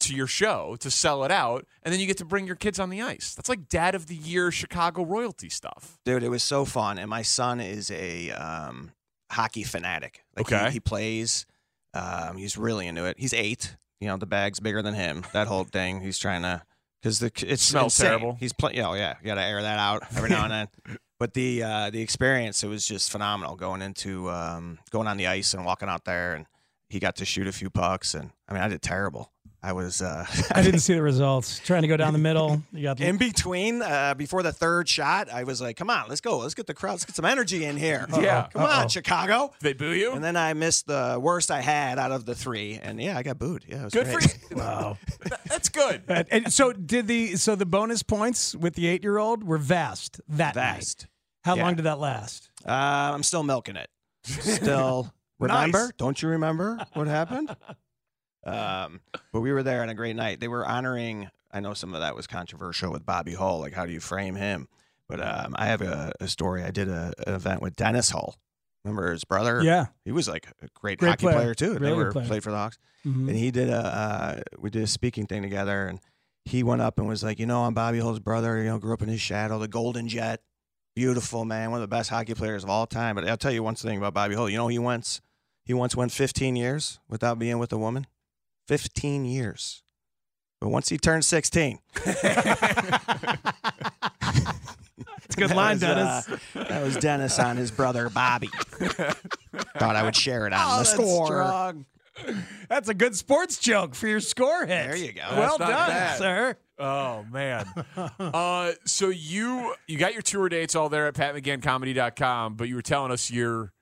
to 0.00 0.14
your 0.14 0.26
show 0.26 0.76
to 0.80 0.90
sell 0.90 1.24
it 1.24 1.30
out, 1.30 1.66
and 1.82 1.92
then 1.92 2.00
you 2.00 2.06
get 2.06 2.18
to 2.18 2.24
bring 2.24 2.46
your 2.46 2.56
kids 2.56 2.78
on 2.78 2.90
the 2.90 3.00
ice. 3.02 3.34
That's 3.34 3.48
like 3.48 3.68
Dad 3.68 3.94
of 3.94 4.06
the 4.06 4.14
Year 4.16 4.50
Chicago 4.50 5.04
royalty 5.04 5.48
stuff. 5.48 5.98
Dude, 6.04 6.22
it 6.22 6.28
was 6.28 6.42
so 6.42 6.64
fun. 6.64 6.98
And 6.98 7.08
my 7.08 7.22
son 7.22 7.60
is 7.60 7.90
a 7.90 8.30
um, 8.32 8.92
hockey 9.30 9.62
fanatic. 9.62 10.22
Like 10.36 10.48
he- 10.48 10.54
Okay. 10.54 10.70
He, 10.72 10.80
plays. 10.80 11.46
Um, 11.94 12.36
he's 12.36 12.58
really 12.58 12.86
into 12.86 13.04
it. 13.04 13.16
He's 13.18 13.32
eight. 13.32 13.76
You 14.00 14.08
know, 14.08 14.16
the 14.16 14.26
bag's 14.26 14.60
bigger 14.60 14.82
than 14.82 14.94
him. 14.94 15.24
That 15.32 15.46
whole 15.46 15.64
thing. 15.64 16.00
He's 16.00 16.18
trying 16.18 16.42
to 16.42 16.62
because 17.00 17.20
the 17.20 17.30
it 17.46 17.60
Smells 17.60 17.96
terrible. 17.96 18.36
He's 18.40 18.52
playing. 18.52 18.80
Oh 18.80 18.94
yeah, 18.94 19.14
you 19.20 19.26
got 19.26 19.36
to 19.36 19.42
air 19.42 19.62
that 19.62 19.78
out 19.78 20.02
every 20.16 20.30
now 20.30 20.44
and 20.44 20.52
then. 20.52 20.68
But 21.20 21.32
the 21.32 21.62
uh, 21.62 21.90
the 21.90 22.02
experience 22.02 22.64
it 22.64 22.66
was 22.66 22.84
just 22.84 23.10
phenomenal 23.10 23.54
going 23.54 23.80
into 23.82 24.28
um, 24.30 24.78
going 24.90 25.06
on 25.06 25.16
the 25.16 25.28
ice 25.28 25.54
and 25.54 25.64
walking 25.64 25.88
out 25.88 26.04
there 26.04 26.34
and 26.34 26.44
he 26.90 26.98
got 26.98 27.16
to 27.16 27.24
shoot 27.24 27.46
a 27.46 27.52
few 27.52 27.70
pucks 27.70 28.14
and 28.14 28.30
I 28.48 28.52
mean 28.52 28.60
I 28.62 28.68
did 28.68 28.82
terrible. 28.82 29.30
I 29.66 29.72
was. 29.72 30.02
Uh, 30.02 30.26
I 30.54 30.60
didn't 30.62 30.80
see 30.80 30.92
the 30.92 31.00
results. 31.02 31.58
Trying 31.60 31.82
to 31.82 31.88
go 31.88 31.96
down 31.96 32.12
the 32.12 32.18
middle. 32.18 32.62
You 32.70 32.82
got 32.82 33.00
in 33.00 33.16
between 33.16 33.80
uh, 33.80 34.12
before 34.14 34.42
the 34.42 34.52
third 34.52 34.88
shot. 34.88 35.30
I 35.32 35.44
was 35.44 35.60
like, 35.62 35.76
"Come 35.76 35.88
on, 35.88 36.08
let's 36.10 36.20
go. 36.20 36.38
Let's 36.38 36.54
get 36.54 36.66
the 36.66 36.74
crowd. 36.74 36.92
Let's 36.92 37.06
get 37.06 37.16
some 37.16 37.24
energy 37.24 37.64
in 37.64 37.76
here. 37.78 38.06
Yeah. 38.20 38.48
come 38.52 38.62
Uh-oh. 38.62 38.80
on, 38.82 38.88
Chicago." 38.88 39.52
They 39.60 39.72
boo 39.72 39.94
you. 39.94 40.12
And 40.12 40.22
then 40.22 40.36
I 40.36 40.52
missed 40.52 40.86
the 40.86 41.18
worst 41.20 41.50
I 41.50 41.62
had 41.62 41.98
out 41.98 42.12
of 42.12 42.26
the 42.26 42.34
three, 42.34 42.78
and 42.82 43.00
yeah, 43.00 43.16
I 43.16 43.22
got 43.22 43.38
booed. 43.38 43.64
Yeah, 43.66 43.80
it 43.80 43.84
was 43.84 43.94
Good 43.94 44.04
great. 44.12 44.30
for 44.48 44.54
you. 44.54 44.60
Wow. 44.60 44.98
That's 45.48 45.70
good. 45.70 46.02
And, 46.08 46.26
and 46.30 46.52
so 46.52 46.72
did 46.74 47.06
the 47.06 47.36
so 47.36 47.56
the 47.56 47.64
bonus 47.66 48.02
points 48.02 48.54
with 48.54 48.74
the 48.74 48.86
eight 48.86 49.02
year 49.02 49.16
old 49.18 49.42
were 49.44 49.58
vast 49.58 50.20
that 50.28 50.54
Vast. 50.54 51.02
night. 51.04 51.10
How 51.44 51.56
Yeah. 51.56 51.64
long 51.64 51.74
did 51.76 51.84
that 51.86 51.98
last? 51.98 52.50
Uh, 52.66 52.70
I'm 53.14 53.22
still 53.22 53.42
milking 53.42 53.76
it. 53.76 53.88
Still 54.24 55.12
remember? 55.38 55.78
Nice. 55.86 55.92
Don't 55.96 56.20
you 56.22 56.28
remember 56.28 56.78
what 56.94 57.06
happened? 57.06 57.54
Um, 58.46 59.00
but 59.32 59.40
we 59.40 59.52
were 59.52 59.62
there 59.62 59.82
on 59.82 59.88
a 59.88 59.94
great 59.94 60.16
night. 60.16 60.40
They 60.40 60.48
were 60.48 60.66
honoring. 60.66 61.30
I 61.52 61.60
know 61.60 61.74
some 61.74 61.94
of 61.94 62.00
that 62.00 62.14
was 62.16 62.26
controversial 62.26 62.90
with 62.92 63.06
Bobby 63.06 63.34
Hull. 63.34 63.60
Like, 63.60 63.72
how 63.74 63.86
do 63.86 63.92
you 63.92 64.00
frame 64.00 64.34
him? 64.34 64.68
But 65.08 65.20
um, 65.20 65.54
I 65.58 65.66
have 65.66 65.82
a, 65.82 66.12
a 66.20 66.28
story. 66.28 66.62
I 66.62 66.70
did 66.70 66.88
a, 66.88 67.12
an 67.26 67.34
event 67.34 67.62
with 67.62 67.76
Dennis 67.76 68.10
Hull. 68.10 68.36
Remember 68.84 69.12
his 69.12 69.24
brother? 69.24 69.62
Yeah. 69.62 69.86
he 70.04 70.12
was 70.12 70.28
like 70.28 70.46
a 70.62 70.68
great, 70.74 70.98
Great 70.98 71.10
hockey 71.10 71.26
player. 71.26 71.36
player, 71.36 71.54
too. 71.54 71.72
Really 71.74 71.86
they 71.90 71.92
were 71.92 72.12
player. 72.12 72.26
played 72.26 72.42
for 72.42 72.50
the 72.50 72.56
Hawks, 72.56 72.78
Mhm. 73.06 73.28
and 73.28 73.36
he 73.36 73.50
did 73.50 73.70
a. 73.70 73.76
Uh, 73.78 74.40
we 74.58 74.68
did 74.70 74.82
a 74.82 74.86
speaking 74.86 75.26
thing 75.26 75.42
together, 75.42 75.86
and 75.86 76.00
he 76.44 76.62
went 76.62 76.82
up 76.82 76.98
and 76.98 77.06
was 77.08 77.22
like, 77.22 77.38
you 77.38 77.46
know, 77.46 77.64
I'm 77.64 77.72
Bobby 77.74 77.98
Hull's 78.00 78.18
brother. 78.20 78.58
You 78.58 78.64
know, 78.70 78.78
grew 78.78 78.92
up 78.92 79.00
in 79.02 79.08
his 79.08 79.20
shadow, 79.22 79.58
the 79.58 79.68
Golden 79.68 80.08
Jet. 80.08 80.42
Beautiful 80.94 81.44
man, 81.44 81.70
one 81.70 81.78
of 81.78 81.82
the 81.82 81.88
best 81.96 82.10
hockey 82.10 82.34
players 82.34 82.62
of 82.62 82.70
all 82.70 82.86
time. 82.86 83.14
But 83.16 83.26
I'll 83.28 83.36
tell 83.36 83.50
you 83.52 83.62
one 83.62 83.74
thing 83.74 83.98
about 83.98 84.14
Bobby 84.14 84.34
Hull. 84.36 84.48
You 84.50 84.58
know, 84.58 84.68
he 84.68 84.78
once 84.78 85.20
he 85.64 85.72
once 85.74 85.96
went 85.96 86.12
15 86.12 86.54
years 86.56 87.00
without 87.08 87.38
being 87.38 87.58
with 87.58 87.72
a 87.72 87.78
woman. 87.78 88.06
15 88.68 89.24
years. 89.24 89.82
But 90.60 90.68
once 90.70 90.88
he 90.88 90.96
turned 90.98 91.24
16, 91.24 91.78
It's 95.26 95.36
a 95.36 95.40
good 95.40 95.50
that 95.50 95.56
line, 95.56 95.74
was, 95.76 95.80
Dennis. 95.80 96.28
uh, 96.28 96.38
that 96.68 96.82
was 96.84 96.96
Dennis 96.96 97.38
on 97.38 97.56
his 97.56 97.70
brother 97.70 98.08
Bobby. 98.10 98.48
Thought 99.78 99.96
I 99.96 100.02
would 100.04 100.14
share 100.16 100.46
it 100.46 100.52
on 100.52 100.60
Oh, 100.62 100.70
the 100.72 100.76
that's 100.78 100.90
score. 100.90 101.26
strong. 101.26 101.86
That's 102.68 102.88
a 102.88 102.94
good 102.94 103.16
sports 103.16 103.58
joke 103.58 103.94
for 103.94 104.06
your 104.06 104.20
score 104.20 104.60
hit. 104.60 104.68
There 104.68 104.96
you 104.96 105.12
go. 105.12 105.22
Well 105.30 105.58
That's 105.58 105.58
not 105.58 105.68
done, 105.68 105.88
bad. 105.88 106.18
sir. 106.18 106.56
Oh 106.78 107.24
man. 107.30 107.66
uh, 108.20 108.72
so 108.84 109.08
you 109.08 109.74
you 109.88 109.98
got 109.98 110.12
your 110.12 110.22
tour 110.22 110.48
dates 110.48 110.76
all 110.76 110.88
there 110.88 111.06
at 111.08 111.14
patmcganncomedy.com, 111.14 112.54
but 112.54 112.68
you 112.68 112.76
were 112.76 112.82
telling 112.82 113.10
us 113.10 113.30
you're 113.30 113.72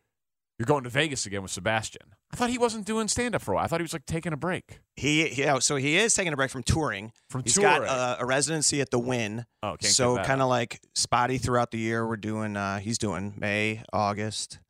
you're 0.62 0.66
going 0.66 0.84
to 0.84 0.90
Vegas 0.90 1.26
again 1.26 1.42
with 1.42 1.50
Sebastian. 1.50 2.14
I 2.32 2.36
thought 2.36 2.48
he 2.48 2.56
wasn't 2.56 2.86
doing 2.86 3.08
stand 3.08 3.34
up 3.34 3.42
for 3.42 3.50
a 3.50 3.54
while. 3.56 3.64
I 3.64 3.66
thought 3.66 3.80
he 3.80 3.82
was 3.82 3.92
like 3.92 4.06
taking 4.06 4.32
a 4.32 4.36
break. 4.36 4.78
He, 4.94 5.26
he 5.26 5.44
oh, 5.46 5.58
so 5.58 5.74
he 5.74 5.96
is 5.96 6.14
taking 6.14 6.32
a 6.32 6.36
break 6.36 6.52
from 6.52 6.62
touring. 6.62 7.10
From 7.28 7.42
He's 7.42 7.54
touring. 7.54 7.82
got 7.82 8.18
a, 8.20 8.22
a 8.22 8.24
residency 8.24 8.80
at 8.80 8.92
the 8.92 9.00
Wynn. 9.00 9.44
Oh, 9.64 9.76
can't 9.80 9.92
so 9.92 10.22
kind 10.22 10.40
of 10.40 10.48
like 10.48 10.78
spotty 10.94 11.38
throughout 11.38 11.72
the 11.72 11.78
year. 11.78 12.06
We're 12.06 12.16
doing. 12.16 12.56
Uh, 12.56 12.78
he's 12.78 12.96
doing 12.96 13.34
May, 13.36 13.82
August, 13.92 14.60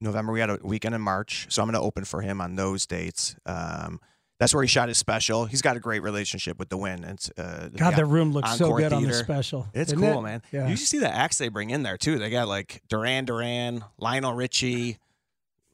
November. 0.00 0.32
We 0.32 0.40
had 0.40 0.48
a 0.48 0.58
weekend 0.62 0.94
in 0.94 1.02
March, 1.02 1.48
so 1.50 1.60
I'm 1.60 1.68
going 1.68 1.78
to 1.78 1.86
open 1.86 2.06
for 2.06 2.22
him 2.22 2.40
on 2.40 2.56
those 2.56 2.86
dates. 2.86 3.36
Um, 3.44 4.00
that's 4.40 4.54
where 4.54 4.62
he 4.62 4.68
shot 4.68 4.88
his 4.88 4.96
special. 4.96 5.44
He's 5.44 5.60
got 5.60 5.76
a 5.76 5.80
great 5.80 6.02
relationship 6.02 6.58
with 6.58 6.70
the 6.70 6.78
Wynn. 6.78 7.04
It's 7.04 7.30
uh, 7.36 7.68
God, 7.76 7.92
the 7.92 7.96
the 7.98 8.06
room 8.06 8.32
looks 8.32 8.56
so 8.56 8.64
Encore 8.64 8.78
good 8.78 8.94
on 8.94 9.02
the 9.02 9.12
special. 9.12 9.68
It's 9.74 9.92
Isn't 9.92 10.02
cool, 10.02 10.20
it? 10.20 10.22
man. 10.22 10.42
Yeah. 10.50 10.66
You 10.66 10.76
should 10.76 10.88
see 10.88 10.98
the 10.98 11.14
acts 11.14 11.36
they 11.36 11.48
bring 11.48 11.68
in 11.68 11.82
there 11.82 11.98
too. 11.98 12.18
They 12.18 12.30
got 12.30 12.48
like 12.48 12.80
Duran 12.88 13.26
Duran, 13.26 13.84
Lionel 13.98 14.32
Richie. 14.32 14.96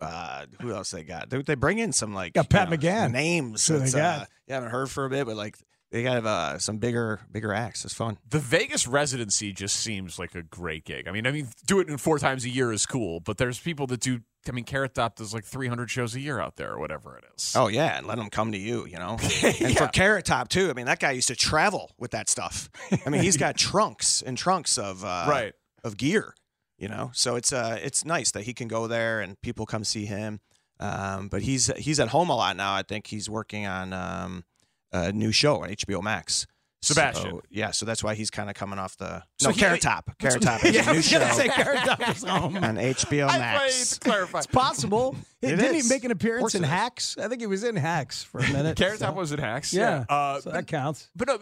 Uh, 0.01 0.47
who 0.61 0.73
else 0.73 0.91
they 0.91 1.03
got? 1.03 1.29
They, 1.31 1.43
they 1.43 1.55
bring 1.55 1.79
in 1.79 1.93
some 1.93 2.15
like 2.15 2.35
Got 2.35 2.49
Pat 2.49 2.71
you 2.71 2.77
know, 2.77 2.83
McGann. 2.83 3.13
names. 3.13 3.67
Who 3.67 3.79
they 3.79 3.91
got. 3.91 4.23
Uh, 4.23 4.25
you 4.47 4.55
haven't 4.55 4.71
heard 4.71 4.91
for 4.91 5.05
a 5.05 5.11
bit, 5.11 5.27
but 5.27 5.37
like 5.37 5.59
they 5.91 6.03
got 6.03 6.25
uh, 6.25 6.59
some 6.59 6.77
bigger 6.79 7.21
bigger 7.33 7.53
acts. 7.53 7.85
It's 7.85 7.95
fun. 7.95 8.19
The 8.29 8.39
Vegas 8.39 8.87
residency 8.87 9.53
just 9.53 9.77
seems 9.77 10.19
like 10.19 10.35
a 10.35 10.43
great 10.43 10.85
gig. 10.85 11.09
I 11.09 11.13
mean, 11.13 11.27
I 11.27 11.33
mean, 11.33 11.49
do 11.67 11.81
it 11.81 11.89
in 11.89 11.97
four 11.99 12.19
times 12.19 12.45
a 12.45 12.49
year 12.51 12.73
is 12.73 12.87
cool, 12.87 13.21
but 13.21 13.39
there's 13.39 13.59
people 13.59 13.87
that 13.89 14.01
do. 14.01 14.21
I 14.49 14.53
mean, 14.53 14.65
Carrot 14.65 14.95
Top 14.95 15.17
does 15.17 15.35
like 15.35 15.45
300 15.45 15.91
shows 15.91 16.15
a 16.15 16.21
year 16.21 16.41
out 16.41 16.57
there 16.57 16.73
or 16.73 16.79
whatever 16.79 17.19
it 17.19 17.25
is. 17.37 17.53
Oh 17.57 17.67
yeah, 17.69 17.99
and 17.99 18.07
let 18.07 18.19
them 18.19 18.31
come 18.31 18.53
to 18.53 18.59
you. 18.59 18.87
You 18.87 18.99
know, 18.99 19.19
and 19.43 19.77
for 19.77 19.89
Carrot 19.89 20.25
Top 20.27 20.49
too. 20.49 20.71
I 20.71 20.75
mean, 20.75 20.87
that 20.87 21.01
guy 21.01 21.11
used 21.11 21.29
to 21.29 21.37
travel 21.37 21.91
with 21.99 22.13
that 22.13 22.29
stuff. 22.31 22.71
I 23.05 23.11
mean, 23.11 23.23
he's 23.23 23.37
got 23.37 23.57
trunks 23.59 24.23
and 24.23 24.39
trunks 24.39 24.79
of 24.79 25.05
uh, 25.05 25.27
Right. 25.29 25.55
of 25.83 25.97
gear. 25.97 26.35
You 26.79 26.89
know, 26.89 27.11
so 27.13 27.35
it's 27.37 27.53
uh 27.53 27.79
it's 27.83 28.05
nice 28.05 28.31
that 28.33 28.43
he 28.45 28.55
can 28.55 28.69
go 28.69 28.87
there 28.87 29.21
and 29.21 29.41
people 29.43 29.67
come 29.67 29.83
see 29.85 30.07
him. 30.07 30.41
Um, 30.81 31.27
but 31.29 31.43
he's 31.43 31.67
he's 31.77 31.99
at 31.99 32.09
home 32.09 32.31
a 32.31 32.37
lot 32.37 32.57
now. 32.57 32.73
I 32.75 32.83
think 32.83 33.09
he's 33.09 33.29
working 33.29 33.67
on 33.67 33.93
um, 33.93 34.45
a 34.93 35.11
new 35.13 35.33
show 35.33 35.63
on 35.65 35.71
HBO 35.71 36.01
Max. 36.03 36.47
Sebastian. 36.81 37.31
So, 37.33 37.43
yeah, 37.51 37.73
so 37.73 37.85
that's 37.85 38.05
why 38.05 38.15
he's 38.15 38.31
kind 38.31 38.49
of 38.49 38.55
coming 38.55 38.79
off 38.79 38.97
the 38.97 39.25
So 39.41 39.49
no 39.49 39.53
he- 39.55 39.59
Carrot 39.59 39.81
Top. 39.81 40.09
Carrot 40.21 40.41
Top 40.41 40.65
is 40.65 40.77
yeah, 40.77 40.83
a 40.83 40.85
I 40.85 40.93
new 40.93 40.97
was 40.99 41.11
gonna 41.11 41.27
show 41.31 41.33
say 41.35 41.49
Carrot 41.49 41.81
Top 41.81 42.09
is 42.09 42.23
home. 42.29 42.57
on 42.59 42.77
HBO 42.77 43.27
Max. 43.27 43.59
played 43.59 44.01
to 44.05 44.09
clarify. 44.09 44.39
It's 44.39 44.47
possible. 44.47 45.17
It 45.43 45.57
Didn't 45.57 45.75
is. 45.77 45.89
he 45.89 45.95
make 45.95 46.05
an 46.05 46.11
appearance 46.13 46.55
in. 46.57 46.63
Hacks? 46.65 47.17
I 47.19 47.27
think 47.29 47.41
he 47.41 47.47
was 47.49 47.63
in 47.65 47.75
Hacks 47.77 48.23
for 48.25 48.39
a 48.41 48.49
minute. 48.53 48.77
Carrot 48.77 48.99
so- 49.01 49.07
Top 49.07 49.17
was 49.17 49.31
in 49.33 49.39
Hacks. 49.41 49.73
Yeah, 49.73 50.05
Uh, 50.09 50.41
so 50.41 50.51
but- 50.51 50.53
that 50.55 50.67
counts. 50.69 51.11
But 51.17 51.27
no, 51.29 51.39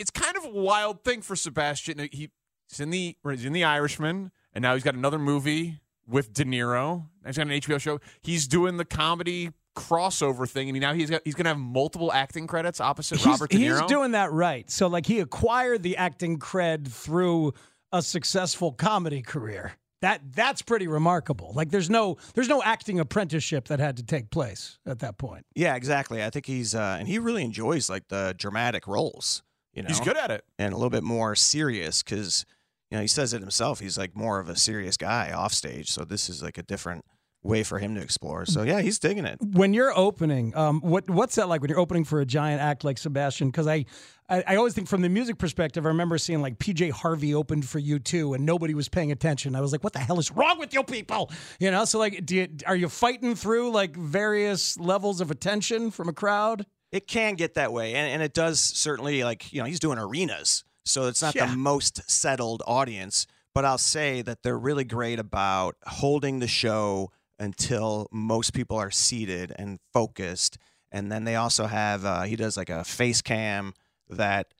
it's 0.00 0.10
kind 0.10 0.36
of 0.36 0.44
a 0.46 0.50
wild 0.50 1.04
thing 1.04 1.20
for 1.22 1.36
Sebastian. 1.36 1.98
He, 2.12 2.30
he's 2.68 2.80
in 2.80 2.90
the 2.90 3.16
he's 3.28 3.44
in 3.44 3.52
the 3.52 3.62
Irishman, 3.64 4.32
and 4.54 4.62
now 4.62 4.74
he's 4.74 4.82
got 4.82 4.94
another 4.94 5.18
movie 5.18 5.80
with 6.06 6.32
De 6.32 6.44
Niro. 6.44 7.06
He's 7.26 7.36
got 7.36 7.46
an 7.46 7.52
HBO 7.60 7.80
show. 7.80 8.00
He's 8.22 8.48
doing 8.48 8.76
the 8.76 8.84
comedy 8.84 9.50
crossover 9.76 10.48
thing, 10.48 10.68
and 10.68 10.80
now 10.80 10.92
he's 10.92 11.10
got 11.10 11.22
he's 11.24 11.34
going 11.34 11.44
to 11.44 11.50
have 11.50 11.58
multiple 11.58 12.12
acting 12.12 12.46
credits 12.46 12.80
opposite 12.80 13.18
He's, 13.18 13.26
Robert 13.26 13.50
De 13.50 13.58
Niro. 13.58 13.80
he's 13.80 13.88
doing 13.88 14.12
that 14.12 14.32
right. 14.32 14.68
So 14.70 14.86
like 14.88 15.06
he 15.06 15.20
acquired 15.20 15.82
the 15.82 15.96
acting 15.96 16.38
cred 16.38 16.88
through 16.88 17.54
a 17.92 18.02
successful 18.02 18.72
comedy 18.72 19.22
career. 19.22 19.72
That 20.02 20.22
that's 20.34 20.62
pretty 20.62 20.86
remarkable. 20.88 21.52
Like 21.54 21.70
there's 21.70 21.90
no 21.90 22.16
there's 22.34 22.48
no 22.48 22.62
acting 22.62 22.98
apprenticeship 23.00 23.68
that 23.68 23.80
had 23.80 23.98
to 23.98 24.02
take 24.02 24.30
place 24.30 24.78
at 24.86 25.00
that 25.00 25.18
point. 25.18 25.44
Yeah, 25.54 25.74
exactly. 25.76 26.24
I 26.24 26.30
think 26.30 26.46
he's 26.46 26.74
uh, 26.74 26.96
and 26.98 27.06
he 27.06 27.18
really 27.18 27.44
enjoys 27.44 27.90
like 27.90 28.08
the 28.08 28.34
dramatic 28.36 28.86
roles. 28.86 29.42
You 29.74 29.82
know, 29.82 29.88
He's 29.88 30.00
good 30.00 30.16
at 30.16 30.30
it. 30.32 30.44
and 30.58 30.72
a 30.72 30.76
little 30.76 30.90
bit 30.90 31.04
more 31.04 31.36
serious 31.36 32.02
because 32.02 32.44
you 32.90 32.96
know 32.96 33.02
he 33.02 33.08
says 33.08 33.32
it 33.32 33.40
himself. 33.40 33.80
He's 33.80 33.98
like 33.98 34.16
more 34.16 34.40
of 34.40 34.48
a 34.48 34.56
serious 34.56 34.96
guy 34.96 35.32
off 35.32 35.52
stage. 35.52 35.90
So 35.90 36.04
this 36.04 36.28
is 36.28 36.42
like 36.42 36.58
a 36.58 36.62
different 36.62 37.04
way 37.42 37.62
for 37.62 37.78
him 37.78 37.94
to 37.94 38.00
explore. 38.00 38.44
So 38.44 38.62
yeah, 38.62 38.80
he's 38.80 38.98
digging 38.98 39.24
it. 39.24 39.38
When 39.40 39.72
you're 39.72 39.96
opening, 39.96 40.54
um, 40.56 40.80
what 40.80 41.08
what's 41.08 41.36
that 41.36 41.48
like 41.48 41.60
when 41.60 41.70
you're 41.70 41.78
opening 41.78 42.04
for 42.04 42.20
a 42.20 42.26
giant 42.26 42.60
act 42.60 42.84
like 42.84 42.98
Sebastian? 42.98 43.48
Because 43.48 43.66
I, 43.66 43.86
I 44.28 44.44
I 44.46 44.56
always 44.56 44.74
think 44.74 44.88
from 44.88 45.02
the 45.02 45.08
music 45.08 45.38
perspective, 45.38 45.86
I 45.86 45.88
remember 45.88 46.18
seeing 46.18 46.42
like 46.42 46.58
PJ 46.58 46.90
Harvey 46.90 47.34
opened 47.34 47.66
for 47.68 47.80
U2, 47.80 48.34
and 48.34 48.44
nobody 48.44 48.74
was 48.74 48.88
paying 48.88 49.12
attention. 49.12 49.54
I 49.54 49.60
was 49.60 49.72
like, 49.72 49.82
what 49.82 49.92
the 49.92 50.00
hell 50.00 50.18
is 50.18 50.30
wrong 50.30 50.58
with 50.58 50.74
you 50.74 50.82
people? 50.82 51.30
You 51.58 51.70
know, 51.70 51.84
so 51.84 51.98
like, 51.98 52.26
do 52.26 52.36
you, 52.36 52.48
are 52.66 52.76
you 52.76 52.88
fighting 52.88 53.34
through 53.34 53.70
like 53.70 53.96
various 53.96 54.78
levels 54.78 55.20
of 55.20 55.30
attention 55.30 55.90
from 55.90 56.08
a 56.08 56.12
crowd? 56.12 56.66
It 56.92 57.06
can 57.06 57.34
get 57.34 57.54
that 57.54 57.72
way, 57.72 57.94
and, 57.94 58.10
and 58.10 58.22
it 58.22 58.34
does 58.34 58.60
certainly 58.60 59.24
like 59.24 59.52
you 59.52 59.60
know 59.60 59.66
he's 59.66 59.80
doing 59.80 59.98
arenas, 59.98 60.64
so 60.90 61.06
it's 61.06 61.22
not 61.22 61.34
Yeah. 61.34 61.46
the 61.46 61.56
most 61.56 62.08
settled 62.10 62.62
audience. 62.66 63.26
But 63.52 63.64
I'll 63.64 63.78
say 63.78 64.22
that 64.22 64.42
they're 64.44 64.58
really 64.58 64.84
great 64.84 65.18
about 65.18 65.76
holding 65.84 66.38
the 66.38 66.46
show 66.46 67.10
until 67.38 68.06
most 68.12 68.52
people 68.52 68.76
are 68.76 68.90
seated 68.92 69.52
and 69.58 69.80
focused, 69.92 70.56
and 70.92 71.10
then 71.10 71.24
they 71.24 71.34
also 71.34 71.66
have 71.66 72.04
uh, 72.04 72.22
he 72.22 72.36
does 72.36 72.56
like 72.56 72.70
a 72.70 72.84
face 72.84 73.20
cam 73.22 73.74
that 74.08 74.54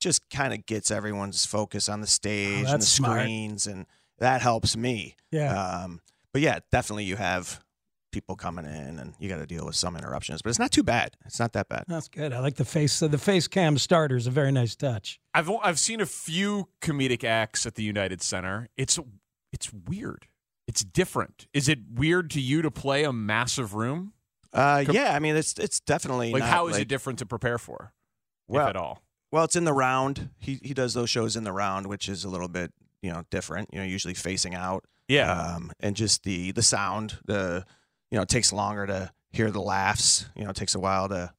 just 0.00 0.28
kind 0.30 0.54
of 0.54 0.64
gets 0.64 0.90
everyone's 0.90 1.44
focus 1.44 1.88
on 1.88 2.00
the 2.00 2.06
stage 2.06 2.66
and 2.68 2.80
the 2.80 2.84
Oh, 2.84 2.86
smart. 2.86 3.20
screens, 3.22 3.66
and 3.66 3.86
that 4.18 4.42
helps 4.42 4.76
me. 4.76 5.16
Yeah. 5.32 5.52
Um, 5.82 6.00
but 6.32 6.40
yeah, 6.42 6.60
definitely 6.70 7.04
you 7.04 7.16
have 7.16 7.60
people 8.10 8.36
coming 8.36 8.64
in, 8.64 8.98
and 8.98 9.14
you 9.18 9.28
got 9.28 9.38
to 9.38 9.46
deal 9.46 9.64
with 9.66 9.76
some 9.76 9.96
interruptions, 9.96 10.42
but 10.42 10.50
it's 10.50 10.58
not 10.58 10.70
too 10.70 10.82
bad. 10.82 11.16
It's 11.26 11.38
not 11.38 11.52
that 11.54 11.68
bad. 11.68 11.84
That's 11.88 12.08
good. 12.08 12.32
I 12.32 12.40
like 12.40 12.56
the 12.56 12.64
face. 12.64 12.98
The 13.00 13.18
face 13.18 13.48
cam 13.48 13.78
starter 13.78 14.16
is 14.16 14.26
a 14.26 14.30
very 14.30 14.52
nice 14.52 14.74
touch. 14.76 15.20
I've 15.34 15.48
o- 15.48 15.60
I've 15.62 15.78
seen 15.78 16.00
a 16.00 16.06
few 16.06 16.68
comedic 16.80 17.24
acts 17.24 17.66
at 17.66 17.74
the 17.74 17.82
United 17.82 18.22
Center. 18.22 18.68
It's 18.76 18.98
it's 19.52 19.72
weird. 19.72 20.26
It's 20.68 20.84
different. 20.84 21.46
Is 21.52 21.68
it 21.68 21.78
weird 21.94 22.30
to 22.30 22.40
you 22.40 22.62
to 22.62 22.70
play 22.70 23.04
a 23.04 23.12
massive 23.12 23.74
room? 23.74 24.12
Uh, 24.52 24.84
Com- 24.84 24.94
yeah, 24.94 25.14
I 25.14 25.18
mean 25.18 25.36
it's 25.36 25.54
it's 25.58 25.80
definitely 25.80 26.32
Like, 26.32 26.40
not, 26.40 26.48
how 26.50 26.66
is 26.68 26.74
like- 26.74 26.82
it 26.82 26.88
different 26.88 27.18
to 27.20 27.26
prepare 27.26 27.58
for, 27.58 27.92
Well, 28.48 28.64
if 28.64 28.70
at 28.70 28.76
all? 28.76 29.02
Well, 29.32 29.44
it's 29.44 29.54
in 29.56 29.64
the 29.64 29.72
round. 29.72 30.30
He 30.38 30.58
he 30.62 30.74
does 30.74 30.94
those 30.94 31.08
shows 31.10 31.36
in 31.36 31.44
the 31.44 31.52
round, 31.52 31.86
which 31.86 32.08
is 32.08 32.24
a 32.24 32.28
little 32.28 32.48
bit 32.48 32.72
you 33.02 33.10
know 33.12 33.22
different. 33.30 33.68
You 33.72 33.78
know, 33.80 33.84
usually 33.86 34.14
facing 34.14 34.54
out. 34.54 34.84
Yeah. 35.08 35.32
Um, 35.32 35.72
and 35.80 35.96
just 35.96 36.22
the 36.24 36.50
the 36.52 36.62
sound, 36.62 37.18
the 37.24 37.64
you 38.10 38.16
know, 38.16 38.22
it 38.22 38.28
takes 38.28 38.52
longer 38.52 38.86
to 38.86 39.12
hear 39.32 39.50
the 39.50 39.60
laughs. 39.60 40.26
You 40.36 40.44
know, 40.44 40.50
it 40.50 40.56
takes 40.56 40.74
a 40.74 40.80
while 40.80 41.08
to 41.08 41.32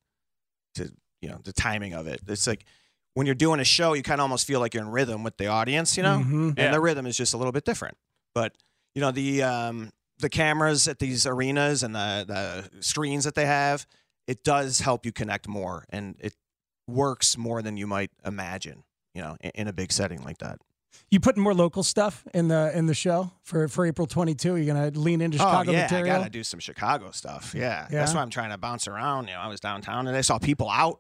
to 0.76 0.92
you 1.22 1.30
know 1.30 1.40
the 1.44 1.54
timing 1.54 1.94
of 1.94 2.08
it. 2.08 2.22
It's 2.28 2.48
like 2.48 2.66
when 3.14 3.26
you're 3.26 3.36
doing 3.36 3.60
a 3.60 3.66
show, 3.66 3.94
you 3.94 4.04
kind 4.04 4.22
of 4.22 4.24
almost 4.24 4.48
feel 4.48 4.60
like 4.60 4.74
you're 4.74 4.84
in 4.84 4.90
rhythm 4.90 5.24
with 5.24 5.38
the 5.38 5.48
audience. 5.48 5.98
You 5.98 6.04
know, 6.04 6.20
Mhm. 6.26 6.48
and 6.50 6.58
Yeah. 6.58 6.72
the 6.72 6.80
rhythm 6.80 7.06
is 7.06 7.18
just 7.18 7.34
a 7.34 7.38
little 7.38 7.52
bit 7.52 7.66
different. 7.66 7.98
But 8.34 8.56
you 8.96 9.02
know 9.02 9.12
the 9.12 9.44
um, 9.44 9.92
the 10.20 10.30
cameras 10.30 10.88
at 10.88 11.00
these 11.00 11.26
arenas 11.26 11.84
and 11.84 11.94
the 11.96 12.26
the 12.74 12.82
screens 12.82 13.24
that 13.26 13.36
they 13.36 13.46
have, 13.46 13.86
it 14.28 14.44
does 14.44 14.80
help 14.80 15.06
you 15.06 15.12
connect 15.12 15.48
more, 15.48 15.86
and 15.90 16.16
it 16.20 16.36
works 16.88 17.38
more 17.38 17.62
than 17.62 17.76
you 17.78 17.88
might 17.88 18.12
imagine. 18.26 18.84
You 19.14 19.22
know, 19.24 19.38
in, 19.42 19.52
in 19.56 19.68
a 19.68 19.74
big 19.74 19.92
setting 19.92 20.24
like 20.24 20.38
that. 20.38 20.60
You 21.10 21.20
putting 21.20 21.44
more 21.44 21.54
local 21.54 21.84
stuff 21.84 22.26
in 22.34 22.48
the 22.48 22.72
in 22.76 22.86
the 22.86 22.94
show 22.94 23.32
for 23.44 23.68
for 23.68 23.86
April 23.86 24.08
22? 24.08 24.56
You're 24.56 24.74
gonna 24.74 24.92
lean 24.98 25.22
into 25.22 25.38
oh, 25.38 25.40
Chicago 25.40 25.72
oh, 25.72 25.74
yeah, 25.74 25.82
material. 25.84 26.16
I 26.16 26.20
gotta 26.20 26.30
do 26.30 26.44
some 26.44 26.60
Chicago 26.60 27.12
stuff. 27.12 27.54
Yeah, 27.56 27.88
that's 27.90 28.14
why 28.14 28.22
I'm 28.22 28.30
trying 28.30 28.52
to 28.52 28.58
bounce 28.58 28.88
around. 28.88 29.28
You 29.28 29.34
know, 29.34 29.40
I 29.40 29.48
was 29.48 29.60
downtown 29.60 30.08
and 30.08 30.16
I 30.16 30.22
saw 30.22 30.38
people 30.38 30.70
out. 30.70 31.00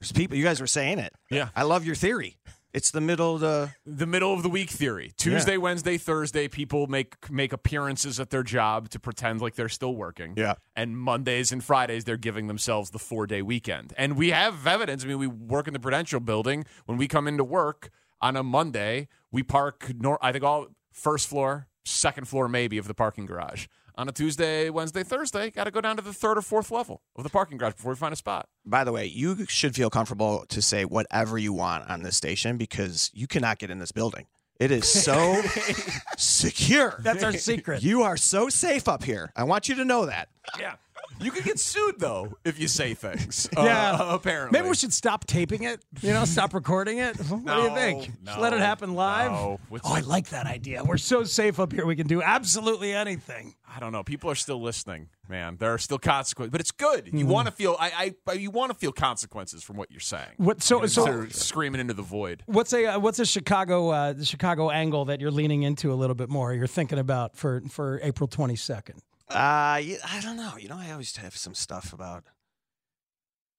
There's 0.00 0.12
people. 0.12 0.36
You 0.36 0.44
guys 0.44 0.60
were 0.60 0.66
saying 0.66 0.98
it. 0.98 1.14
Yeah. 1.30 1.48
I 1.56 1.62
love 1.62 1.86
your 1.86 1.94
theory. 1.94 2.36
It's 2.76 2.90
the 2.90 3.00
middle 3.00 3.36
of 3.36 3.40
the 3.40 3.70
the 3.86 4.04
middle 4.04 4.34
of 4.34 4.42
the 4.42 4.50
week 4.50 4.68
theory. 4.68 5.12
Tuesday, 5.16 5.56
Wednesday, 5.56 5.96
Thursday, 5.96 6.46
people 6.46 6.86
make 6.88 7.30
make 7.30 7.54
appearances 7.54 8.20
at 8.20 8.28
their 8.28 8.42
job 8.42 8.90
to 8.90 9.00
pretend 9.00 9.40
like 9.40 9.54
they're 9.54 9.70
still 9.70 9.94
working. 9.94 10.34
Yeah. 10.36 10.56
And 10.74 10.98
Mondays 10.98 11.52
and 11.52 11.64
Fridays, 11.64 12.04
they're 12.04 12.18
giving 12.18 12.48
themselves 12.48 12.90
the 12.90 12.98
four 12.98 13.26
day 13.26 13.40
weekend. 13.40 13.94
And 13.96 14.14
we 14.14 14.30
have 14.30 14.66
evidence. 14.66 15.04
I 15.04 15.06
mean, 15.06 15.18
we 15.18 15.26
work 15.26 15.66
in 15.66 15.72
the 15.72 15.80
Prudential 15.80 16.20
building. 16.20 16.66
When 16.84 16.98
we 16.98 17.08
come 17.08 17.26
into 17.26 17.44
work 17.44 17.88
on 18.20 18.36
a 18.36 18.42
Monday, 18.42 19.08
we 19.30 19.42
park. 19.42 19.90
Nor- 19.98 20.18
I 20.24 20.32
think 20.32 20.44
all 20.44 20.68
first 20.92 21.28
floor, 21.28 21.68
second 21.84 22.26
floor, 22.28 22.48
maybe 22.48 22.78
of 22.78 22.86
the 22.88 22.94
parking 22.94 23.26
garage. 23.26 23.66
On 23.98 24.08
a 24.08 24.12
Tuesday, 24.12 24.68
Wednesday, 24.68 25.02
Thursday, 25.02 25.50
got 25.50 25.64
to 25.64 25.70
go 25.70 25.80
down 25.80 25.96
to 25.96 26.02
the 26.02 26.12
third 26.12 26.36
or 26.36 26.42
fourth 26.42 26.70
level 26.70 27.00
of 27.16 27.24
the 27.24 27.30
parking 27.30 27.56
garage 27.56 27.74
before 27.74 27.92
we 27.92 27.96
find 27.96 28.12
a 28.12 28.16
spot. 28.16 28.46
By 28.66 28.84
the 28.84 28.92
way, 28.92 29.06
you 29.06 29.46
should 29.46 29.74
feel 29.74 29.88
comfortable 29.88 30.44
to 30.50 30.60
say 30.60 30.84
whatever 30.84 31.38
you 31.38 31.54
want 31.54 31.88
on 31.88 32.02
this 32.02 32.14
station 32.14 32.58
because 32.58 33.10
you 33.14 33.26
cannot 33.26 33.58
get 33.58 33.70
in 33.70 33.78
this 33.78 33.92
building. 33.92 34.26
It 34.60 34.70
is 34.70 34.86
so 34.86 35.40
secure. 36.18 36.98
That's 37.02 37.22
our 37.22 37.32
secret. 37.32 37.82
You 37.82 38.02
are 38.02 38.16
so 38.16 38.48
safe 38.48 38.88
up 38.88 39.02
here. 39.04 39.32
I 39.36 39.44
want 39.44 39.68
you 39.68 39.74
to 39.76 39.84
know 39.84 40.06
that. 40.06 40.28
Yeah. 40.58 40.74
You 41.20 41.30
could 41.30 41.44
get 41.44 41.58
sued 41.58 41.98
though 41.98 42.34
if 42.44 42.58
you 42.58 42.68
say 42.68 42.94
things. 42.94 43.48
Yeah. 43.56 43.92
Uh, 44.00 44.14
apparently. 44.14 44.58
Maybe 44.58 44.68
we 44.68 44.74
should 44.76 44.92
stop 44.92 45.24
taping 45.26 45.62
it. 45.64 45.82
You 46.02 46.12
know, 46.12 46.24
stop 46.26 46.52
recording 46.54 46.98
it. 46.98 47.16
What 47.16 47.44
do 47.46 47.52
you 47.62 47.68
No, 47.68 47.74
think? 47.74 48.10
Just 48.24 48.38
let 48.38 48.52
it 48.52 48.60
happen 48.60 48.94
live. 48.94 49.30
no. 49.32 49.58
Oh, 49.72 49.78
I 49.84 50.00
like 50.00 50.28
that 50.30 50.46
idea. 50.46 50.84
We're 50.84 50.98
so 50.98 51.24
safe 51.24 51.58
up 51.58 51.72
here. 51.72 51.86
We 51.86 51.96
can 51.96 52.06
do 52.06 52.22
absolutely 52.22 52.92
anything. 52.92 53.54
I 53.68 53.80
don't 53.80 53.92
know. 53.92 54.02
People 54.04 54.30
are 54.30 54.34
still 54.34 54.60
listening, 54.62 55.08
man. 55.28 55.56
There 55.58 55.72
are 55.72 55.78
still 55.78 55.98
consequences, 55.98 56.50
but 56.52 56.60
it's 56.60 56.70
good. 56.70 57.08
You 57.12 57.24
Mhm. 57.24 57.28
want 57.28 57.46
to 57.46 57.52
feel. 57.52 57.76
I, 57.78 58.14
I. 58.28 58.32
You 58.34 58.50
want 58.50 58.72
to 58.72 58.78
feel 58.78 58.92
consequences 58.92 59.62
from 59.62 59.76
what 59.76 59.90
you're 59.90 60.00
saying. 60.00 60.32
What- 60.38 60.62
so- 60.62 60.82
Instead 60.82 61.04
so- 61.04 61.26
screaming 61.30 61.80
into 61.80 61.94
the 61.94 62.02
void. 62.02 62.42
What's 62.46 62.72
a 62.72 62.86
uh, 62.86 62.98
what's 62.98 63.18
a 63.18 63.26
Chicago 63.26 63.90
uh, 63.90 64.12
the 64.12 64.24
Chicago 64.24 64.70
angle 64.70 65.06
that 65.06 65.20
you're 65.20 65.30
leaning 65.30 65.62
into 65.62 65.92
a 65.92 65.96
little 65.96 66.14
bit 66.14 66.28
more? 66.28 66.52
You're 66.54 66.66
thinking 66.66 66.98
about 66.98 67.36
for 67.36 67.62
for 67.70 68.00
April 68.02 68.28
22nd. 68.28 68.98
Uh, 69.28 69.80
yeah, 69.82 69.96
I 70.08 70.20
don't 70.22 70.36
know. 70.36 70.56
You 70.58 70.68
know, 70.68 70.78
I 70.78 70.92
always 70.92 71.16
have 71.16 71.36
some 71.36 71.54
stuff 71.54 71.92
about 71.92 72.24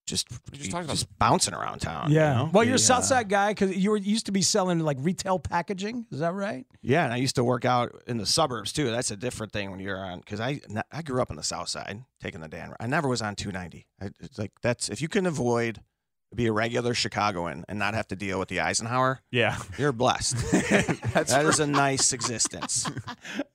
just 0.08 0.30
just 0.54 0.72
talking 0.72 0.88
just 0.88 1.20
bouncing 1.20 1.54
around 1.54 1.80
town. 1.80 2.10
yeah. 2.10 2.32
you 2.32 2.46
know? 2.46 2.50
Well, 2.54 2.64
you're 2.64 2.76
a 2.76 2.78
The, 2.78 2.84
South 2.84 3.00
uh, 3.00 3.08
Side 3.08 3.30
guy 3.30 3.52
because 3.52 3.76
you 3.76 3.92
were 3.92 3.98
used 3.98 4.26
to 4.28 4.32
be 4.32 4.42
selling 4.42 4.80
like 4.80 4.98
retail 5.02 5.38
packaging. 5.38 6.06
Is 6.12 6.20
that 6.20 6.34
right? 6.34 6.66
Yeah, 6.82 7.04
and 7.04 7.14
I 7.14 7.18
used 7.18 7.36
to 7.36 7.44
work 7.44 7.66
out 7.66 8.02
in 8.08 8.18
the 8.18 8.26
suburbs 8.26 8.72
too. 8.72 8.90
That's 8.90 9.12
a 9.12 9.18
different 9.18 9.52
thing 9.52 9.70
when 9.70 9.82
you're 9.82 9.98
on 9.98 10.20
because 10.20 10.40
I 10.40 10.62
I 10.92 11.02
grew 11.02 11.22
up 11.22 11.30
on 11.30 11.36
the 11.36 11.44
South 11.44 11.68
Side, 11.68 12.04
taking 12.22 12.40
the 12.40 12.48
Dan. 12.48 12.74
I 12.80 12.88
never 12.88 13.10
was 13.10 13.22
on 13.22 13.36
290. 13.36 13.86
I, 14.02 14.10
it's 14.22 14.40
like 14.40 14.54
that's 14.62 14.88
if 14.90 15.02
you 15.02 15.10
can 15.10 15.26
avoid 15.26 15.82
be 16.36 16.48
a 16.48 16.52
regular 16.52 16.94
Chicagoan 16.94 17.64
and 17.70 17.80
not 17.80 17.94
have 17.94 18.08
to 18.10 18.16
deal 18.16 18.38
with 18.40 18.50
the 18.50 18.60
Eisenhower. 18.60 19.22
Yeah, 19.32 19.58
you're 19.78 19.92
blessed. 19.94 20.36
That's 21.14 21.32
That 21.32 21.46
is 21.46 21.56
true. 21.56 21.64
a 21.66 21.68
nice 21.68 22.14
existence. 22.14 22.90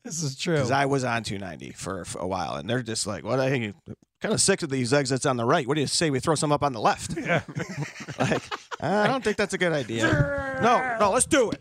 This 0.04 0.20
is 0.24 0.36
true. 0.36 0.54
Because 0.56 0.72
I 0.72 0.86
was 0.86 1.04
on 1.04 1.22
290 1.22 1.70
for, 1.74 2.04
for 2.04 2.18
a 2.18 2.26
while, 2.26 2.56
and 2.56 2.68
they're 2.68 2.82
just 2.82 3.06
like, 3.06 3.22
"What? 3.22 3.38
I 3.38 3.48
think 3.50 3.76
kind 4.20 4.34
of 4.34 4.40
sick 4.40 4.60
of 4.62 4.68
these 4.68 4.92
exits 4.92 5.24
on 5.24 5.36
the 5.36 5.44
right. 5.44 5.64
What 5.66 5.74
do 5.76 5.80
you 5.80 5.86
say 5.86 6.10
we 6.10 6.18
throw 6.18 6.34
some 6.34 6.50
up 6.50 6.64
on 6.64 6.72
the 6.72 6.80
left?" 6.80 7.16
Yeah. 7.16 7.42
like, 8.18 8.42
I 8.80 9.06
don't 9.06 9.22
think 9.22 9.36
that's 9.36 9.54
a 9.54 9.58
good 9.58 9.72
idea. 9.72 10.58
No, 10.60 10.96
no, 10.98 11.12
let's 11.12 11.26
do 11.26 11.52
it. 11.52 11.60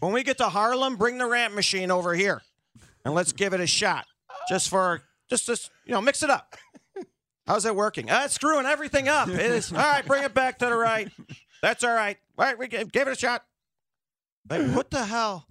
When 0.00 0.12
we 0.12 0.22
get 0.22 0.36
to 0.38 0.50
Harlem, 0.50 0.96
bring 0.96 1.16
the 1.16 1.24
ramp 1.26 1.54
machine 1.54 1.90
over 1.90 2.12
here, 2.14 2.42
and 3.06 3.14
let's 3.14 3.32
give 3.32 3.54
it 3.54 3.60
a 3.60 3.66
shot. 3.66 4.04
Just 4.50 4.68
for 4.68 5.00
just 5.30 5.46
just 5.46 5.70
you 5.86 5.92
know, 5.92 6.02
mix 6.02 6.22
it 6.22 6.28
up. 6.28 6.56
How's 7.48 7.64
it 7.64 7.74
working? 7.74 8.10
Uh, 8.10 8.24
it's 8.26 8.34
screwing 8.34 8.66
everything 8.66 9.08
up. 9.08 9.26
It 9.30 9.40
is. 9.40 9.72
All 9.72 9.78
right, 9.78 10.04
bring 10.04 10.22
it 10.22 10.34
back 10.34 10.58
to 10.58 10.66
the 10.66 10.76
right. 10.76 11.10
That's 11.62 11.82
all 11.82 11.94
right. 11.94 12.18
All 12.38 12.44
right, 12.44 12.58
we 12.58 12.68
give, 12.68 12.92
give 12.92 13.08
it 13.08 13.12
a 13.12 13.16
shot. 13.16 13.42
Like, 14.48 14.70
what 14.70 14.90
the 14.90 15.04
hell? 15.04 15.46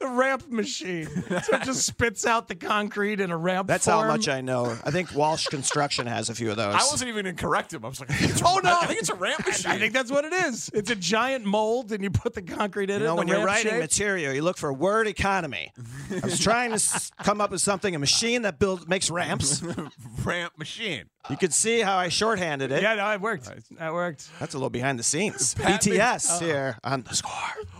The 0.00 0.06
ramp 0.06 0.48
machine. 0.48 1.06
so 1.06 1.56
it 1.56 1.62
just 1.64 1.84
spits 1.84 2.24
out 2.24 2.46
the 2.46 2.54
concrete 2.54 3.20
in 3.20 3.32
a 3.32 3.36
ramp. 3.36 3.66
That's 3.66 3.84
how 3.84 4.06
much 4.06 4.28
I 4.28 4.40
know. 4.40 4.78
I 4.84 4.92
think 4.92 5.12
Walsh 5.12 5.46
Construction 5.48 6.06
has 6.06 6.28
a 6.30 6.36
few 6.36 6.52
of 6.52 6.56
those. 6.56 6.72
I 6.72 6.78
wasn't 6.78 7.08
even 7.08 7.24
going 7.24 7.34
to 7.34 7.42
correct 7.42 7.72
him. 7.74 7.84
I 7.84 7.88
was 7.88 7.98
like, 7.98 8.10
Oh 8.44 8.60
no! 8.62 8.78
I 8.80 8.86
think 8.86 9.00
it's 9.00 9.08
a 9.08 9.16
ramp 9.16 9.44
machine. 9.44 9.72
I 9.72 9.78
think 9.78 9.92
that's 9.92 10.12
what 10.12 10.24
it 10.24 10.32
is. 10.32 10.70
It's 10.72 10.90
a 10.90 10.94
giant 10.94 11.44
mold, 11.46 11.90
and 11.90 12.04
you 12.04 12.10
put 12.10 12.34
the 12.34 12.42
concrete 12.42 12.90
in 12.90 13.00
You 13.00 13.06
it. 13.06 13.08
know, 13.08 13.12
in 13.14 13.18
when 13.18 13.28
you're 13.28 13.44
writing 13.44 13.72
shape. 13.72 13.80
material, 13.80 14.32
you 14.32 14.42
look 14.42 14.56
for 14.56 14.72
word 14.72 15.08
economy. 15.08 15.72
I 16.10 16.20
was 16.24 16.38
trying 16.38 16.76
to 16.76 17.10
come 17.24 17.40
up 17.40 17.50
with 17.50 17.60
something, 17.60 17.92
a 17.96 17.98
machine 17.98 18.42
that 18.42 18.60
builds 18.60 18.86
makes 18.86 19.10
ramps. 19.10 19.62
ramp 20.24 20.52
machine. 20.56 21.06
You 21.28 21.36
can 21.36 21.50
see 21.50 21.80
how 21.80 21.96
I 21.96 22.08
shorthanded 22.08 22.70
it. 22.70 22.82
Yeah, 22.82 22.94
no, 22.94 23.10
it 23.10 23.20
worked. 23.20 23.50
That 23.78 23.92
worked. 23.92 24.28
That's 24.38 24.54
a 24.54 24.58
little 24.58 24.70
behind 24.70 24.98
the 24.98 25.02
scenes. 25.02 25.54
Pat 25.54 25.84
Mc- 25.84 25.94
BTS 25.94 26.28
Oh. 26.40 26.44
here 26.44 26.78
on 26.84 27.02
the 27.02 27.14
score. 27.16 27.32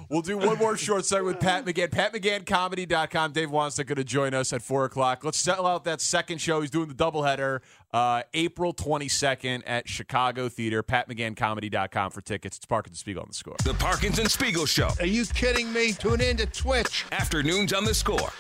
We'll 0.09 0.23
do 0.23 0.39
one 0.39 0.59
more 0.59 0.77
short 0.77 1.05
segment 1.05 1.27
with 1.27 1.41
Pat 1.41 1.67
McGann. 1.67 1.89
PatMcGannComedy.com. 1.89 3.33
Dave 3.33 3.51
Wannstedt 3.51 3.87
going 3.87 3.97
to 3.97 4.05
join 4.05 4.35
us 4.35 4.53
at 4.53 4.63
4 4.63 4.87
o'clock. 4.87 5.25
Let's 5.25 5.39
settle 5.39 5.67
out 5.67 5.85
that 5.85 6.01
second 6.01 6.41
show. 6.41 6.61
He's 6.61 6.71
doing 6.71 6.89
the 6.89 6.95
doubleheader 6.95 7.61
uh, 7.93 8.23
April 8.35 8.73
22nd 8.73 9.63
at 9.67 9.89
Chicago 9.89 10.49
Theater. 10.49 10.83
PatMcGannComedy.com 10.83 12.11
for 12.11 12.21
tickets. 12.21 12.57
It's 12.57 12.67
Parkins 12.67 12.93
and 12.93 12.99
Spiegel 12.99 13.23
on 13.23 13.29
the 13.29 13.35
score. 13.35 13.57
The 13.65 13.75
Parkins 13.75 14.19
and 14.19 14.31
Spiegel 14.31 14.67
Show. 14.67 14.91
Are 15.01 15.07
you 15.07 15.25
kidding 15.27 15.73
me? 15.73 15.93
Tune 15.93 16.21
in 16.21 16.37
to 16.39 16.47
Twitch. 16.47 17.05
Afternoons 17.13 17.73
on 17.73 17.85
the 17.85 17.95
score. 17.95 18.31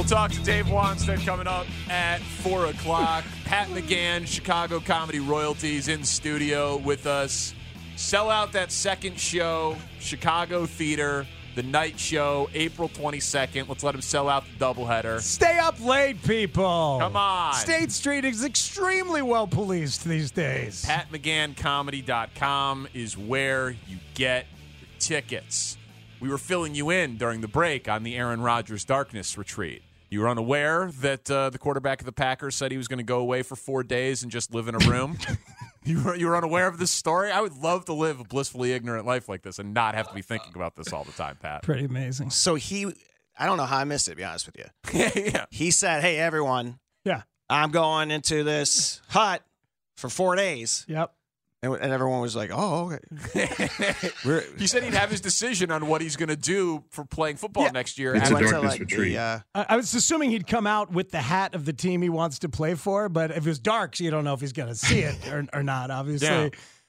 We'll 0.00 0.08
talk 0.08 0.30
to 0.30 0.42
Dave 0.42 0.64
Wannstedt 0.64 1.26
coming 1.26 1.46
up 1.46 1.66
at 1.90 2.22
4 2.22 2.68
o'clock. 2.68 3.22
Pat 3.44 3.68
McGann, 3.68 4.26
Chicago 4.26 4.80
Comedy 4.80 5.20
Royalties, 5.20 5.88
in 5.88 6.04
studio 6.04 6.78
with 6.78 7.06
us. 7.06 7.54
Sell 7.96 8.30
out 8.30 8.52
that 8.52 8.72
second 8.72 9.20
show, 9.20 9.76
Chicago 9.98 10.64
Theater, 10.64 11.26
the 11.54 11.62
night 11.62 12.00
show, 12.00 12.48
April 12.54 12.88
22nd. 12.88 13.68
Let's 13.68 13.84
let 13.84 13.94
him 13.94 14.00
sell 14.00 14.30
out 14.30 14.44
the 14.46 14.64
doubleheader. 14.64 15.20
Stay 15.20 15.58
up 15.58 15.78
late, 15.84 16.22
people. 16.22 16.96
Come 16.98 17.16
on. 17.16 17.52
State 17.52 17.92
Street 17.92 18.24
is 18.24 18.42
extremely 18.42 19.20
well 19.20 19.46
policed 19.46 20.06
these 20.06 20.30
days. 20.30 20.82
PatMcGannComedy.com 20.86 22.88
is 22.94 23.18
where 23.18 23.68
you 23.68 23.98
get 24.14 24.46
your 24.80 24.88
tickets. 24.98 25.76
We 26.20 26.30
were 26.30 26.38
filling 26.38 26.74
you 26.74 26.88
in 26.88 27.18
during 27.18 27.42
the 27.42 27.48
break 27.48 27.86
on 27.86 28.02
the 28.02 28.16
Aaron 28.16 28.40
Rodgers 28.40 28.86
Darkness 28.86 29.36
Retreat. 29.36 29.82
You 30.10 30.20
were 30.20 30.28
unaware 30.28 30.90
that 31.00 31.30
uh, 31.30 31.50
the 31.50 31.58
quarterback 31.58 32.00
of 32.00 32.06
the 32.06 32.12
Packers 32.12 32.56
said 32.56 32.72
he 32.72 32.76
was 32.76 32.88
going 32.88 32.98
to 32.98 33.04
go 33.04 33.20
away 33.20 33.42
for 33.42 33.54
four 33.54 33.84
days 33.84 34.22
and 34.24 34.32
just 34.32 34.52
live 34.52 34.66
in 34.66 34.74
a 34.74 34.78
room. 34.78 35.16
you, 35.84 36.02
were, 36.02 36.16
you 36.16 36.26
were 36.26 36.36
unaware 36.36 36.66
of 36.66 36.78
this 36.78 36.90
story? 36.90 37.30
I 37.30 37.40
would 37.40 37.56
love 37.56 37.84
to 37.84 37.92
live 37.92 38.18
a 38.18 38.24
blissfully 38.24 38.72
ignorant 38.72 39.06
life 39.06 39.28
like 39.28 39.42
this 39.42 39.60
and 39.60 39.72
not 39.72 39.94
have 39.94 40.08
to 40.08 40.14
be 40.14 40.22
thinking 40.22 40.50
about 40.56 40.74
this 40.74 40.92
all 40.92 41.04
the 41.04 41.12
time, 41.12 41.36
Pat. 41.40 41.62
Pretty 41.62 41.84
amazing. 41.84 42.30
So 42.30 42.56
he, 42.56 42.86
I 43.38 43.46
don't 43.46 43.56
know 43.56 43.66
how 43.66 43.78
I 43.78 43.84
missed 43.84 44.08
it, 44.08 44.12
to 44.12 44.16
be 44.16 44.24
honest 44.24 44.46
with 44.46 44.56
you. 44.58 45.22
yeah. 45.32 45.44
He 45.50 45.70
said, 45.70 46.02
hey, 46.02 46.18
everyone, 46.18 46.80
Yeah. 47.04 47.22
I'm 47.48 47.70
going 47.70 48.10
into 48.10 48.42
this 48.44 49.00
hut 49.08 49.44
for 49.96 50.08
four 50.08 50.34
days. 50.34 50.84
Yep. 50.88 51.12
And, 51.62 51.74
and 51.74 51.92
everyone 51.92 52.22
was 52.22 52.34
like, 52.34 52.50
oh, 52.54 52.92
okay. 53.34 53.58
We're- 54.24 54.44
He 54.58 54.66
said 54.66 54.82
he'd 54.82 54.94
have 54.94 55.10
his 55.10 55.20
decision 55.20 55.70
on 55.70 55.88
what 55.88 56.00
he's 56.00 56.16
going 56.16 56.30
to 56.30 56.36
do 56.36 56.84
for 56.90 57.04
playing 57.04 57.36
football 57.36 57.70
next 57.70 57.98
year. 57.98 58.14
It's 58.14 58.30
a 58.30 58.34
after- 58.34 58.46
darkness 58.48 58.70
like 58.78 58.78
the, 58.78 58.84
retreat. 58.96 59.16
uh, 59.16 59.40
I 59.54 59.66
I 59.70 59.76
was 59.76 59.92
assuming 59.92 60.30
he'd 60.30 60.46
come 60.46 60.66
out 60.66 60.90
with 60.90 61.10
the 61.10 61.20
hat 61.20 61.54
of 61.54 61.66
the 61.66 61.74
team 61.74 62.00
he 62.00 62.08
wants 62.08 62.38
to 62.40 62.48
play 62.48 62.74
for, 62.76 63.10
but 63.10 63.30
if 63.30 63.38
it 63.38 63.46
was 63.46 63.58
dark, 63.58 63.94
so 63.96 64.04
you 64.04 64.10
don't 64.10 64.24
know 64.24 64.32
if 64.32 64.40
he's 64.40 64.54
going 64.54 64.70
to 64.70 64.74
see 64.74 65.00
it 65.00 65.28
or, 65.28 65.46
or 65.52 65.62
not, 65.62 65.90
obviously. 66.00 66.28
Yeah. 66.28 66.48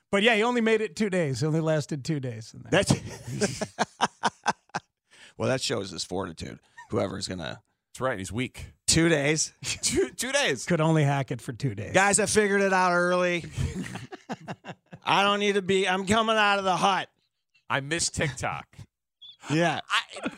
But 0.10 0.24
yeah, 0.24 0.36
he 0.36 0.44
only 0.44 0.62
made 0.62 0.80
it 0.82 0.96
two 0.96 1.10
days. 1.10 1.42
He 1.42 1.46
only 1.48 1.60
lasted 1.62 2.04
two 2.06 2.20
days. 2.22 2.54
in 2.54 2.62
there. 2.64 2.84
That's 2.84 3.62
well, 5.38 5.50
that 5.50 5.62
shows 5.62 5.92
his 5.92 6.04
fortitude. 6.04 6.60
Whoever's 6.90 7.28
gonna 7.28 7.62
That's 7.94 8.02
right. 8.02 8.18
He's 8.20 8.32
weak. 8.32 8.68
Two 8.92 9.10
days, 9.10 9.54
two, 9.64 10.10
two 10.10 10.32
days. 10.32 10.66
Could 10.66 10.82
only 10.82 11.04
hack 11.04 11.32
it 11.32 11.42
for 11.42 11.54
two 11.54 11.74
days. 11.76 11.94
guys. 11.94 12.20
I 12.20 12.26
figured 12.26 12.62
it 12.62 12.74
out 12.74 12.92
early. 12.94 13.46
I 15.06 15.24
don't 15.24 15.40
need 15.40 15.56
to 15.56 15.62
be. 15.62 15.88
I'm 15.88 16.06
coming 16.06 16.38
out 16.38 16.60
of 16.60 16.66
the 16.66 16.76
hut. 16.76 17.08
I 17.70 17.80
miss 17.80 18.10
TikTok. 18.10 18.66
Yeah. 19.50 19.80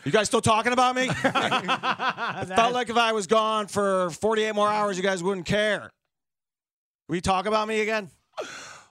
you 0.06 0.10
guys 0.10 0.28
still 0.28 0.40
talking 0.40 0.72
about 0.72 0.96
me? 0.96 1.08
I 1.10 2.46
felt 2.48 2.72
like 2.72 2.88
if 2.88 2.96
I 2.96 3.12
was 3.12 3.26
gone 3.26 3.66
for 3.66 4.08
48 4.08 4.54
more 4.54 4.66
hours, 4.66 4.96
you 4.96 5.02
guys 5.02 5.22
wouldn't 5.22 5.44
care. 5.46 5.90
We 7.06 7.20
talk 7.20 7.44
about 7.44 7.68
me 7.68 7.82
again? 7.82 8.10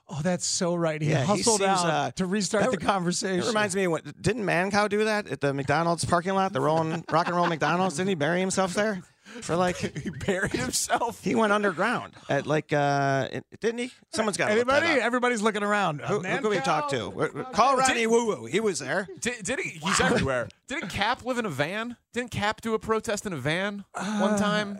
Oh, 0.08 0.20
that's 0.22 0.46
so 0.46 0.76
right. 0.76 1.02
He 1.02 1.10
Yeah, 1.10 1.22
he 1.22 1.26
hustled 1.26 1.58
seems, 1.58 1.68
out 1.68 1.86
uh, 1.86 2.10
to 2.12 2.26
restart 2.26 2.62
that 2.62 2.70
the 2.70 2.78
re- 2.78 2.84
conversation. 2.84 3.40
It 3.40 3.46
reminds 3.48 3.74
me, 3.74 3.88
what, 3.88 4.22
didn't 4.22 4.44
Mancow 4.44 4.88
do 4.88 5.02
that 5.04 5.26
at 5.26 5.40
the 5.40 5.52
McDonald's 5.52 6.04
parking 6.04 6.34
lot, 6.34 6.52
the 6.52 6.60
rolling 6.60 7.04
rock 7.10 7.26
and 7.26 7.34
roll 7.34 7.48
McDonald's? 7.48 7.96
Didn't 7.96 8.10
he 8.10 8.14
bury 8.14 8.38
himself 8.38 8.72
there? 8.72 9.02
for 9.42 9.56
like 9.56 9.76
he 9.76 10.10
buried 10.10 10.52
himself. 10.52 11.22
He 11.22 11.34
went 11.34 11.52
underground 11.52 12.12
at 12.28 12.46
like 12.46 12.72
uh 12.72 13.28
didn't 13.60 13.78
he? 13.78 13.90
Someone's 14.12 14.36
got 14.36 14.50
Anybody? 14.50 14.86
Everybody's 14.86 15.42
looking 15.42 15.62
around. 15.62 16.00
Who, 16.00 16.20
who 16.20 16.22
can 16.22 16.48
we 16.48 16.58
talk 16.58 16.90
to? 16.90 17.46
Call 17.52 17.76
Ronnie 17.76 18.06
Woo 18.06 18.26
Woo. 18.26 18.46
He 18.46 18.60
was 18.60 18.78
there. 18.78 19.08
Did, 19.20 19.44
did 19.44 19.60
he? 19.60 19.70
He's 19.70 20.00
everywhere. 20.00 20.48
Didn't 20.66 20.88
Cap 20.88 21.24
live 21.24 21.36
in 21.38 21.44
a 21.44 21.50
van? 21.50 21.96
Didn't 22.14 22.30
Cap 22.30 22.60
do 22.62 22.72
a 22.74 22.78
protest 22.78 23.26
in 23.26 23.32
a 23.32 23.36
van 23.36 23.84
one 23.94 24.38
time? 24.38 24.78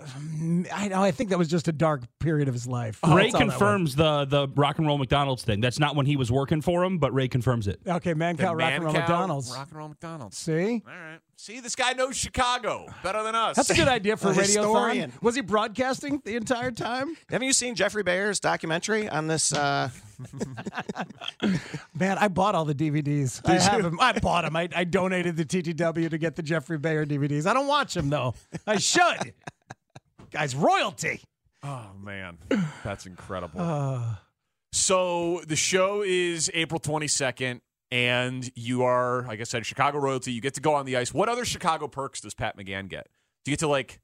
I 0.72 0.89
know. 0.89 1.03
I 1.03 1.11
think 1.11 1.30
that 1.30 1.39
was 1.39 1.49
just 1.49 1.68
a 1.68 1.72
dark 1.72 2.03
period 2.20 2.49
of 2.49 2.55
his 2.55 2.66
life. 2.66 3.01
Ray 3.07 3.24
That's 3.24 3.35
all 3.35 3.41
that 3.41 3.45
was. 3.47 3.53
confirms 3.55 3.97
the 3.97 4.24
the 4.24 4.49
rock 4.55 4.78
and 4.78 4.87
roll 4.87 4.97
McDonald's 4.99 5.43
thing. 5.45 5.61
That's 5.61 5.78
not 5.78 5.95
when 5.97 6.07
he 6.07 6.16
was 6.16 6.32
working 6.32 6.62
for 6.62 6.85
him, 6.85 6.99
but 6.99 7.12
Ray 7.12 7.28
confirms 7.28 7.66
it. 7.68 7.80
Okay, 7.87 8.14
man, 8.14 8.37
cow, 8.37 8.55
rock 8.55 8.72
and 8.72 8.85
roll 8.85 8.95
Mancow, 8.95 8.99
McDonald's. 8.99 9.53
Rock 9.53 9.68
and 9.68 9.78
roll 9.78 9.89
McDonald's. 9.89 10.39
See, 10.39 10.82
All 10.87 10.93
right. 10.93 11.18
See, 11.37 11.61
this 11.61 11.74
guy 11.74 11.93
knows 11.93 12.16
Chicago 12.16 12.87
better 13.03 13.22
than 13.24 13.35
us. 13.35 13.57
that's 13.57 13.68
a 13.70 13.74
good 13.74 13.89
idea 13.99 14.16
for 14.16 14.28
A 14.28 14.30
a 14.30 14.35
radiothon. 14.35 14.45
historian. 14.45 15.12
Was 15.20 15.35
he 15.35 15.41
broadcasting 15.43 16.22
the 16.24 16.37
entire 16.37 16.70
time? 16.70 17.16
Haven't 17.28 17.47
you 17.47 17.53
seen 17.53 17.74
Jeffrey 17.74 18.05
Bayer's 18.05 18.39
documentary 18.41 19.09
on 19.09 19.26
this? 19.26 19.53
Uh, 19.53 19.91
Man, 21.99 22.19
I 22.19 22.29
bought 22.29 22.55
all 22.55 22.65
the 22.65 22.75
DVDs. 22.75 23.41
I 23.49 23.59
have 23.59 23.83
them. 23.83 23.99
I 24.01 24.19
bought 24.19 24.45
them. 24.45 24.57
I, 24.57 24.69
I 24.75 24.85
donated 24.85 25.37
the 25.37 25.45
TTW 25.45 26.11
to 26.11 26.19
get 26.19 26.37
the 26.37 26.43
Jeffrey 26.43 26.79
Bayer 26.79 27.05
DVDs. 27.07 27.47
I 27.47 27.55
don't 27.55 27.67
watch 27.67 27.95
them 27.95 28.11
though. 28.11 28.35
I 28.67 28.79
should. 28.79 29.35
Guys, 30.31 30.55
royalty. 30.57 31.23
Oh 31.62 31.91
man, 32.03 32.39
that's 32.83 33.07
incredible. 33.07 33.61
Uh, 33.61 34.17
So 34.73 35.41
the 35.47 35.57
show 35.57 36.03
is 36.05 36.51
April 36.53 36.81
22nd, 36.81 37.61
and 37.91 38.51
you 38.57 38.83
are, 38.83 39.23
like 39.29 39.41
I 39.41 39.45
said, 39.45 39.65
Chicago 39.65 39.99
royalty. 39.99 40.33
You 40.33 40.41
get 40.41 40.55
to 40.55 40.61
go 40.61 40.75
on 40.75 40.85
the 40.85 40.97
ice. 40.97 41.15
What 41.15 41.29
other 41.29 41.45
Chicago 41.45 41.87
perks 41.89 42.21
does 42.21 42.35
Pat 42.35 42.57
McGann 42.59 42.89
get? 42.89 43.07
Do 43.45 43.51
you 43.51 43.57
get 43.57 43.61
to 43.61 43.69
like 43.69 44.01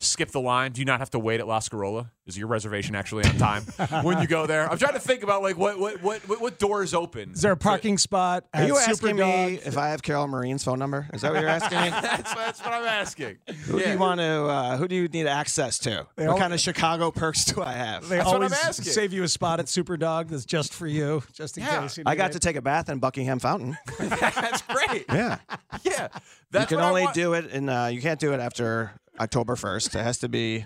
skip 0.00 0.30
the 0.30 0.40
line? 0.40 0.72
Do 0.72 0.80
you 0.80 0.84
not 0.84 1.00
have 1.00 1.10
to 1.10 1.18
wait 1.18 1.40
at 1.40 1.46
La 1.48 1.58
Scarola? 1.60 2.10
Is 2.26 2.36
your 2.36 2.48
reservation 2.48 2.96
actually 2.96 3.24
on 3.24 3.36
time 3.38 3.62
when 4.02 4.20
you 4.20 4.26
go 4.26 4.46
there? 4.46 4.68
I'm 4.68 4.78
trying 4.78 4.94
to 4.94 4.98
think 5.00 5.22
about 5.22 5.42
like 5.42 5.56
what 5.56 5.78
what 5.78 6.02
what 6.02 6.28
what, 6.28 6.40
what 6.40 6.58
doors 6.58 6.92
open. 6.92 7.30
is 7.32 7.40
there 7.42 7.52
a 7.52 7.56
parking 7.56 7.98
spot? 7.98 8.44
are 8.52 8.62
at 8.62 8.66
you 8.66 8.76
asking 8.76 9.14
me 9.16 9.60
if 9.64 9.78
I 9.78 9.90
have 9.90 10.02
Carol 10.02 10.26
Marin's 10.26 10.64
phone 10.64 10.80
number? 10.80 11.06
Is 11.14 11.20
that 11.22 11.32
what 11.32 11.40
you're 11.40 11.48
asking 11.48 11.80
me? 11.80 11.88
that's 11.90 12.34
that's 12.34 12.60
what 12.60 12.72
I'm 12.72 12.84
asking. 12.84 13.36
Who 13.66 13.78
do 13.80 13.88
you 13.88 13.96
want 13.98 14.18
to? 14.18 14.24
Uh, 14.24 14.76
who 14.76 14.88
do 14.88 14.96
you 14.96 15.06
need 15.06 15.28
access 15.28 15.78
to? 15.80 16.06
They 16.16 16.26
what 16.26 16.32
all- 16.32 16.38
kind 16.38 16.52
of 16.52 16.58
Chicago 16.60 17.12
perks 17.12 17.44
do 17.44 17.62
I 17.62 17.72
have? 17.74 18.08
They 18.08 18.16
That's 18.16 18.26
what 18.26 18.36
I'm 18.36 18.42
always 18.42 18.52
asking. 18.64 18.86
save 18.86 19.12
you 19.12 19.22
a 19.22 19.28
spot 19.28 19.60
at 19.60 19.66
Superdog 19.66 20.28
that's 20.28 20.44
just 20.44 20.74
for 20.74 20.88
you, 20.88 21.22
just 21.32 21.56
in 21.58 21.62
Yeah. 21.64 21.82
case. 21.82 21.98
You 21.98 22.02
I 22.06 22.16
got 22.16 22.30
it. 22.30 22.32
to 22.34 22.38
take 22.40 22.56
a 22.56 22.62
bath 22.62 22.88
in 22.88 22.98
Buckingham 22.98 23.38
Fountain. 23.38 23.78
that's 24.00 24.62
great. 24.62 25.04
Yeah, 25.08 25.38
Yeah, 25.84 26.08
that's 26.50 26.70
you 26.72 26.76
can 26.76 26.84
only 26.84 27.06
do 27.14 27.34
it 27.34 27.50
and 27.52 27.70
Uh, 27.70 27.88
you 27.92 28.02
can't 28.02 28.18
do 28.18 28.32
it 28.34 28.40
after 28.40 28.90
October 29.18 29.56
first. 29.56 29.94
It 29.94 30.02
has 30.02 30.18
to 30.18 30.28
be. 30.28 30.64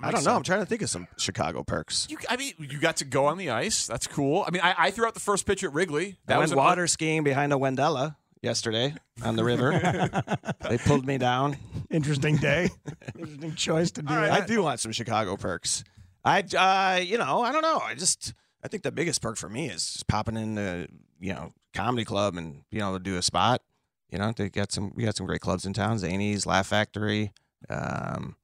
I 0.00 0.12
don't 0.12 0.24
know. 0.24 0.36
I'm 0.36 0.44
trying 0.44 0.60
to 0.60 0.66
think 0.66 0.82
of 0.82 0.90
some 0.90 1.08
Chicago 1.16 1.64
perks. 1.64 2.06
You, 2.08 2.18
I 2.30 2.36
mean, 2.36 2.52
you 2.58 2.78
got 2.78 2.98
to 2.98 3.04
go 3.04 3.26
on 3.26 3.36
the 3.36 3.50
ice. 3.50 3.88
That's 3.88 4.06
cool. 4.06 4.44
I 4.46 4.52
mean, 4.52 4.62
I, 4.62 4.74
I 4.78 4.90
threw 4.92 5.06
out 5.06 5.14
the 5.14 5.20
first 5.20 5.44
pitch 5.44 5.64
at 5.64 5.72
Wrigley. 5.72 6.18
That 6.26 6.36
I 6.36 6.38
was 6.38 6.50
went 6.50 6.60
an 6.60 6.64
water 6.66 6.86
skiing 6.86 7.24
behind 7.24 7.52
a 7.52 7.56
Wendella 7.56 8.14
yesterday 8.42 8.94
on 9.24 9.36
the 9.36 9.44
river. 9.44 10.22
they 10.68 10.78
pulled 10.78 11.06
me 11.06 11.18
down. 11.18 11.56
Interesting 11.90 12.36
day. 12.36 12.70
Interesting 13.18 13.54
choice 13.54 13.90
to 13.92 14.02
do 14.02 14.14
it. 14.14 14.30
I 14.30 14.44
do 14.46 14.62
want 14.62 14.80
some 14.80 14.92
Chicago 14.92 15.36
perks. 15.36 15.84
I, 16.24 16.42
uh, 16.56 17.00
you 17.00 17.18
know, 17.18 17.42
I 17.42 17.52
don't 17.52 17.62
know. 17.62 17.80
I 17.82 17.94
just, 17.94 18.34
I 18.62 18.68
think 18.68 18.82
the 18.82 18.92
biggest 18.92 19.22
perk 19.22 19.36
for 19.36 19.48
me 19.48 19.68
is 19.68 19.92
just 19.92 20.06
popping 20.06 20.36
in 20.36 20.54
the, 20.54 20.88
you 21.20 21.32
know, 21.32 21.52
comedy 21.74 22.04
club 22.04 22.36
and 22.36 22.62
being 22.70 22.82
able 22.82 22.98
to 22.98 23.02
do 23.02 23.16
a 23.16 23.22
spot. 23.22 23.62
You 24.10 24.18
know, 24.18 24.32
they 24.36 24.48
got 24.48 24.72
some, 24.72 24.92
we 24.94 25.04
got 25.04 25.16
some 25.16 25.26
great 25.26 25.40
clubs 25.40 25.66
in 25.66 25.72
town. 25.72 25.96
Zanies, 25.98 26.46
Laugh 26.46 26.66
Factory. 26.66 27.32
Um, 27.68 28.36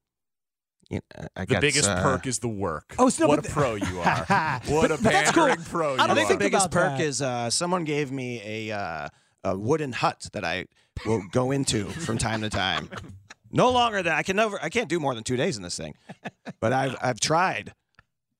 you 0.90 1.00
know, 1.18 1.26
I 1.36 1.44
The 1.44 1.54
got, 1.54 1.60
biggest 1.60 1.88
uh, 1.88 2.02
perk 2.02 2.26
is 2.26 2.38
the 2.40 2.48
work. 2.48 2.94
Oh, 2.98 3.08
still, 3.08 3.28
what 3.28 3.38
a 3.38 3.42
the- 3.42 3.48
pro 3.48 3.74
you 3.74 4.00
are! 4.04 4.60
what 4.66 4.90
a 4.90 4.98
But 4.98 5.02
that's 5.02 5.30
cool. 5.30 5.46
pandering 5.46 5.64
pro 5.66 5.94
you 5.94 6.00
I 6.00 6.06
don't 6.06 6.10
are! 6.10 6.14
think 6.14 6.28
the 6.28 6.36
biggest 6.36 6.70
perk 6.70 6.98
that. 6.98 7.00
is 7.00 7.22
uh, 7.22 7.48
someone 7.50 7.84
gave 7.84 8.12
me 8.12 8.40
a, 8.44 8.76
uh, 8.76 9.08
a 9.44 9.56
wooden 9.58 9.92
hut 9.92 10.28
that 10.34 10.44
I 10.44 10.66
will 11.06 11.22
go 11.32 11.50
into 11.52 11.86
from 11.86 12.18
time 12.18 12.40
to 12.42 12.50
time. 12.50 12.88
No 13.56 13.70
longer 13.70 14.02
than 14.02 14.12
I 14.12 14.24
can 14.24 14.34
never. 14.34 14.58
I 14.60 14.68
can't 14.68 14.88
do 14.88 14.98
more 14.98 15.14
than 15.14 15.22
two 15.22 15.36
days 15.36 15.56
in 15.56 15.62
this 15.62 15.76
thing, 15.76 15.94
but 16.58 16.72
I've 16.72 16.96
I've 17.00 17.20
tried. 17.20 17.72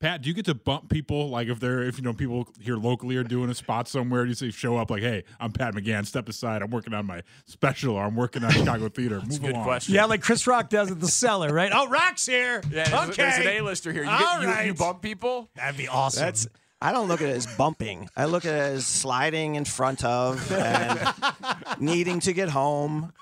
Pat, 0.05 0.21
do 0.21 0.29
you 0.29 0.35
get 0.35 0.45
to 0.45 0.55
bump 0.55 0.91
people 0.91 1.31
like 1.31 1.49
if 1.49 1.59
they're 1.61 1.83
if 1.83 1.97
you 1.97 2.05
know 2.05 2.13
people 2.13 2.47
here 2.61 2.77
locally 2.77 3.17
are 3.17 3.25
doing 3.25 3.49
a 3.49 3.55
spot 3.55 3.89
somewhere? 3.89 4.25
Do 4.25 4.29
you 4.29 4.35
say 4.35 4.51
show 4.51 4.77
up 4.77 4.91
like, 4.91 5.01
hey, 5.01 5.25
I'm 5.41 5.51
Pat 5.51 5.73
McGann, 5.75 6.05
step 6.05 6.29
aside, 6.29 6.61
I'm 6.61 6.71
working 6.71 6.93
on 6.93 7.07
my 7.07 7.23
special, 7.47 7.95
or 7.95 8.05
I'm 8.05 8.15
working 8.15 8.45
on 8.45 8.51
Chicago 8.51 8.91
theater. 8.91 9.23
Move 9.23 9.37
a 9.37 9.39
good 9.39 9.51
along. 9.53 9.65
question. 9.65 9.95
Yeah, 9.95 10.05
like 10.05 10.21
Chris 10.21 10.47
Rock 10.47 10.69
does 10.69 10.91
at 10.91 11.01
the 11.01 11.09
cellar, 11.09 11.55
right? 11.55 11.73
Oh, 11.75 11.89
Rock's 11.89 12.27
here. 12.27 12.61
Yeah, 12.71 12.87
there's, 12.91 13.09
okay. 13.09 13.23
there's 13.23 13.39
an 13.39 13.49
A-lister 13.49 13.95
here. 13.95 14.05
You, 14.05 14.11
All 14.11 14.19
get, 14.19 14.43
you, 14.43 14.49
right. 14.49 14.67
you 14.67 14.75
bump 14.75 15.01
people. 15.01 15.49
That'd 15.55 15.79
be 15.79 15.89
awesome. 15.89 16.21
That's 16.21 16.49
I 16.85 16.93
don't 16.93 17.09
look 17.09 17.23
at 17.23 17.31
it 17.31 17.37
as 17.37 17.47
bumping. 17.57 18.11
I 18.15 18.27
look 18.27 18.45
at 18.45 18.53
it 18.55 18.59
as 18.75 18.87
sliding 18.87 19.55
in 19.55 19.65
front 19.65 20.05
of 20.05 20.53
and 20.53 21.01
needing 21.81 22.21
to 22.21 22.35
get 22.35 22.51
home. 22.51 23.13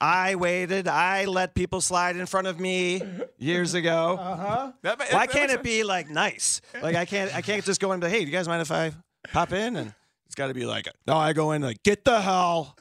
I 0.00 0.34
waited. 0.34 0.88
I 0.88 1.26
let 1.26 1.54
people 1.54 1.80
slide 1.80 2.16
in 2.16 2.26
front 2.26 2.48
of 2.48 2.58
me 2.58 3.00
years 3.38 3.74
ago. 3.74 4.16
uh-huh. 4.20 4.72
That 4.82 4.98
ma- 4.98 5.04
Why 5.12 5.28
can't 5.28 5.52
it 5.52 5.62
be 5.62 5.84
like 5.84 6.10
nice? 6.10 6.60
Like 6.82 6.96
I 6.96 7.04
can't. 7.04 7.32
I 7.34 7.42
can't 7.42 7.64
just 7.64 7.80
go 7.80 7.92
in 7.92 7.94
and 7.94 8.02
be, 8.02 8.08
hey, 8.08 8.24
do 8.24 8.26
you 8.26 8.32
guys 8.36 8.48
mind 8.48 8.60
if 8.62 8.72
I 8.72 8.92
pop 9.32 9.52
in? 9.52 9.76
And 9.76 9.94
it's 10.26 10.34
got 10.34 10.48
to 10.48 10.54
be 10.54 10.66
like, 10.66 10.88
no, 11.06 11.16
I 11.16 11.32
go 11.32 11.52
in 11.52 11.62
like, 11.62 11.84
get 11.84 12.04
the 12.04 12.20
hell, 12.20 12.76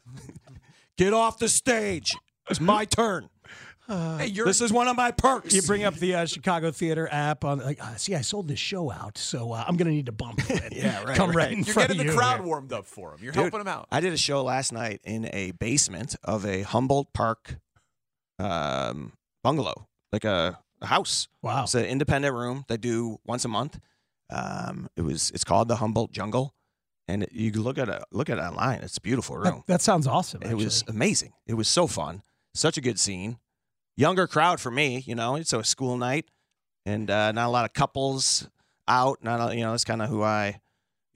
get 0.98 1.14
off 1.14 1.38
the 1.38 1.50
stage. 1.50 2.16
It's 2.50 2.60
my 2.60 2.86
turn. 2.86 3.30
Hey, 3.90 4.28
you're, 4.28 4.46
This 4.46 4.62
is 4.62 4.72
one 4.72 4.88
of 4.88 4.96
my 4.96 5.10
perks. 5.12 5.54
You 5.54 5.62
bring 5.64 5.84
up 5.84 5.96
the 5.96 6.14
uh, 6.16 6.26
Chicago 6.26 6.70
Theater 6.72 7.08
app 7.12 7.44
on 7.44 7.60
like, 7.60 7.84
uh, 7.84 7.96
see, 7.96 8.14
I 8.14 8.22
sold 8.22 8.48
this 8.48 8.60
show 8.60 8.92
out, 8.92 9.18
so 9.18 9.52
uh, 9.52 9.64
I'm 9.68 9.78
gonna 9.78 9.90
need 9.90 10.06
to 10.06 10.12
bump 10.12 10.48
you 10.48 10.56
in. 10.64 10.70
Yeah, 10.72 11.04
right, 11.04 11.18
Come 11.18 11.30
right, 11.30 11.36
right. 11.38 11.52
in 11.54 11.64
you're 11.64 11.74
getting 11.76 12.00
of 12.00 12.06
the 12.06 12.12
you. 12.12 12.18
crowd 12.18 12.42
warmed 12.42 12.72
up 12.72 12.86
for 12.86 13.14
him. 13.14 13.20
You're 13.24 13.32
Dude, 13.32 13.42
helping 13.44 13.60
them 13.60 13.68
out. 13.68 13.88
I 13.92 14.00
did 14.00 14.14
a 14.14 14.18
show 14.18 14.44
last 14.44 14.72
night 14.72 15.02
in 15.04 15.30
a 15.34 15.52
basement 15.52 16.16
of 16.24 16.46
a 16.46 16.62
Humboldt 16.62 17.14
Park 17.14 17.56
um, 18.38 19.14
bungalow, 19.44 19.88
like 20.12 20.24
a, 20.24 20.60
a 20.82 20.86
house. 20.86 21.28
Wow. 21.42 21.64
It's 21.64 21.76
an 21.76 21.86
independent 21.86 22.36
room 22.36 22.66
they 22.68 22.78
do 22.78 23.18
once 23.26 23.46
a 23.46 23.50
month. 23.50 23.80
Um, 24.30 24.90
it 24.96 25.02
was 25.02 25.32
it's 25.32 25.44
called 25.44 25.68
the 25.68 25.78
Humboldt 25.78 26.12
Jungle, 26.12 26.54
and 27.08 27.26
you 27.32 27.52
look 27.54 27.78
at 27.80 27.90
it 27.90 28.04
look 28.12 28.30
at 28.30 28.38
it 28.38 28.42
online. 28.42 28.82
It's 28.82 28.98
a 28.98 29.02
beautiful 29.02 29.36
room. 29.38 29.64
That, 29.66 29.74
that 29.74 29.82
sounds 29.82 30.06
awesome. 30.06 30.44
it 30.44 30.54
was 30.54 30.84
amazing. 30.88 31.34
It 31.48 31.56
was 31.56 31.68
so 31.68 31.88
fun. 31.88 32.22
Such 32.54 32.78
a 32.78 32.82
good 32.82 33.00
scene. 33.00 33.38
Younger 34.00 34.28
crowd 34.28 34.62
for 34.62 34.72
me, 34.72 35.04
you 35.06 35.14
know. 35.14 35.36
It's 35.36 35.52
a 35.52 35.62
school 35.64 35.98
night, 35.98 36.26
and 36.86 37.10
uh, 37.12 37.34
not 37.34 37.48
a 37.48 37.52
lot 37.52 37.66
of 37.66 37.74
couples 37.74 38.48
out. 38.88 39.22
Not 39.22 39.52
a, 39.52 39.56
you 39.56 39.62
know. 39.62 39.72
That's 39.72 39.84
kind 39.84 40.02
of 40.02 40.08
who 40.10 40.24
I, 40.24 40.62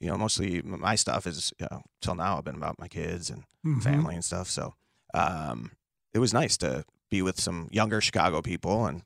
you 0.00 0.08
know. 0.08 0.18
Mostly 0.18 0.60
my 0.62 0.94
stuff 0.94 1.26
is 1.26 1.50
you 1.58 1.66
know, 1.70 1.80
till 2.02 2.14
now. 2.14 2.36
I've 2.36 2.44
been 2.44 2.56
about 2.56 2.78
my 2.78 2.88
kids 2.88 3.30
and 3.30 3.44
Mhm. 3.64 3.82
family 3.82 4.14
and 4.14 4.22
stuff. 4.22 4.50
So 4.50 4.74
um, 5.14 5.70
it 6.12 6.18
was 6.18 6.34
nice 6.34 6.58
to 6.58 6.84
be 7.10 7.22
with 7.22 7.40
some 7.40 7.68
younger 7.72 8.02
Chicago 8.02 8.42
people 8.42 8.84
and 8.84 9.02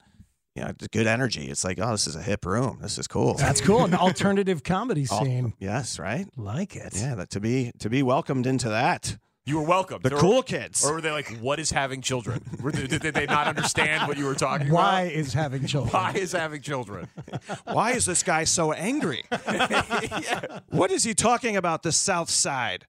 you 0.57 0.65
know, 0.65 0.73
good 0.91 1.07
energy. 1.07 1.47
It's 1.49 1.63
like, 1.63 1.79
oh, 1.81 1.93
this 1.93 2.09
is 2.09 2.17
a 2.17 2.23
hip 2.23 2.45
room. 2.45 2.81
This 2.83 2.99
is 2.99 3.07
cool. 3.07 3.35
That's 3.35 3.61
cool. 3.61 3.85
An 3.85 3.95
alternative 3.95 4.65
comedy 4.65 5.05
scene. 5.19 5.55
yes, 5.61 6.01
right. 6.01 6.27
Like 6.37 6.75
it. 6.75 6.95
Yeah, 6.97 7.15
that 7.15 7.31
to 7.31 7.39
be 7.39 7.71
to 7.79 7.89
be 7.89 8.03
welcomed 8.03 8.45
into 8.49 8.69
that. 8.71 9.19
You 9.49 9.57
were 9.57 9.63
welcome. 9.67 10.01
The 10.03 10.15
Or- 10.15 10.19
cool 10.21 10.43
kids. 10.43 10.85
Or 10.85 10.93
were 10.95 11.01
they 11.01 11.11
like, 11.11 11.27
what 11.39 11.59
is 11.59 11.71
having 11.71 12.03
children? 12.03 12.43
They- 12.63 12.87
did 12.87 13.15
they 13.15 13.25
not 13.25 13.47
understand 13.47 14.07
what 14.07 14.19
you 14.19 14.27
were 14.27 14.35
talking 14.35 14.71
Why 14.71 15.03
about? 15.03 15.13
is 15.15 15.33
having 15.33 15.67
children? 15.67 15.93
Why 15.95 16.13
is 16.13 16.33
having 16.33 16.61
children? 16.61 17.09
Why 17.65 17.93
is 17.93 18.05
this 18.05 18.23
guy 18.23 18.45
so 18.45 18.73
angry? 18.73 19.25
What 20.71 20.91
is 20.91 21.03
he 21.05 21.15
talking 21.15 21.57
about? 21.57 21.83
The 21.83 21.93
South 21.93 22.29
Side? 22.31 22.87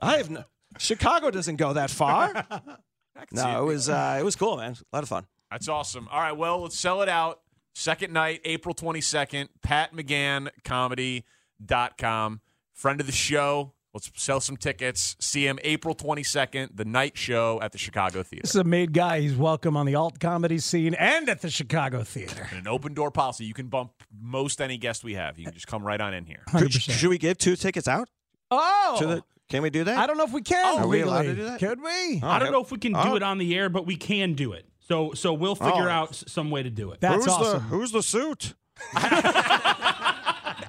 I 0.00 0.16
have 0.16 0.28
no, 0.28 0.44
Chicago 0.78 1.30
doesn't 1.30 1.56
go 1.56 1.72
that 1.74 1.90
far. 1.90 2.34
I 2.34 3.24
can 3.24 3.36
No, 3.36 3.62
it 3.62 3.66
was 3.66 3.88
uh, 3.88 4.16
it 4.20 4.24
was 4.24 4.34
cool, 4.36 4.56
man. 4.56 4.72
A 4.92 4.96
lot 4.96 5.02
of 5.04 5.08
fun. 5.08 5.26
That's 5.50 5.68
awesome. 5.68 6.08
All 6.10 6.20
right, 6.20 6.36
well, 6.36 6.62
let's 6.62 6.78
sell 6.78 7.00
it 7.02 7.08
out. 7.08 7.40
Second 7.74 8.12
night, 8.12 8.40
April 8.44 8.74
22nd, 8.74 9.48
Pat 9.62 9.94
McGann 9.94 10.48
Comedy.com. 10.64 12.40
Friend 12.74 13.00
of 13.00 13.06
the 13.06 13.12
show. 13.12 13.72
Let's 13.96 14.10
sell 14.14 14.40
some 14.40 14.58
tickets. 14.58 15.16
See 15.20 15.46
him 15.46 15.58
April 15.64 15.94
22nd, 15.94 16.76
the 16.76 16.84
night 16.84 17.16
show 17.16 17.58
at 17.62 17.72
the 17.72 17.78
Chicago 17.78 18.22
Theater. 18.22 18.42
This 18.42 18.50
is 18.50 18.60
a 18.60 18.64
made 18.64 18.92
guy. 18.92 19.20
He's 19.22 19.34
welcome 19.34 19.74
on 19.74 19.86
the 19.86 19.94
alt 19.94 20.20
comedy 20.20 20.58
scene 20.58 20.92
and 20.92 21.30
at 21.30 21.40
the 21.40 21.48
Chicago 21.48 22.04
Theater. 22.04 22.46
And 22.50 22.58
an 22.60 22.68
open 22.68 22.92
door 22.92 23.10
policy. 23.10 23.46
You 23.46 23.54
can 23.54 23.68
bump 23.68 23.92
most 24.20 24.60
any 24.60 24.76
guest 24.76 25.02
we 25.02 25.14
have. 25.14 25.38
You 25.38 25.46
can 25.46 25.54
just 25.54 25.66
come 25.66 25.82
right 25.82 25.98
on 25.98 26.12
in 26.12 26.26
here. 26.26 26.42
Could- 26.50 26.74
should 26.74 27.08
we 27.08 27.16
give 27.16 27.38
two 27.38 27.56
tickets 27.56 27.88
out? 27.88 28.10
Oh, 28.50 28.96
To 28.98 29.06
the, 29.06 29.24
can 29.48 29.62
we 29.62 29.70
do 29.70 29.84
that? 29.84 29.96
I 29.96 30.06
don't 30.06 30.18
know 30.18 30.24
if 30.24 30.32
we 30.34 30.42
can. 30.42 30.78
Are 30.78 30.86
we 30.86 31.00
allowed 31.00 31.22
to 31.22 31.34
do 31.34 31.44
that? 31.44 31.58
Could 31.58 31.80
we? 31.80 32.20
Oh, 32.22 32.28
I 32.28 32.38
don't 32.38 32.48
okay. 32.48 32.50
know 32.52 32.60
if 32.62 32.70
we 32.70 32.76
can 32.76 32.92
do 32.92 32.98
Oh. 33.02 33.16
it 33.16 33.22
on 33.22 33.38
the 33.38 33.56
air, 33.56 33.70
but 33.70 33.86
we 33.86 33.96
can 33.96 34.34
do 34.34 34.52
it. 34.52 34.66
So 34.80 35.14
so 35.14 35.32
we'll 35.32 35.54
figure 35.56 35.88
Oh. 35.88 35.90
out 35.90 36.14
some 36.14 36.50
way 36.50 36.62
to 36.62 36.68
do 36.70 36.90
it. 36.92 37.00
That's 37.00 37.24
who's 37.24 37.28
awesome. 37.32 37.52
the 37.54 37.60
who's 37.60 37.92
the 37.92 38.02
suit? 38.02 38.52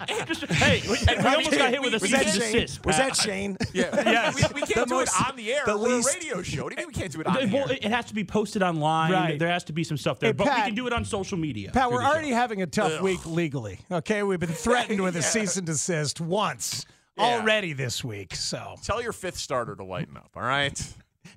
hey, 0.49 0.81
we, 0.89 0.97
we 1.07 1.15
almost 1.25 1.51
got 1.51 1.69
hit 1.69 1.81
with 1.81 1.93
a 1.93 1.99
Was 1.99 2.01
cease 2.03 2.11
that 2.11 2.25
and 2.25 2.33
Shane? 2.41 2.53
desist. 2.53 2.85
Was 2.85 2.97
that 2.97 3.15
Shane? 3.15 3.57
Yeah, 3.73 3.83
Yes. 4.05 4.35
we, 4.35 4.61
we 4.61 4.67
can't 4.67 4.75
The 4.81 4.85
do 4.85 4.95
most- 4.95 5.19
it 5.19 5.27
on 5.29 5.35
the 5.35 5.53
air. 5.53 5.61
the 5.65 5.77
We're 5.77 5.87
least- 5.95 6.09
a 6.09 6.19
radio 6.19 6.41
show. 6.41 6.63
What 6.63 6.75
do 6.75 6.81
you 6.81 6.87
mean 6.87 6.93
we 6.95 6.99
can't 7.01 7.11
do 7.11 7.21
it 7.21 7.27
on 7.27 7.33
the 7.35 7.55
Well, 7.55 7.69
air? 7.69 7.77
it 7.81 7.91
has 7.91 8.05
to 8.05 8.13
be 8.13 8.23
posted 8.23 8.63
online. 8.63 9.11
Right. 9.11 9.39
There 9.39 9.49
has 9.49 9.63
to 9.65 9.73
be 9.73 9.83
some 9.83 9.97
stuff 9.97 10.19
there, 10.19 10.29
Hey, 10.29 10.33
but 10.33 10.45
we 10.47 10.51
can 10.53 10.75
do 10.75 10.87
it 10.87 10.93
on 10.93 11.05
social 11.05 11.37
media. 11.37 11.71
Pat, 11.71 11.91
we're 11.91 11.97
the 11.99 12.03
show. 12.05 12.11
already 12.11 12.29
having 12.31 12.61
a 12.61 12.67
tough 12.67 13.01
week 13.01 13.25
legally. 13.25 13.79
Okay, 13.91 14.23
we've 14.23 14.39
been 14.39 14.49
threatened 14.49 15.01
with 15.01 15.15
a 15.15 15.21
cease 15.21 15.57
and 15.57 15.65
desist 15.65 16.21
once 16.21 16.85
already 17.19 17.73
this 17.73 18.03
week. 18.03 18.35
So 18.35 18.75
Tell 18.83 19.01
your 19.01 19.13
fifth 19.13 19.37
starter 19.37 19.75
to 19.75 19.83
lighten 19.83 20.17
up. 20.17 20.29
All 20.35 20.43
right. 20.43 20.79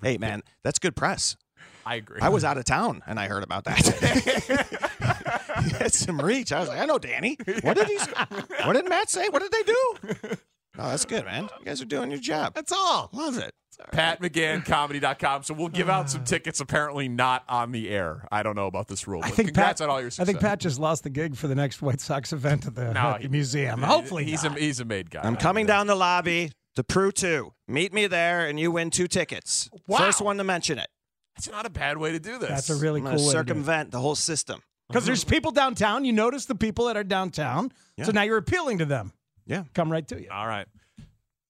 Hey, 0.02 0.18
man, 0.18 0.42
that's 0.62 0.78
good 0.78 0.94
press. 0.94 1.36
I 1.90 1.96
agree. 1.96 2.20
I 2.22 2.28
was 2.28 2.44
out 2.44 2.56
of 2.56 2.64
town 2.64 3.02
and 3.06 3.18
I 3.18 3.26
heard 3.26 3.42
about 3.42 3.64
that. 3.64 3.78
he 5.64 5.70
had 5.78 5.92
some 5.92 6.20
reach. 6.20 6.52
I 6.52 6.60
was 6.60 6.68
like, 6.68 6.78
I 6.78 6.84
know 6.86 6.98
Danny. 6.98 7.36
What 7.62 7.76
did 7.76 7.88
he? 7.88 7.96
s- 7.96 8.08
What 8.64 8.74
did 8.74 8.88
Matt 8.88 9.10
say? 9.10 9.28
What 9.28 9.42
did 9.42 9.50
they 9.52 9.62
do? 9.62 10.36
Oh, 10.78 10.88
that's 10.90 11.04
good, 11.04 11.24
man. 11.24 11.48
You 11.58 11.64
guys 11.64 11.82
are 11.82 11.86
doing 11.86 12.10
your 12.10 12.20
job. 12.20 12.54
that's 12.54 12.72
all. 12.72 13.10
Love 13.12 13.38
it. 13.38 13.52
Pat 13.92 14.20
McGann 14.20 14.64
comedy.com. 14.64 15.42
So 15.42 15.54
we'll 15.54 15.68
give 15.68 15.88
out 15.88 16.10
some 16.10 16.22
tickets 16.24 16.60
apparently 16.60 17.08
not 17.08 17.44
on 17.48 17.72
the 17.72 17.88
air. 17.90 18.26
I 18.30 18.42
don't 18.42 18.54
know 18.54 18.66
about 18.66 18.88
this 18.88 19.08
rule. 19.08 19.22
I 19.24 19.28
but 19.30 19.36
think 19.36 19.48
congrats 19.48 19.80
Pat. 19.80 19.88
on 19.88 19.94
all 19.94 20.00
your 20.00 20.10
I 20.18 20.24
think 20.24 20.38
Pat 20.38 20.60
just 20.60 20.78
lost 20.78 21.02
the 21.02 21.10
gig 21.10 21.34
for 21.34 21.48
the 21.48 21.54
next 21.54 21.82
White 21.82 22.00
Sox 22.00 22.32
event 22.32 22.66
at 22.66 22.74
the, 22.74 22.92
No, 22.92 23.00
at 23.00 23.16
the 23.16 23.22
he- 23.22 23.28
museum. 23.28 23.80
he- 23.80 23.86
Hopefully, 23.86 24.24
he's 24.24 24.44
not. 24.44 24.56
a 24.56 24.60
he's 24.60 24.80
a 24.80 24.84
made 24.84 25.10
guy. 25.10 25.22
I'm 25.24 25.36
coming 25.36 25.66
down 25.66 25.86
the 25.86 25.94
lobby 25.96 26.52
to 26.76 26.84
Prue 26.84 27.10
2. 27.10 27.52
Meet 27.68 27.92
me 27.92 28.06
there 28.06 28.46
and 28.46 28.60
you 28.60 28.70
win 28.70 28.90
two 28.90 29.08
tickets. 29.08 29.68
Wow. 29.88 29.98
First 29.98 30.20
one 30.20 30.36
to 30.36 30.44
mention 30.44 30.78
it. 30.78 30.88
That's 31.46 31.50
not 31.56 31.66
a 31.66 31.70
bad 31.70 31.98
way 31.98 32.12
to 32.12 32.18
do 32.18 32.38
this. 32.38 32.48
That's 32.48 32.70
a 32.70 32.76
really 32.76 33.00
I'm 33.00 33.06
cool 33.06 33.16
going 33.16 33.18
to 33.18 33.24
way 33.26 33.32
to 33.32 33.36
do 33.36 33.40
it. 33.40 33.46
circumvent 33.48 33.90
the 33.90 34.00
whole 34.00 34.14
system. 34.14 34.62
Because 34.88 35.06
there's 35.06 35.24
people 35.24 35.52
downtown. 35.52 36.04
You 36.04 36.12
notice 36.12 36.46
the 36.46 36.54
people 36.54 36.86
that 36.86 36.96
are 36.96 37.04
downtown. 37.04 37.72
Yeah. 37.96 38.04
So 38.06 38.12
now 38.12 38.22
you're 38.22 38.36
appealing 38.38 38.78
to 38.78 38.84
them. 38.84 39.12
Yeah. 39.46 39.64
Come 39.74 39.90
right 39.90 40.06
to 40.08 40.20
you. 40.20 40.28
all 40.30 40.46
right. 40.46 40.66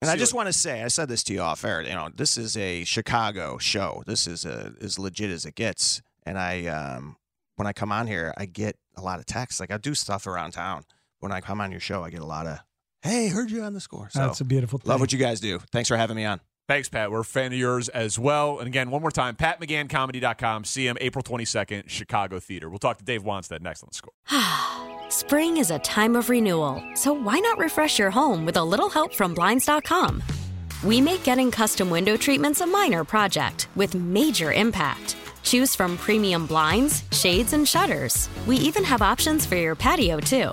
And 0.02 0.10
I 0.10 0.16
just 0.16 0.32
what- 0.32 0.44
want 0.44 0.48
to 0.48 0.58
say, 0.58 0.82
I 0.82 0.88
said 0.88 1.08
this 1.08 1.22
to 1.24 1.32
you 1.32 1.40
off 1.40 1.64
air. 1.64 1.82
You 1.82 1.90
know, 1.94 2.08
this 2.14 2.36
is 2.38 2.56
a 2.56 2.84
Chicago 2.84 3.58
show. 3.58 4.02
This 4.06 4.26
is 4.26 4.44
a, 4.44 4.72
as 4.80 4.98
legit 4.98 5.30
as 5.30 5.44
it 5.44 5.54
gets. 5.54 6.00
And 6.24 6.38
I, 6.38 6.66
um, 6.66 7.16
when 7.56 7.66
I 7.66 7.72
come 7.72 7.92
on 7.92 8.06
here, 8.06 8.32
I 8.38 8.46
get 8.46 8.76
a 8.96 9.02
lot 9.02 9.18
of 9.18 9.26
texts. 9.26 9.60
Like 9.60 9.70
I 9.70 9.76
do 9.78 9.94
stuff 9.94 10.26
around 10.26 10.52
town. 10.52 10.84
When 11.18 11.32
I 11.32 11.40
come 11.42 11.60
on 11.60 11.70
your 11.70 11.80
show, 11.80 12.02
I 12.02 12.08
get 12.08 12.20
a 12.20 12.26
lot 12.26 12.46
of, 12.46 12.58
"Hey, 13.02 13.28
heard 13.28 13.50
you 13.50 13.62
on 13.62 13.74
the 13.74 13.80
score." 13.80 14.08
So 14.10 14.20
That's 14.20 14.40
a 14.40 14.44
beautiful 14.44 14.78
thing. 14.78 14.88
love 14.88 15.00
what 15.00 15.12
you 15.12 15.18
guys 15.18 15.38
do. 15.40 15.58
Thanks 15.70 15.88
for 15.88 15.98
having 15.98 16.16
me 16.16 16.24
on. 16.24 16.40
Thanks, 16.70 16.88
Pat. 16.88 17.10
We're 17.10 17.18
a 17.18 17.24
fan 17.24 17.52
of 17.52 17.58
yours 17.58 17.88
as 17.88 18.16
well. 18.16 18.60
And 18.60 18.68
again, 18.68 18.92
one 18.92 19.02
more 19.02 19.10
time, 19.10 19.34
patmcganncomedy.com. 19.34 20.62
See 20.62 20.86
him 20.86 20.96
April 21.00 21.20
22nd, 21.20 21.88
Chicago 21.88 22.38
Theater. 22.38 22.68
We'll 22.68 22.78
talk 22.78 22.98
to 22.98 23.04
Dave 23.04 23.24
Wannstedt 23.24 23.60
next 23.60 23.82
on 23.82 23.88
the 23.90 23.96
score. 23.96 25.08
Spring 25.10 25.56
is 25.56 25.72
a 25.72 25.80
time 25.80 26.14
of 26.14 26.28
renewal, 26.28 26.80
so 26.94 27.12
why 27.12 27.40
not 27.40 27.58
refresh 27.58 27.98
your 27.98 28.12
home 28.12 28.46
with 28.46 28.56
a 28.56 28.62
little 28.62 28.88
help 28.88 29.12
from 29.12 29.34
Blinds.com? 29.34 30.22
We 30.84 31.00
make 31.00 31.24
getting 31.24 31.50
custom 31.50 31.90
window 31.90 32.16
treatments 32.16 32.60
a 32.60 32.68
minor 32.68 33.02
project 33.02 33.66
with 33.74 33.96
major 33.96 34.52
impact. 34.52 35.16
Choose 35.42 35.74
from 35.74 35.96
premium 35.98 36.46
blinds, 36.46 37.02
shades, 37.10 37.52
and 37.52 37.66
shutters. 37.66 38.28
We 38.46 38.54
even 38.58 38.84
have 38.84 39.02
options 39.02 39.44
for 39.44 39.56
your 39.56 39.74
patio, 39.74 40.20
too. 40.20 40.52